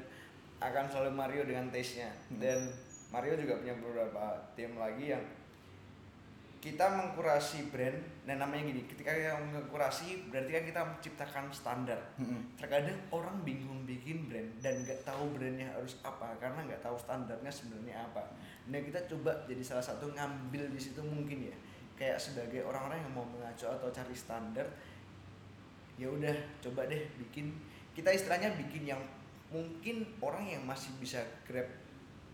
akan 0.59 0.85
selalu 0.87 1.11
Mario 1.13 1.43
dengan 1.45 1.69
taste 1.69 1.95
nya 1.99 2.09
Hmm. 2.09 2.37
dan 2.39 2.59
Mario 3.07 3.33
juga 3.35 3.55
punya 3.57 3.75
beberapa 3.75 4.25
tim 4.53 4.73
lagi 4.75 5.05
yang 5.11 5.25
kita 6.57 6.83
mengkurasi 6.83 7.71
brand 7.71 7.95
dan 8.27 8.37
namanya 8.37 8.67
gini 8.67 8.83
ketika 8.85 9.15
kita 9.15 9.39
mengkurasi 9.39 10.27
berarti 10.27 10.51
kan 10.51 10.65
kita 10.67 10.81
menciptakan 10.85 11.45
standar 11.49 12.01
Mm-mm. 12.19 12.59
terkadang 12.59 12.99
orang 13.09 13.39
bingung 13.41 13.87
bikin 13.87 14.27
brand 14.27 14.51
dan 14.59 14.83
nggak 14.83 14.99
tahu 15.01 15.31
brandnya 15.31 15.71
harus 15.71 15.95
apa 16.03 16.35
karena 16.37 16.59
nggak 16.61 16.83
tahu 16.83 16.99
standarnya 16.99 17.47
sebenarnya 17.49 18.03
apa 18.03 18.25
nah 18.67 18.83
kita 18.83 18.99
coba 19.07 19.31
jadi 19.47 19.63
salah 19.63 19.85
satu 19.85 20.11
ngambil 20.11 20.67
di 20.69 20.81
situ 20.81 20.99
mungkin 20.99 21.47
ya 21.47 21.57
kayak 21.95 22.19
sebagai 22.19 22.61
orang-orang 22.61 22.99
yang 22.99 23.15
mau 23.15 23.25
mengacu 23.25 23.65
atau 23.65 23.87
cari 23.89 24.13
standar 24.13 24.67
ya 25.97 26.09
udah 26.13 26.37
coba 26.61 26.85
deh 26.89 27.03
bikin 27.17 27.57
kita 27.97 28.13
istilahnya 28.13 28.53
bikin 28.61 28.85
yang 28.85 29.01
mungkin 29.49 30.05
orang 30.21 30.45
yang 30.45 30.63
masih 30.69 30.93
bisa 31.01 31.25
grab 31.49 31.65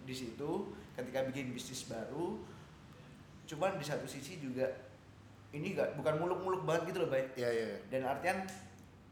di 0.03 0.15
situ 0.15 0.75
ketika 0.99 1.23
bikin 1.31 1.55
bisnis 1.55 1.87
baru 1.87 2.43
cuman 3.47 3.79
di 3.79 3.85
satu 3.87 4.07
sisi 4.09 4.43
juga 4.43 4.67
ini 5.53 5.77
gak 5.77 5.95
bukan 6.01 6.19
muluk-muluk 6.19 6.63
banget 6.65 6.91
gitu 6.91 7.07
loh 7.07 7.11
baik 7.13 7.37
Iya 7.37 7.51
iya. 7.53 7.65
iya. 7.71 7.79
dan 7.93 8.03
artian 8.09 8.39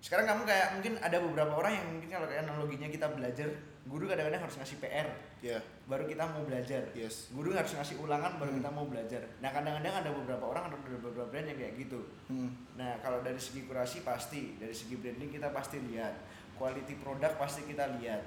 sekarang 0.01 0.25
kamu 0.25 0.43
kayak 0.49 0.69
mungkin 0.81 0.93
ada 0.99 1.17
beberapa 1.21 1.53
orang 1.61 1.73
yang 1.77 1.87
mungkin 1.93 2.09
kalau 2.09 2.27
kayak 2.27 2.43
analoginya 2.49 2.89
kita 2.89 3.07
belajar 3.13 3.49
guru 3.91 4.07
kadang-kadang 4.07 4.47
harus 4.47 4.55
ngasih 4.55 4.79
PR 4.79 5.09
Iya. 5.43 5.59
baru 5.91 6.07
kita 6.07 6.23
mau 6.23 6.47
belajar. 6.47 6.87
Yes. 6.95 7.35
guru 7.35 7.51
harus 7.51 7.75
ngasih 7.75 7.99
ulangan 7.99 8.39
baru 8.39 8.55
Hmm. 8.55 8.59
kita 8.63 8.71
mau 8.71 8.87
belajar. 8.87 9.23
Nah 9.43 9.51
kadang-kadang 9.51 9.95
ada 9.99 10.11
beberapa 10.15 10.45
orang 10.47 10.71
ada 10.71 10.79
beberapa 10.79 11.27
brand 11.27 11.51
yang 11.51 11.59
kayak 11.59 11.75
gitu. 11.75 11.99
Hmm. 12.31 12.55
nah 12.79 12.95
kalau 13.03 13.19
dari 13.21 13.43
segi 13.43 13.67
kurasi 13.67 14.07
pasti. 14.07 14.55
Dari 14.57 14.71
segi 14.71 14.95
branding 14.95 15.35
kita 15.35 15.51
pasti 15.51 15.83
lihat. 15.83 16.15
Quality 16.55 17.03
produk 17.03 17.35
pasti 17.35 17.67
kita 17.67 17.99
lihat. 17.99 18.23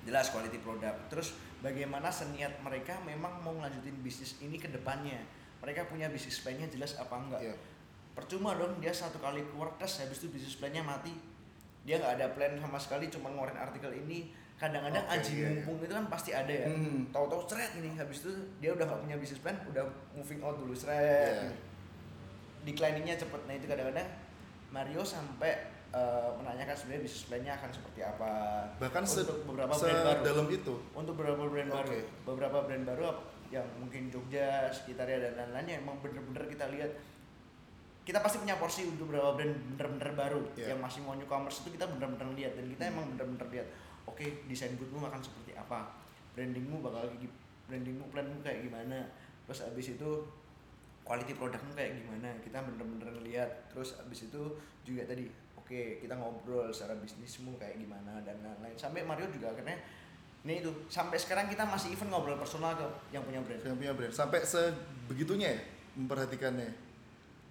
Jelas 0.00 0.28
quality 0.28 0.60
produk 0.60 0.96
terus 1.08 1.36
bagaimana 1.60 2.08
seniat 2.08 2.60
mereka 2.60 2.96
memang 3.04 3.40
mau 3.40 3.52
ngelanjutin 3.52 3.96
bisnis 4.00 4.40
ini 4.40 4.56
ke 4.56 4.68
depannya? 4.68 5.20
Mereka 5.60 5.88
punya 5.88 6.08
bisnis 6.08 6.40
plan-nya 6.40 6.68
jelas 6.68 6.96
apa 6.96 7.16
enggak? 7.16 7.40
Iya. 7.42 7.56
percuma 8.10 8.52
dong 8.52 8.76
dia 8.82 8.90
satu 8.90 9.16
kali 9.22 9.40
keluar 9.48 9.70
tes 9.78 10.02
habis 10.02 10.20
itu 10.20 10.28
bisnis 10.28 10.58
plan-nya 10.58 10.84
mati. 10.84 11.14
Dia 11.86 11.96
nggak 11.96 12.12
ada 12.20 12.26
plan 12.36 12.52
sama 12.58 12.76
sekali 12.76 13.08
cuma 13.08 13.32
ngeluarin 13.32 13.56
artikel 13.56 13.88
ini 13.96 14.28
kadang-kadang 14.60 15.00
Oke, 15.02 15.12
anjing 15.14 15.34
iya, 15.34 15.48
iya. 15.48 15.52
mumpung 15.58 15.76
itu 15.80 15.94
kan 15.94 16.06
pasti 16.06 16.30
ada 16.32 16.52
ya 16.52 16.66
Hmm. 16.66 17.08
tahu-tahu 17.08 17.42
seret 17.46 17.72
ini 17.74 17.96
habis 17.96 18.20
itu 18.20 18.30
dia 18.58 18.70
udah 18.70 18.84
nggak 18.84 19.00
punya 19.02 19.16
bisnis 19.16 19.40
plan 19.40 19.56
udah 19.64 19.84
moving 20.12 20.38
out 20.38 20.54
dulu 20.54 20.72
seret 20.72 21.32
Iya. 21.40 21.52
decliningnya 22.62 23.16
cepet 23.16 23.40
nah 23.42 23.54
itu 23.54 23.66
kadang-kadang 23.66 24.08
Mario 24.70 25.00
sampai 25.02 25.52
eh, 25.90 26.30
menanyakan 26.34 26.70
sebenarnya 26.70 27.02
bisnis 27.02 27.24
plan-nya 27.24 27.52
akan 27.54 27.70
seperti 27.70 28.00
apa 28.00 28.30
Bahkan 28.78 29.02
se, 29.02 29.24
untuk 29.24 29.42
beberapa 29.44 29.72
brand 29.72 30.02
baru 30.04 30.20
dalam 30.22 30.46
itu. 30.48 30.74
untuk 30.92 31.14
beberapa 31.14 31.42
brand 31.42 31.70
baru 31.72 31.88
Oke. 31.88 32.00
beberapa 32.22 32.58
brand 32.62 32.84
baru 32.84 33.02
yang 33.50 33.66
mungkin 33.74 34.06
Jogja 34.06 34.68
sekitarnya 34.68 35.18
dan 35.20 35.32
lain-lainnya 35.36 35.80
emang 35.80 35.98
bener-bener 35.98 36.46
kita 36.46 36.68
lihat 36.68 36.92
kita 38.00 38.18
pasti 38.18 38.38
punya 38.38 38.54
porsi 38.54 38.86
untuk 38.86 39.08
beberapa 39.08 39.34
brand 39.34 39.50
bener-bener 39.72 40.10
baru 40.14 40.40
Iya. 40.54 40.70
yang 40.70 40.78
masih 40.78 41.00
mau 41.00 41.14
newcomers 41.14 41.58
itu 41.58 41.74
kita 41.74 41.88
bener-bener 41.88 42.28
lihat 42.34 42.52
dan 42.54 42.66
kita 42.68 42.82
emang 42.86 43.10
bener-bener 43.10 43.48
lihat 43.50 43.66
oke 44.20 44.52
desain 44.52 44.76
bootmu 44.76 45.08
akan 45.08 45.24
seperti 45.24 45.56
apa? 45.56 45.96
Brandingmu 46.36 46.84
bakal 46.84 47.08
brandingmu 47.64 48.04
planmu 48.12 48.44
kayak 48.44 48.68
gimana? 48.68 49.08
Terus 49.48 49.64
abis 49.64 49.96
itu 49.96 50.10
quality 51.08 51.32
produkmu 51.32 51.72
kayak 51.72 51.96
gimana? 52.04 52.28
Kita 52.44 52.60
bener-bener 52.60 53.16
lihat 53.24 53.72
terus 53.72 53.96
abis 53.96 54.28
itu 54.28 54.60
juga 54.84 55.08
tadi 55.08 55.24
oke 55.56 56.04
kita 56.04 56.12
ngobrol 56.20 56.68
secara 56.68 57.00
bisnismu 57.00 57.56
kayak 57.56 57.80
gimana 57.80 58.20
dan 58.20 58.36
lain-lain. 58.44 58.76
Sampai 58.76 59.08
Mario 59.08 59.32
juga 59.32 59.56
akhirnya 59.56 59.80
ini 60.44 60.60
itu 60.60 60.68
sampai 60.92 61.16
sekarang 61.16 61.48
kita 61.48 61.64
masih 61.64 61.96
even 61.96 62.12
ngobrol 62.12 62.36
personal 62.36 62.76
ke 62.76 62.84
yang 63.16 63.24
punya 63.24 63.40
brand. 63.40 63.64
Yang 63.64 63.76
punya 63.80 63.92
brand. 63.96 64.12
Sampai 64.12 64.44
sebegitunya 64.44 65.56
ya 65.56 65.60
memperhatikannya. 65.96 66.89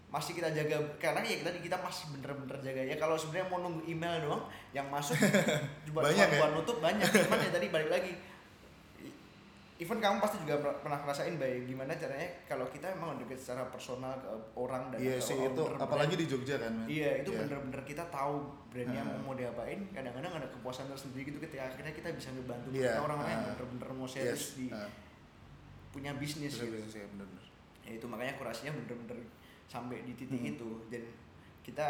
Masih 0.09 0.33
kita 0.33 0.49
jaga 0.49 0.73
karena 0.97 1.21
ya 1.21 1.45
tadi 1.45 1.61
kita 1.61 1.77
masih 1.77 2.09
bener-bener 2.11 2.57
jaga 2.59 2.81
ya 2.83 2.95
kalau 2.97 3.13
sebenarnya 3.13 3.45
mau 3.47 3.61
nunggu 3.61 3.85
email 3.85 4.25
doang 4.25 4.41
yang 4.71 4.89
masuk 4.89 5.13
Banyak 5.93 6.17
cuma 6.17 6.33
ya? 6.33 6.39
buat 6.41 6.51
nutup 6.53 6.77
banyak 6.79 7.05
cuman 7.25 7.39
ya 7.39 7.51
tadi 7.53 7.67
balik 7.69 7.89
lagi 7.89 8.13
even 9.79 9.95
kamu 9.95 10.19
pasti 10.19 10.43
juga 10.43 10.59
pernah 10.75 10.99
ngerasain 10.99 11.39
baik 11.39 11.63
gimana 11.63 11.95
caranya 11.95 12.27
kalau 12.43 12.67
kita 12.67 12.91
emang 12.91 13.15
deket 13.15 13.39
secara 13.39 13.63
personal 13.71 14.11
ke 14.19 14.27
orang 14.59 14.91
dan 14.91 14.99
Iya 14.99 15.15
sih 15.15 15.39
itu 15.39 15.55
brand. 15.55 15.79
apalagi 15.79 16.19
di 16.19 16.27
Jogja 16.27 16.59
kan. 16.59 16.83
Iya, 16.83 17.23
itu 17.23 17.31
Iya. 17.31 17.47
bener-bener 17.47 17.79
kita 17.87 18.03
tahu 18.11 18.43
brandnya 18.67 18.99
Heeh. 18.99 19.23
mau 19.23 19.31
diapain. 19.31 19.79
Kadang-kadang 19.95 20.35
ada 20.35 20.47
kepuasan 20.51 20.91
tersendiri 20.91 21.31
gitu 21.31 21.39
ketika 21.39 21.71
akhirnya 21.71 21.95
kita 21.95 22.11
bisa 22.11 22.27
ngebantu 22.35 22.75
orang-orang 22.75 23.23
yang 23.31 23.39
heeh. 23.39 23.55
bener-bener 23.55 23.87
mau 23.95 24.03
Yes. 24.03 24.13
serius 24.19 24.43
di 24.59 24.67
ah, 24.67 24.91
punya 25.95 26.11
bisnis 26.19 26.59
bener, 26.59 26.65
gitu. 26.67 26.75
bener, 26.75 26.89
sih, 26.91 27.01
bener, 27.07 27.25
bener. 27.31 27.45
Ya 27.79 27.91
itu 27.95 28.05
makanya 28.05 28.33
kurasinya 28.35 28.71
bener-bener 28.75 29.17
sampai 29.69 30.01
di 30.01 30.17
titik 30.17 30.41
Hmm. 30.41 30.53
itu 30.57 30.69
dan 30.89 31.05
kita 31.61 31.87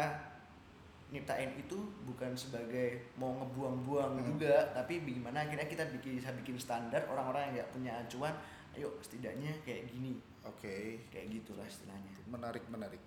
nyiptain 1.10 1.58
itu 1.58 1.74
bukan 2.06 2.36
sebagai 2.38 3.10
mau 3.18 3.34
ngebuang-buang 3.34 4.20
Hmm. 4.20 4.26
juga, 4.30 4.70
tapi 4.70 5.02
bagaimana 5.02 5.42
akhirnya 5.42 5.66
kita 5.66 5.84
bikin 5.90 6.20
bisa 6.20 6.30
bikin 6.36 6.54
standar 6.54 7.02
orang-orang 7.10 7.50
yang 7.50 7.52
nggak 7.58 7.70
punya 7.74 7.92
acuan, 7.98 8.34
ayo 8.76 8.94
setidaknya 9.02 9.50
kayak 9.66 9.90
gini, 9.90 10.22
Oke. 10.46 11.02
kayak 11.10 11.26
gitulah 11.34 11.66
istilahnya. 11.66 12.14
menarik 12.30 12.62
menarik 12.70 13.02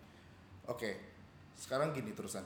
oke 0.68 0.92
sekarang 1.56 1.96
gini 1.96 2.12
terusan 2.12 2.44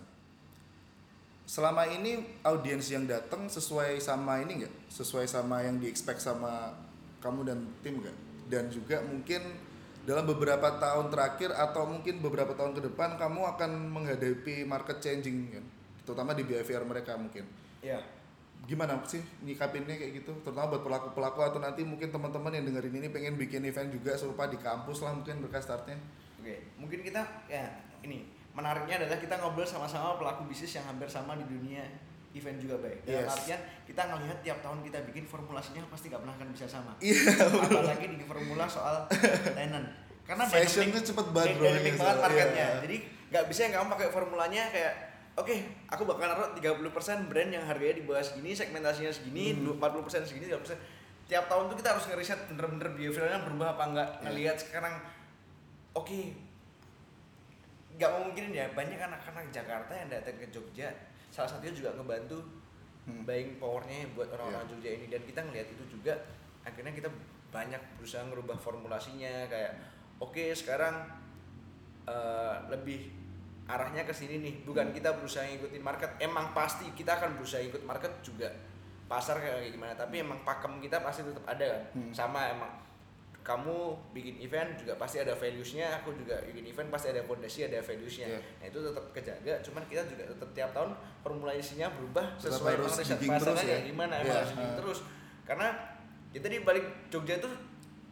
selama 1.47 1.89
ini 1.89 2.21
audiens 2.43 2.85
yang 2.91 3.07
datang 3.09 3.49
sesuai 3.49 3.97
sama 3.97 4.43
ini 4.43 4.61
nggak 4.61 4.73
sesuai 4.93 5.25
sama 5.25 5.63
yang 5.65 5.79
di 5.79 5.87
expect 5.89 6.19
sama 6.21 6.75
kamu 7.17 7.49
dan 7.49 7.59
tim 7.81 7.97
nggak 7.97 8.17
dan 8.51 8.69
juga 8.69 8.99
mungkin 9.01 9.41
dalam 10.07 10.23
beberapa 10.23 10.79
tahun 10.79 11.11
terakhir 11.11 11.51
atau 11.51 11.83
mungkin 11.83 12.23
beberapa 12.23 12.55
tahun 12.55 12.79
ke 12.79 12.81
depan 12.87 13.19
kamu 13.19 13.43
akan 13.59 13.71
menghadapi 13.91 14.63
market 14.63 15.03
changing 15.03 15.51
kan? 15.51 15.65
Terutama 16.07 16.31
di 16.31 16.47
behavior 16.47 16.87
mereka 16.87 17.19
mungkin. 17.19 17.43
Ya, 17.83 17.99
gimana 18.63 18.95
sih 19.03 19.19
nyikapinnya 19.43 19.99
kayak 19.99 20.23
gitu? 20.23 20.31
Terutama 20.47 20.79
buat 20.79 20.87
pelaku-pelaku 20.87 21.39
atau 21.43 21.59
nanti 21.59 21.83
mungkin 21.83 22.07
teman-teman 22.07 22.55
yang 22.55 22.63
dengerin 22.71 23.03
ini 23.03 23.07
pengen 23.11 23.35
bikin 23.35 23.67
event 23.67 23.91
juga 23.91 24.15
serupa 24.15 24.47
di 24.47 24.55
kampus 24.55 25.03
lah 25.03 25.11
mungkin 25.11 25.43
berkas 25.43 25.67
startnya. 25.67 25.99
Oke, 26.39 26.71
mungkin 26.79 27.03
kita 27.03 27.27
ya 27.51 27.67
ini 27.99 28.31
menariknya 28.55 29.03
adalah 29.03 29.19
kita 29.19 29.35
ngobrol 29.43 29.67
sama-sama 29.67 30.15
pelaku 30.15 30.47
bisnis 30.47 30.71
yang 30.71 30.87
hampir 30.87 31.11
sama 31.11 31.35
di 31.35 31.43
dunia 31.43 31.83
event 32.37 32.57
juga 32.57 32.75
baik. 32.79 33.03
Dalam 33.03 33.23
Yes. 33.23 33.33
artian 33.33 33.59
kita 33.83 34.01
ngelihat 34.05 34.37
tiap 34.39 34.57
tahun 34.61 34.79
kita 34.81 34.99
bikin 35.03 35.25
formulasinya 35.25 35.81
pasti 35.87 36.07
nggak 36.07 36.21
pernah 36.21 36.35
akan 36.35 36.47
bisa 36.51 36.65
sama. 36.65 36.91
Iya, 36.97 37.17
Apalagi 37.57 38.05
di 38.09 38.23
formula 38.23 38.65
soal 38.65 39.09
tenant. 39.51 39.87
Karena 40.23 40.43
Fashion 40.43 40.87
dynamic- 40.87 40.95
tuh 40.97 41.03
cepet 41.09 41.27
banget, 41.31 41.51
bro, 41.55 41.63
dynamic 41.65 41.87
iya, 41.87 41.99
banget 41.99 42.15
so, 42.15 42.23
marketnya. 42.23 42.67
iya. 42.67 42.81
Jadi 42.83 42.97
nggak 43.27 43.43
bisa 43.47 43.59
yang 43.61 43.73
kamu 43.75 43.87
pakai 43.91 44.07
formulanya 44.09 44.63
kayak 44.69 44.93
Oke, 45.37 45.53
aku 45.85 46.01
bakal 46.01 46.25
naruh 46.25 46.49
30% 46.57 46.81
brand 47.29 47.53
yang 47.53 47.61
harganya 47.61 47.93
di 47.93 48.09
bawah 48.09 48.25
segini, 48.25 48.57
segmentasinya 48.57 49.13
segini, 49.13 49.53
Hmm. 49.53 49.77
40% 49.77 50.25
segini, 50.25 50.49
30%. 50.49 50.81
Tiap 51.29 51.45
tahun 51.45 51.69
tuh 51.69 51.77
kita 51.77 51.93
harus 51.93 52.09
ngeriset 52.09 52.49
bener-bener 52.49 52.89
behaviornya 52.89 53.45
berubah 53.45 53.77
apa 53.77 53.83
enggak. 53.85 54.09
Iya. 54.09 54.21
Ngelihat 54.25 54.57
sekarang 54.57 54.97
oke, 55.93 56.19
nggak 57.93 58.09
memungkinin 58.11 58.49
ya 58.51 58.65
banyak 58.73 58.97
anak-anak 58.97 59.45
Jakarta 59.49 59.89
yang 59.91 60.09
datang 60.09 60.37
ke 60.37 60.49
Jogja 60.49 60.89
salah 61.37 61.45
satunya 61.47 61.69
juga 61.71 61.93
ngebantu 61.93 62.41
Hmm. 63.05 63.23
buying 63.23 63.55
powernya 63.55 64.09
buat 64.11 64.27
orang-orang 64.27 64.65
Iya. 64.65 64.71
Jogja 64.73 64.91
ini 64.91 65.05
dan 65.07 65.21
kita 65.21 65.39
ngelihat 65.39 65.69
itu 65.69 65.83
juga 65.87 66.11
akhirnya 66.61 66.91
kita 66.91 67.07
banyak 67.47 67.79
berusaha 67.95 68.19
ngerubah 68.21 68.57
formulasinya 68.57 69.47
kayak 69.47 69.79
oke 70.17 70.43
sekarang 70.51 71.07
eh, 72.03 72.55
lebih 72.67 73.13
arahnya 73.65 74.01
ke 74.01 74.11
sini 74.11 74.39
nih 74.39 74.55
bukan 74.63 74.91
kita 74.91 75.11
berusaha 75.13 75.43
ngikutin 75.45 75.79
market 75.79 76.11
emang 76.17 76.51
pasti 76.51 76.87
kita 76.91 77.15
akan 77.15 77.35
berusaha 77.35 77.59
ikut 77.61 77.83
market 77.83 78.11
juga 78.19 78.47
pasar 79.05 79.39
kayak 79.39 79.71
gimana 79.71 79.91
tapi 79.93 80.19
emang 80.19 80.39
pakem 80.41 80.79
kita 80.79 80.99
pasti 80.99 81.23
tetap 81.23 81.43
ada 81.45 81.63
kan 81.63 81.81
Hmm. 81.93 82.11
sama 82.11 82.47
emang 82.49 82.71
kamu 83.47 83.75
bikin 84.11 84.35
event 84.43 84.75
juga 84.75 84.99
pasti 84.99 85.17
ada 85.17 85.31
values-nya, 85.31 85.87
aku 85.95 86.11
juga 86.11 86.35
bikin 86.43 86.67
event 86.67 86.91
pasti 86.91 87.07
ada 87.07 87.23
fondasi, 87.23 87.63
ada 87.63 87.79
values-nya. 87.79 88.27
Iya. 88.27 88.39
Nah, 88.59 88.65
itu 88.67 88.79
tetap 88.83 89.03
kejaga, 89.15 89.53
cuman 89.63 89.83
kita 89.87 90.03
juga 90.03 90.23
tetap 90.27 90.49
tiap 90.51 90.69
tahun 90.69 90.91
formulasinya 91.23 91.87
berubah 91.95 92.35
Tetap 92.35 92.59
sesuai 92.59 92.73
harus 92.75 92.91
riset 92.93 93.15
pasarnya 93.17 93.39
terus 93.39 93.63
ya? 93.63 93.77
gimana, 93.81 94.13
Iya, 94.19 94.33
harus 94.35 94.51
ha. 94.51 94.63
terus. 94.75 94.99
Karena 95.41 95.67
kita 96.27 96.45
di 96.45 96.59
balik 96.59 96.83
Jogja 97.07 97.39
itu 97.39 97.47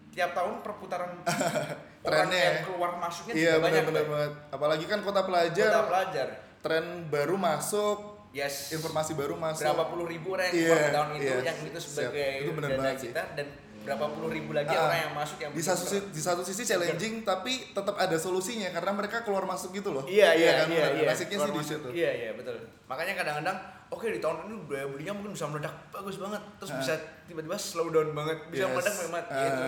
tiap 0.10 0.32
tahun 0.32 0.64
perputaran 0.64 1.12
Trennya 2.06 2.32
ya. 2.32 2.46
yang 2.48 2.58
keluar 2.64 2.92
masuknya 2.96 3.34
Iya 3.34 3.44
juga 3.52 3.60
banyak. 3.60 3.84
benar-benar 3.84 4.00
Pak. 4.00 4.10
banget. 4.10 4.32
Apalagi 4.50 4.86
kan 4.86 5.00
kota 5.02 5.22
pelajar, 5.22 5.68
Kota 5.68 5.84
pelajar. 5.86 6.28
tren 6.62 6.86
baru 7.06 7.36
masuk, 7.36 7.98
Yes. 8.32 8.72
informasi 8.72 9.12
baru 9.14 9.36
masuk. 9.36 9.64
berapa 9.64 9.84
puluh 9.86 10.08
ribu 10.08 10.32
orang 10.32 10.48
yang 10.48 10.56
keluar 10.58 10.80
di 10.80 10.92
tahun 10.92 11.10
itu 11.10 11.24
iya. 11.26 11.36
yang 11.42 11.58
itu 11.62 11.76
Siap. 11.78 11.92
sebagai 12.08 12.32
Itu 12.38 12.52
benar 12.54 12.70
dana 12.70 12.80
banget 12.80 12.96
sih. 12.96 13.10
kita 13.10 13.24
dan 13.34 13.48
berapa 13.86 14.06
puluh 14.10 14.30
ribu 14.30 14.52
lagi 14.52 14.70
Ah, 14.70 14.86
orang 14.86 15.00
yang 15.06 15.14
masuk 15.14 15.38
yang 15.38 15.52
di 15.54 15.62
satu 15.62 15.86
sisi, 15.86 15.98
di 16.10 16.22
satu 16.22 16.42
sisi 16.42 16.64
challenging 16.66 17.22
tapi 17.22 17.70
tetap 17.70 17.96
ada 17.96 18.18
solusinya 18.18 18.74
karena 18.74 18.92
mereka 18.92 19.22
keluar 19.22 19.46
masuk 19.46 19.72
gitu 19.72 19.94
loh. 19.94 20.04
Iya 20.04 20.34
iya 20.34 20.52
kan? 20.60 20.68
iya 20.74 20.86
iya. 20.98 21.08
Basicnya 21.08 21.38
sih 21.40 21.52
di 21.54 21.64
situ. 21.64 21.88
Iya 21.94 22.12
iya 22.12 22.30
betul. 22.34 22.58
Makanya 22.86 23.14
kadang-kadang 23.16 23.58
oke 23.88 24.06
di 24.10 24.18
tahun 24.18 24.50
ini 24.50 24.56
daya 24.66 24.86
belinya 24.90 25.14
mungkin 25.14 25.32
bisa 25.38 25.46
meledak 25.46 25.74
bagus 25.94 26.18
banget 26.18 26.42
terus 26.58 26.72
Ah. 26.74 26.78
bisa 26.82 26.94
tiba-tiba 27.30 27.56
slow 27.56 27.88
down 27.94 28.10
banget 28.12 28.38
bisa 28.50 28.66
Yes. 28.66 28.74
meledak 28.74 28.96
memang 29.06 29.24
Ah, 29.30 29.38
gitu. 29.46 29.62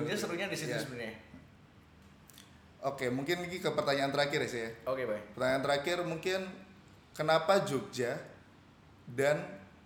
benar. 0.00 0.16
serunya 0.16 0.46
di 0.48 0.56
situ 0.56 0.72
Iya. 0.72 0.80
sebenarnya. 0.80 1.14
Oke, 2.80 3.12
mungkin 3.12 3.44
lagi 3.44 3.60
ke 3.60 3.68
pertanyaan 3.70 4.08
terakhir 4.08 4.40
ya 4.40 4.48
sih 4.48 4.60
ya. 4.64 4.70
Oke 4.88 5.04
baik. 5.04 5.36
Pertanyaan 5.36 5.60
terakhir 5.60 5.96
mungkin 6.00 6.40
kenapa 7.12 7.60
Jogja 7.68 8.16
dan 9.04 9.36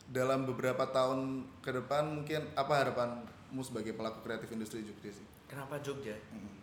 dalam 0.07 0.47
beberapa 0.47 0.87
tahun 0.87 1.43
ke 1.59 1.75
depan 1.75 2.07
mungkin 2.07 2.47
apa 2.55 2.87
harapanmu 3.55 3.63
sebagai 3.63 3.95
pelaku 3.95 4.19
kreatif 4.27 4.51
industri 4.51 4.83
Jogja 4.83 5.15
sih? 5.15 5.27
Kenapa 5.47 5.79
Jogja? 5.79 6.19
Hmm. 6.35 6.59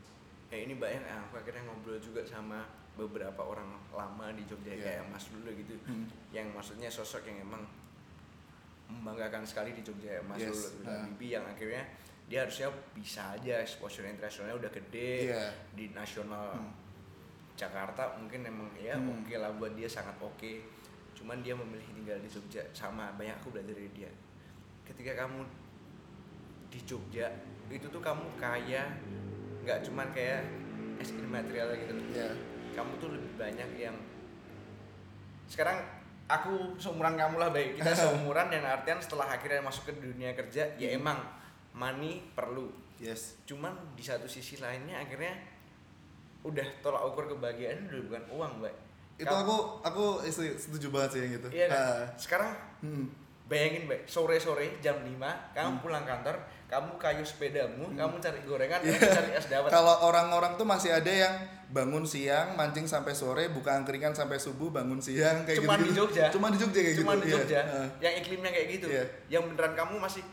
Ya 0.51 0.59
ini 0.59 0.75
banyak 0.75 0.99
yang 0.99 1.23
aku 1.23 1.39
akhirnya 1.39 1.63
ngobrol 1.63 1.95
juga 1.97 2.19
sama 2.27 2.67
beberapa 2.99 3.39
orang 3.39 3.71
lama 3.89 4.35
di 4.35 4.43
Jogja 4.43 4.75
Iya. 4.75 4.83
kayak 4.99 5.03
Mas 5.07 5.31
Lulu 5.31 5.55
gitu. 5.55 5.79
Hmm. 5.87 6.03
Yang 6.29 6.51
maksudnya 6.51 6.89
sosok 6.91 7.23
yang 7.23 7.39
emang 7.41 7.63
membanggakan 8.91 9.47
sekali 9.47 9.71
di 9.71 9.79
Jogja 9.79 10.19
Mas 10.21 10.43
Yes, 10.43 10.51
Lulu 10.51 10.67
dan 10.83 10.91
ah. 10.91 11.03
Bibi 11.07 11.27
yang 11.31 11.45
akhirnya 11.47 11.83
dia 12.27 12.43
harusnya 12.43 12.67
bisa 12.91 13.23
aja 13.31 13.63
exposure 13.63 14.03
internasionalnya 14.03 14.59
udah 14.59 14.71
gede 14.73 15.31
Iya. 15.31 15.43
di 15.71 15.95
nasional 15.95 16.51
Hmm. 16.53 16.75
Jakarta 17.55 18.19
mungkin 18.19 18.43
emang 18.43 18.67
ya 18.75 18.99
Hmm. 18.99 19.23
oke 19.23 19.31
lah 19.33 19.55
buat 19.55 19.71
dia 19.71 19.87
sangat 19.87 20.19
oke 20.19 20.59
cuman 21.15 21.39
dia 21.39 21.55
memilih 21.55 21.87
tinggal 21.87 22.19
di 22.19 22.27
Jogja 22.27 22.59
sama 22.73 23.15
banyak 23.15 23.39
aku 23.39 23.55
belajar 23.55 23.71
dari 23.71 23.87
dia 23.93 24.11
ketika 24.83 25.15
kamu 25.15 25.47
di 26.71 26.79
Jogja 26.81 27.27
itu 27.67 27.85
tuh 27.85 27.99
kamu 27.99 28.23
kaya 28.35 28.87
nggak 29.61 29.83
cuman 29.83 30.07
kayak 30.09 30.41
as 30.97 31.11
in 31.11 31.23
material 31.25 31.69
gitu 31.73 31.91
loh. 31.91 32.05
Ya. 32.09 32.31
kamu 32.71 32.91
tuh 32.97 33.09
lebih 33.11 33.31
banyak 33.35 33.69
yang 33.75 33.95
sekarang 35.45 35.83
aku 36.25 36.75
seumuran 36.77 37.13
kamu 37.13 37.35
lah 37.37 37.49
baik 37.49 37.75
kita 37.75 37.91
seumuran 38.01 38.47
dan 38.47 38.63
artian 38.63 38.97
setelah 38.97 39.27
akhirnya 39.29 39.59
masuk 39.59 39.83
ke 39.85 39.99
dunia 39.99 40.31
kerja 40.31 40.71
ya 40.75 40.89
Hmm. 40.89 40.97
emang 40.97 41.19
money 41.73 42.23
perlu 42.31 42.71
Yes. 42.97 43.35
cuman 43.43 43.73
di 43.91 44.01
satu 44.01 44.23
sisi 44.25 44.55
lainnya 44.55 44.95
akhirnya 44.95 45.33
udah 46.41 46.63
tolak 46.79 47.01
ukur 47.03 47.25
kebahagiaan 47.27 47.85
udah 47.87 48.01
bukan 48.03 48.23
uang 48.31 48.51
mbak 48.59 48.75
Itu 49.13 49.27
Kamu- 49.27 49.41
aku 49.43 49.55
aku 49.83 50.03
setuju, 50.23 50.53
setuju 50.55 50.87
banget 50.89 51.09
sih 51.11 51.19
yang 51.19 51.31
gitu. 51.35 51.47
iya 51.51 51.65
kan 51.67 51.77
Ah. 51.77 52.05
sekarang 52.15 52.51
Hmm. 52.79 53.05
Bayangin 53.51 53.83
mbak 53.83 54.07
sore 54.07 54.39
sore 54.39 54.79
jam 54.79 54.95
5 54.97 55.19
kamu 55.51 55.83
pulang 55.83 56.07
kantor 56.07 56.39
kamu 56.71 56.95
kayu 56.95 57.19
sepedamu 57.21 57.91
kamu 57.91 58.15
cari 58.17 58.39
gorengan 58.47 58.79
kamu 58.79 58.95
cari 58.95 59.31
es 59.35 59.51
dawet 59.51 59.67
Kalau 59.75 60.07
orang-orang 60.07 60.55
tuh 60.55 60.63
masih 60.63 60.95
ada 60.95 61.11
yang 61.11 61.35
bangun 61.67 62.03
siang, 62.03 62.55
mancing 62.55 62.83
sampai 62.83 63.11
sore, 63.11 63.47
buka 63.47 63.71
angkringan 63.71 64.11
sampai 64.11 64.35
subuh, 64.35 64.71
bangun 64.71 64.99
siang 64.99 65.43
kayak 65.43 65.63
Cuman 65.63 65.79
gitu. 65.79 65.87
di 65.87 65.91
Jogja. 65.95 66.25
Cuma 66.27 66.47
di 66.47 66.59
Jogja 66.59 66.79
kayak 66.79 66.97
cuman 66.99 67.15
gitu. 67.15 67.23
di 67.23 67.27
iya. 67.27 67.35
Jogja 67.39 67.59
Ah. 67.63 67.87
yang 67.99 68.13
iklimnya 68.19 68.51
kayak 68.51 68.67
gitu 68.71 68.87
Iya. 68.87 69.03
yang 69.27 69.43
beneran 69.47 69.73
kamu 69.75 69.95
masih 69.99 70.23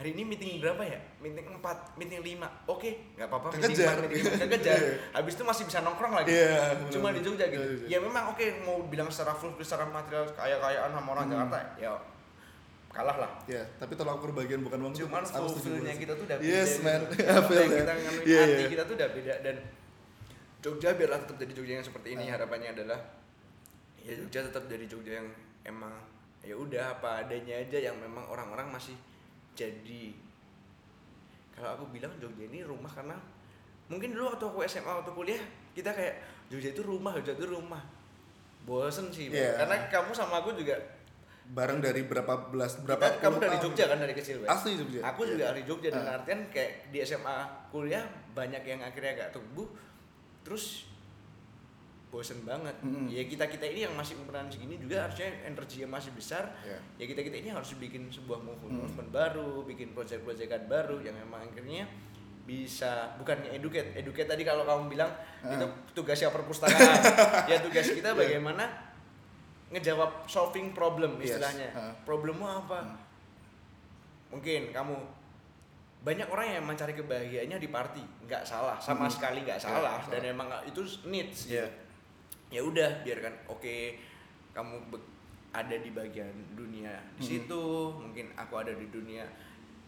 hari 0.00 0.16
ini 0.16 0.22
meeting 0.24 0.50
berapa 0.58 0.80
ya 0.80 0.96
meeting 1.20 1.44
4 1.52 1.60
meeting 1.94 2.20
5 2.40 2.40
oke 2.66 2.90
nggak 3.14 3.28
apa-apa 3.28 3.46
meeting 3.52 3.68
Kekejar. 3.70 3.94
4 3.94 4.02
meeting 4.02 4.24
5 4.24 4.42
kekejar 4.42 4.78
Iya. 4.80 4.92
habis 5.12 5.32
itu 5.32 5.44
masih 5.44 5.64
bisa 5.66 5.78
nongkrong 5.80 6.12
lagi 6.14 6.32
Iya, 6.32 6.56
cuma 6.88 7.08
di 7.10 7.20
Jogja 7.20 7.46
gitu 7.46 7.60
Iya, 7.60 7.84
iya. 7.84 7.86
ya 7.86 7.98
memang 8.00 8.32
oke 8.32 8.44
mau 8.62 8.80
bilang 8.86 9.06
secara 9.06 9.32
full 9.32 9.52
secara 9.58 9.84
material 9.86 10.24
kaya-kayaan 10.30 10.90
sama 10.90 11.08
orang 11.10 11.24
Hmm. 11.26 11.32
Jakarta 11.36 11.58
ya 11.76 11.92
kalah 12.90 13.16
lah 13.18 13.32
Iya, 13.44 13.62
tapi 13.76 13.92
tolak 13.92 14.16
ukur 14.16 14.32
bagian 14.32 14.60
bukan 14.60 14.78
uang 14.80 14.94
cuman 14.96 15.20
aku 15.20 15.28
setuju 15.46 15.52
fulfillnya 15.68 15.94
kita 15.94 16.12
tuh 16.12 16.24
udah 16.24 16.36
beda 16.36 16.48
Yes, 16.50 16.70
gitu. 16.72 16.82
man. 16.82 17.00
Feel 17.06 17.60
that. 17.60 17.68
kita 17.76 17.92
nganuin 17.94 18.24
hati 18.24 18.32
iya. 18.56 18.66
kita 18.66 18.82
tuh 18.82 18.94
udah 18.96 19.08
beda 19.10 19.34
dan 19.42 19.56
Jogja 20.60 20.88
biarlah 20.92 21.18
tetap 21.18 21.36
jadi 21.36 21.52
Jogja 21.52 21.72
yang 21.76 21.84
seperti 21.84 22.08
ini 22.10 22.24
Ah. 22.26 22.30
harapannya 22.34 22.68
adalah 22.72 22.98
ya 23.98 24.12
Jogja 24.14 24.40
tetap 24.42 24.64
jadi 24.64 24.84
Jogja 24.84 25.12
yang 25.14 25.28
emang 25.62 25.92
ya 26.40 26.52
udah 26.52 26.96
apa 26.96 27.20
adanya 27.20 27.52
aja 27.54 27.78
yang 27.82 27.96
memang 27.96 28.24
orang-orang 28.26 28.64
masih 28.70 28.96
jadi 29.60 30.16
kalau 31.52 31.76
aku 31.76 31.84
bilang 31.90 32.12
Jogja 32.16 32.44
ini 32.46 32.62
rumah 32.62 32.88
karena 32.88 33.16
mungkin 33.86 34.10
dulu 34.10 34.30
waktu 34.30 34.44
aku 34.46 34.58
SMA 34.64 34.88
waktu 34.94 35.12
kuliah 35.12 35.42
kita 35.70 35.90
kayak 35.90 36.16
Jogja 36.48 36.70
itu 36.70 36.80
rumah 36.80 37.12
Jogja 37.14 37.34
itu 37.34 37.46
rumah 37.46 37.82
bosen 38.60 39.08
sih. 39.08 39.28
Iya. 39.28 39.56
karena 39.56 39.76
kamu 39.88 40.10
sama 40.10 40.40
aku 40.40 40.52
juga 40.54 40.76
bareng 41.50 41.80
dari 41.80 42.04
berapa 42.04 42.48
belas 42.48 42.78
berapa 42.78 43.02
Kita- 43.02 43.20
kamu 43.20 43.36
dari. 43.40 43.56
Jogja 43.58 43.84
kan 43.86 43.98
dari 43.98 44.14
kecil, 44.14 44.36
Bay? 44.38 44.48
Asli 44.48 44.78
Jogja. 44.78 45.00
Aku 45.02 45.20
juga 45.24 45.50
dari 45.50 45.62
Jogja 45.64 45.88
dan 45.90 46.04
Ah. 46.06 46.16
artian 46.16 46.40
kayak 46.46 46.88
di 46.88 46.98
SMA 47.00 47.36
kuliah 47.68 48.04
banyak 48.30 48.62
yang 48.62 48.80
akhirnya 48.80 49.18
agak 49.18 49.28
tumbuh 49.34 49.66
terus 50.40 50.86
bosen 52.10 52.42
banget. 52.42 52.74
Mm-mm. 52.80 53.06
Ya 53.06 53.22
kita 53.22 53.46
kita 53.46 53.62
ini 53.64 53.86
yang 53.86 53.94
masih 53.94 54.18
umuran 54.18 54.46
segini 54.46 54.74
juga 54.76 55.06
harusnya 55.06 55.30
energinya 55.42 55.94
masih 55.94 56.10
besar. 56.10 56.42
Ya. 56.60 56.74
Ya 56.96 57.04
kita 57.06 57.22
kita 57.22 57.36
ini 57.36 57.48
harus 57.48 57.70
bikin 57.74 58.06
sebuah 58.06 58.38
movement, 58.38 58.90
Mm. 58.90 59.08
baru, 59.08 59.62
bikin 59.62 59.90
project-projectan 59.90 60.66
baru 60.66 60.98
yang 60.98 61.14
emang 61.16 61.40
akhirnya 61.40 61.86
bisa 62.42 63.14
bukannya 63.14 63.52
educate, 63.52 63.94
educate 63.94 64.26
tadi 64.26 64.42
kalau 64.42 64.66
kamu 64.66 64.90
bilang 64.90 65.10
Ah. 65.38 65.54
itu 65.54 65.62
tugasnya 65.94 66.28
perpustakaan. 66.28 66.98
ya 67.50 67.56
tugas 67.58 67.86
kita 67.86 68.10
Ya. 68.10 68.16
bagaimana 68.16 68.66
ngejawab 69.68 70.26
solving 70.26 70.72
problem 70.72 71.14
Yes. 71.16 71.30
istilahnya. 71.32 71.70
Ah. 71.72 71.94
Problemmu 72.02 72.42
apa? 72.42 72.78
Hmm. 72.80 72.98
mungkin 74.30 74.70
kamu 74.70 74.94
banyak 76.00 76.22
orang 76.24 76.46
yang 76.52 76.64
mencari 76.64 76.94
kebahagiaannya 76.94 77.58
di 77.58 77.66
party 77.66 77.98
nggak 78.24 78.40
salah 78.40 78.78
sama 78.78 79.04
Hmm. 79.04 79.12
sekali 79.12 79.42
nggak 79.42 79.58
Nggak 79.58 79.74
salah 79.74 79.98
salah. 79.98 80.06
dan 80.08 80.22
emang 80.24 80.46
nggak- 80.46 80.64
itu 80.66 80.80
needs 81.04 81.50
Iya. 81.50 81.66
Ya 82.50 82.60
udah 82.60 83.00
biarkan 83.00 83.34
oke 83.46 83.94
kamu 84.50 84.74
be- 84.88 85.08
ada 85.50 85.74
di 85.74 85.90
bagian 85.90 86.30
dunia 86.52 86.94
di 87.14 87.18
Hmm. 87.18 87.30
situ 87.38 87.62
mungkin 87.92 88.30
aku 88.34 88.54
ada 88.56 88.70
di 88.70 88.86
dunia 88.86 89.26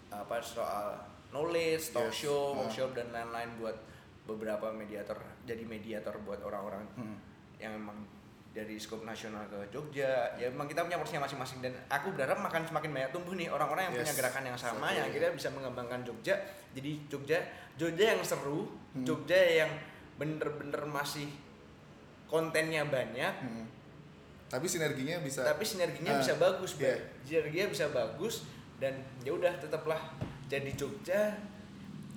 apa 0.08 0.38
soal 0.38 0.98
knowledge 1.30 1.90
talk 1.90 2.06
Yes. 2.08 2.22
show 2.22 2.52
Ah. 2.52 2.62
workshop 2.62 2.90
dan 2.92 3.10
lain-lain 3.10 3.50
buat 3.56 3.76
beberapa 4.22 4.70
mediator 4.70 5.16
jadi 5.42 5.62
mediator 5.62 6.14
buat 6.20 6.38
orang-orang 6.40 6.82
Hmm. 6.92 7.18
yang 7.56 7.74
emang 7.76 7.98
dari 8.52 8.76
skop 8.76 9.00
nasional 9.02 9.48
ke 9.48 9.56
Jogja 9.70 10.28
ya 10.32 10.46
emang 10.46 10.68
kita 10.68 10.84
punya 10.84 10.94
porsinya 10.94 11.24
masing-masing 11.24 11.58
dan 11.60 11.72
aku 11.88 12.12
berharap 12.12 12.36
makan 12.36 12.62
semakin 12.62 12.90
banyak 12.92 13.10
tumbuh 13.10 13.32
nih 13.32 13.48
orang-orang 13.48 13.88
yang 13.88 13.94
punya 13.96 14.06
Yes. 14.06 14.18
gerakan 14.18 14.44
yang 14.44 14.54
sama 14.56 14.76
Exactly. 14.84 14.92
yang 14.92 15.06
akhirnya 15.08 15.30
bisa 15.32 15.48
mengembangkan 15.50 16.00
Jogja 16.02 16.34
jadi 16.70 16.90
Jogja 17.08 17.38
Jogja 17.74 18.04
yang 18.12 18.20
seru 18.20 18.68
Hmm. 18.92 19.02
Jogja 19.02 19.38
yang 19.58 19.70
bener-bener 20.12 20.84
masih 20.84 21.32
kontennya 22.32 22.82
banyak 22.82 23.34
Hmm. 23.38 23.68
Tapi 24.48 24.64
sinerginya 24.64 25.16
bisa. 25.18 25.40
tapi 25.42 25.60
sinerginya 25.62 26.12
Ah, 26.12 26.18
bisa 26.18 26.36
bagus 26.36 26.76
iya. 26.76 26.92
sinerginya 27.22 27.68
bisa 27.68 27.88
bagus 27.88 28.44
dan 28.76 28.92
ya 29.20 29.32
udah 29.32 29.52
tetaplah 29.54 30.00
jadi 30.44 30.68
Jogja 30.72 31.32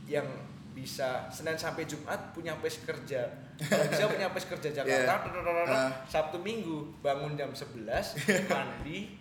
yang 0.05 0.27
bisa 0.69 1.23
Senin 1.29 1.55
sampai 1.55 1.83
Jumat 1.83 2.19
punya 2.31 2.51
pace 2.57 2.83
kerja 2.83 3.23
kalau 3.57 3.87
bisa 3.87 4.03
punya 4.05 4.27
pace 4.29 4.47
kerja 4.49 4.69
Jakarta 4.77 5.15
Yeah. 5.23 5.65
Ah. 5.65 5.91
Sabtu 6.05 6.35
Minggu 6.37 6.91
bangun 6.99 7.35
jam 7.35 7.47
11 7.49 7.87
mandi 8.51 9.15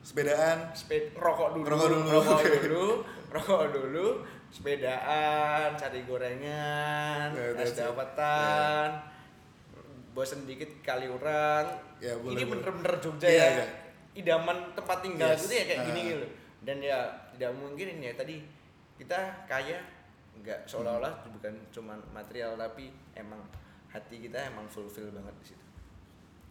Sepedaan. 0.00 0.70
sepeda 0.72 1.14
rokok 1.16 1.54
dulu 1.56 1.62
Ngerokok 1.64 1.88
dulu. 1.88 2.10
rokok 2.12 2.40
dulu 2.66 2.86
rokok 3.28 3.62
dulu 3.72 4.06
sepedaan 4.48 5.74
cari 5.74 6.02
gorengan 6.04 7.30
Yeah, 7.32 7.58
es 7.58 7.70
it. 7.72 7.82
Bosen 10.12 10.44
dikit 10.44 10.68
kali 10.80 11.06
orang 11.06 11.64
Ya, 11.98 12.12
boleh, 12.14 12.34
ini 12.34 12.42
bener-bener 12.46 12.94
Jogja 12.98 13.24
Iya, 13.24 13.38
ya 13.38 13.48
iya. 13.54 13.66
idaman 14.14 14.56
tempat 14.72 14.98
tinggal 15.00 15.30
Yes. 15.30 15.42
gitu 15.42 15.54
ya 15.54 15.64
kayak 15.66 15.80
gini 15.86 16.00
Ah. 16.00 16.08
gitu 16.10 16.26
dan 16.62 16.76
ya 16.78 16.98
tidak 17.32 17.52
mungkin 17.54 17.86
ya 17.98 18.12
tadi 18.12 18.36
kita 18.94 19.18
kaya 19.44 19.78
nggak 20.34 20.64
seolah-olah 20.64 21.12
Hmm. 21.20 21.32
bukan 21.32 21.54
cuman 21.70 21.98
material 22.10 22.54
tapi 22.54 22.88
emang 23.12 23.40
hati 23.88 24.20
kita 24.20 24.38
emang 24.46 24.64
fulfill 24.66 25.08
banget 25.10 25.34
di 25.38 25.46
situ 25.48 25.64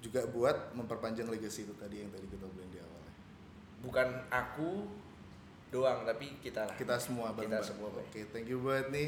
Juga 0.01 0.25
buat 0.25 0.73
memperpanjang 0.73 1.27
legacy 1.27 1.61
itu 1.61 1.73
tadi 1.75 2.01
yang 2.01 2.09
tadi 2.09 2.25
kita 2.25 2.45
bilang 2.47 2.69
di 2.69 2.77
awal. 2.77 3.05
bukan 3.79 4.07
aku 4.27 4.89
doang 5.69 6.01
tapi 6.03 6.37
kita 6.39 6.65
lah 6.65 6.73
Kita 6.73 6.97
semua 6.97 7.29
kita 7.31 7.45
bareng-bareng. 7.53 7.63
semua. 7.63 7.87
Oke, 7.95 8.25
thank 8.27 8.45
you 8.45 8.59
banget 8.59 8.87
nih. 8.89 9.07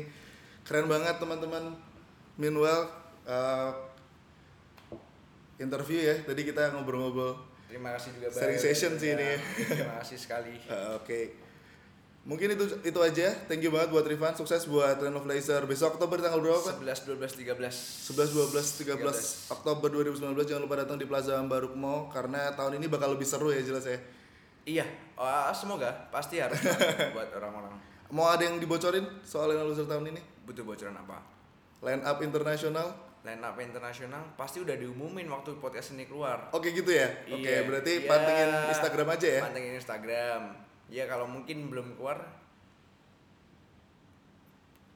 Keren 0.64 0.86
banget 0.86 1.18
teman-teman. 1.18 1.74
Meanwhile, 2.36 2.88
uh, 3.24 3.74
interview 5.64 6.00
ya. 6.04 6.16
Tadi 6.28 6.42
kita 6.44 6.76
ngobrol-ngobrol. 6.76 7.40
Terima 7.72 7.90
kasih 7.98 8.14
juga 8.14 8.28
Sharing 8.30 8.62
session 8.62 8.92
sih 9.02 9.10
Ya, 9.12 9.18
ini. 9.18 9.30
Terima 9.66 9.98
kasih 10.04 10.18
sekali. 10.20 10.54
Uh, 10.70 10.94
Oke. 11.02 11.40
Mungkin 12.24 12.56
itu 12.56 12.66
itu 12.86 13.00
aja. 13.04 13.34
Thank 13.50 13.66
you 13.66 13.72
banget 13.74 13.92
buat 13.92 14.06
Rifan. 14.08 14.38
Sukses 14.38 14.64
buat 14.70 14.96
Train 14.96 15.12
of 15.12 15.26
Laser 15.28 15.66
besok 15.68 15.98
Oktober 15.98 16.22
tanggal 16.22 16.40
berapa? 16.40 16.62
Pak? 16.62 16.80
11 16.80 17.20
12 17.20 17.50
13. 17.50 18.14
11, 18.14 18.96
12, 18.96 18.96
13 18.96 19.52
Oktober 19.52 19.88
2019 19.92 20.48
jangan 20.48 20.62
lupa 20.64 20.76
datang 20.80 20.96
di 20.96 21.04
Plaza 21.10 21.36
Ambaruk 21.36 21.76
Mall 21.76 22.08
karena 22.14 22.54
tahun 22.56 22.80
ini 22.80 22.88
bakal 22.88 23.18
lebih 23.18 23.28
seru 23.28 23.52
ya 23.52 23.60
jelas 23.60 23.84
ya. 23.84 24.00
Iya, 24.64 24.86
oh, 25.20 25.52
semoga 25.52 25.92
pasti 26.08 26.40
harus 26.40 26.56
buat 27.16 27.28
orang-orang 27.36 27.76
Mau 28.14 28.32
ada 28.32 28.48
yang 28.48 28.62
dibocorin 28.62 29.04
soal 29.28 29.52
Laser 29.52 29.84
tahun 29.84 30.16
ini? 30.16 30.22
butuh 30.44 30.64
bocoran 30.64 30.96
apa. 30.96 31.24
Line 31.84 32.04
up 32.04 32.20
internasional? 32.20 33.13
Line 33.24 33.40
up 33.40 33.56
internasional 33.56 34.36
pasti 34.36 34.60
udah 34.60 34.76
diumumin 34.76 35.24
waktu 35.32 35.56
podcast 35.56 35.96
ini 35.96 36.04
keluar. 36.04 36.52
Oke 36.52 36.76
gitu 36.76 36.92
ya. 36.92 37.08
Oke, 37.32 37.40
Iya, 37.48 37.64
berarti 37.64 38.04
iya. 38.04 38.08
pantengin 38.12 38.50
Instagram 38.68 39.08
aja 39.16 39.28
ya. 39.28 39.42
Pantengin 39.48 39.74
Instagram. 39.80 40.42
Ya 40.92 41.08
kalau 41.08 41.26
mungkin 41.32 41.72
belum 41.72 41.96
keluar 41.96 42.20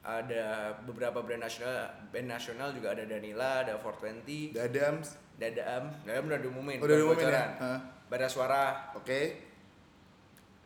ada 0.04 0.72
beberapa 0.84 1.20
brand 1.20 1.44
nasional, 1.44 1.88
band 2.12 2.28
nasional 2.28 2.68
juga 2.72 2.96
ada 2.96 3.04
Danila, 3.04 3.64
ada 3.64 3.76
420, 3.80 4.56
Dadams. 4.56 5.08
Dadam, 5.38 5.84
Dadam 6.04 6.24
udah 6.28 6.40
diumumin. 6.40 6.76
Udah 6.80 6.96
diumumin 6.96 7.16
ya? 7.16 7.24
bocoran. 7.24 7.48
Hah? 7.60 7.78
Bara 8.08 8.28
Suara, 8.28 8.64
Oke. 8.96 9.48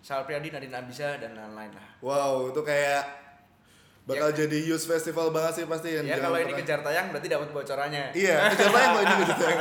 Sal 0.03 0.27
Priadi, 0.27 0.51
Nadine 0.51 0.75
Abisa 0.83 1.15
dan 1.15 1.39
lain-lain 1.39 1.71
lah. 1.79 1.89
Wow, 2.03 2.51
itu 2.51 2.59
kayak 2.67 3.22
bakal 4.03 4.35
jadi 4.35 4.59
huge 4.67 4.83
festival 4.83 5.31
banget 5.31 5.63
sih 5.63 5.65
pasti 5.71 5.95
yang 5.95 6.03
Ya 6.03 6.19
kalau 6.19 6.35
ini 6.35 6.53
kejar 6.59 6.83
tayang 6.83 7.15
berarti 7.15 7.29
dapat 7.31 7.49
bocorannya. 7.55 8.11
Iya, 8.11 8.51
kejar 8.51 8.71
tayang 8.75 8.91
kok 8.93 9.03
ini 9.03 9.15
kejar 9.23 9.39
tayang. 9.39 9.61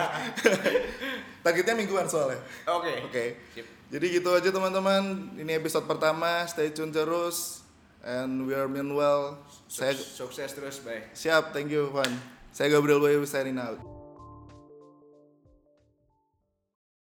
Targetnya 1.45 1.73
mingguan 1.77 2.05
soalnya. 2.09 2.41
Oke. 2.69 2.93
Oke. 3.05 3.25
Sip. 3.53 3.65
Jadi 3.91 4.05
gitu 4.17 4.29
aja 4.33 4.49
teman-teman. 4.49 5.35
Ini 5.37 5.57
episode 5.57 5.85
pertama. 5.85 6.45
Stay 6.45 6.69
tune 6.73 6.93
terus. 6.93 7.65
And 8.01 8.49
we 8.49 8.53
are 8.57 8.69
meanwhile. 8.69 9.41
Saya 9.69 9.93
Sukses 9.93 10.51
terus, 10.57 10.81
bye. 10.81 11.05
siap. 11.13 11.53
Thank 11.53 11.69
you, 11.69 11.93
Van. 11.93 12.09
Saya 12.51 12.73
Gabriel 12.73 12.99
Boy 12.99 13.21
signing 13.29 13.61
out. 13.61 14.00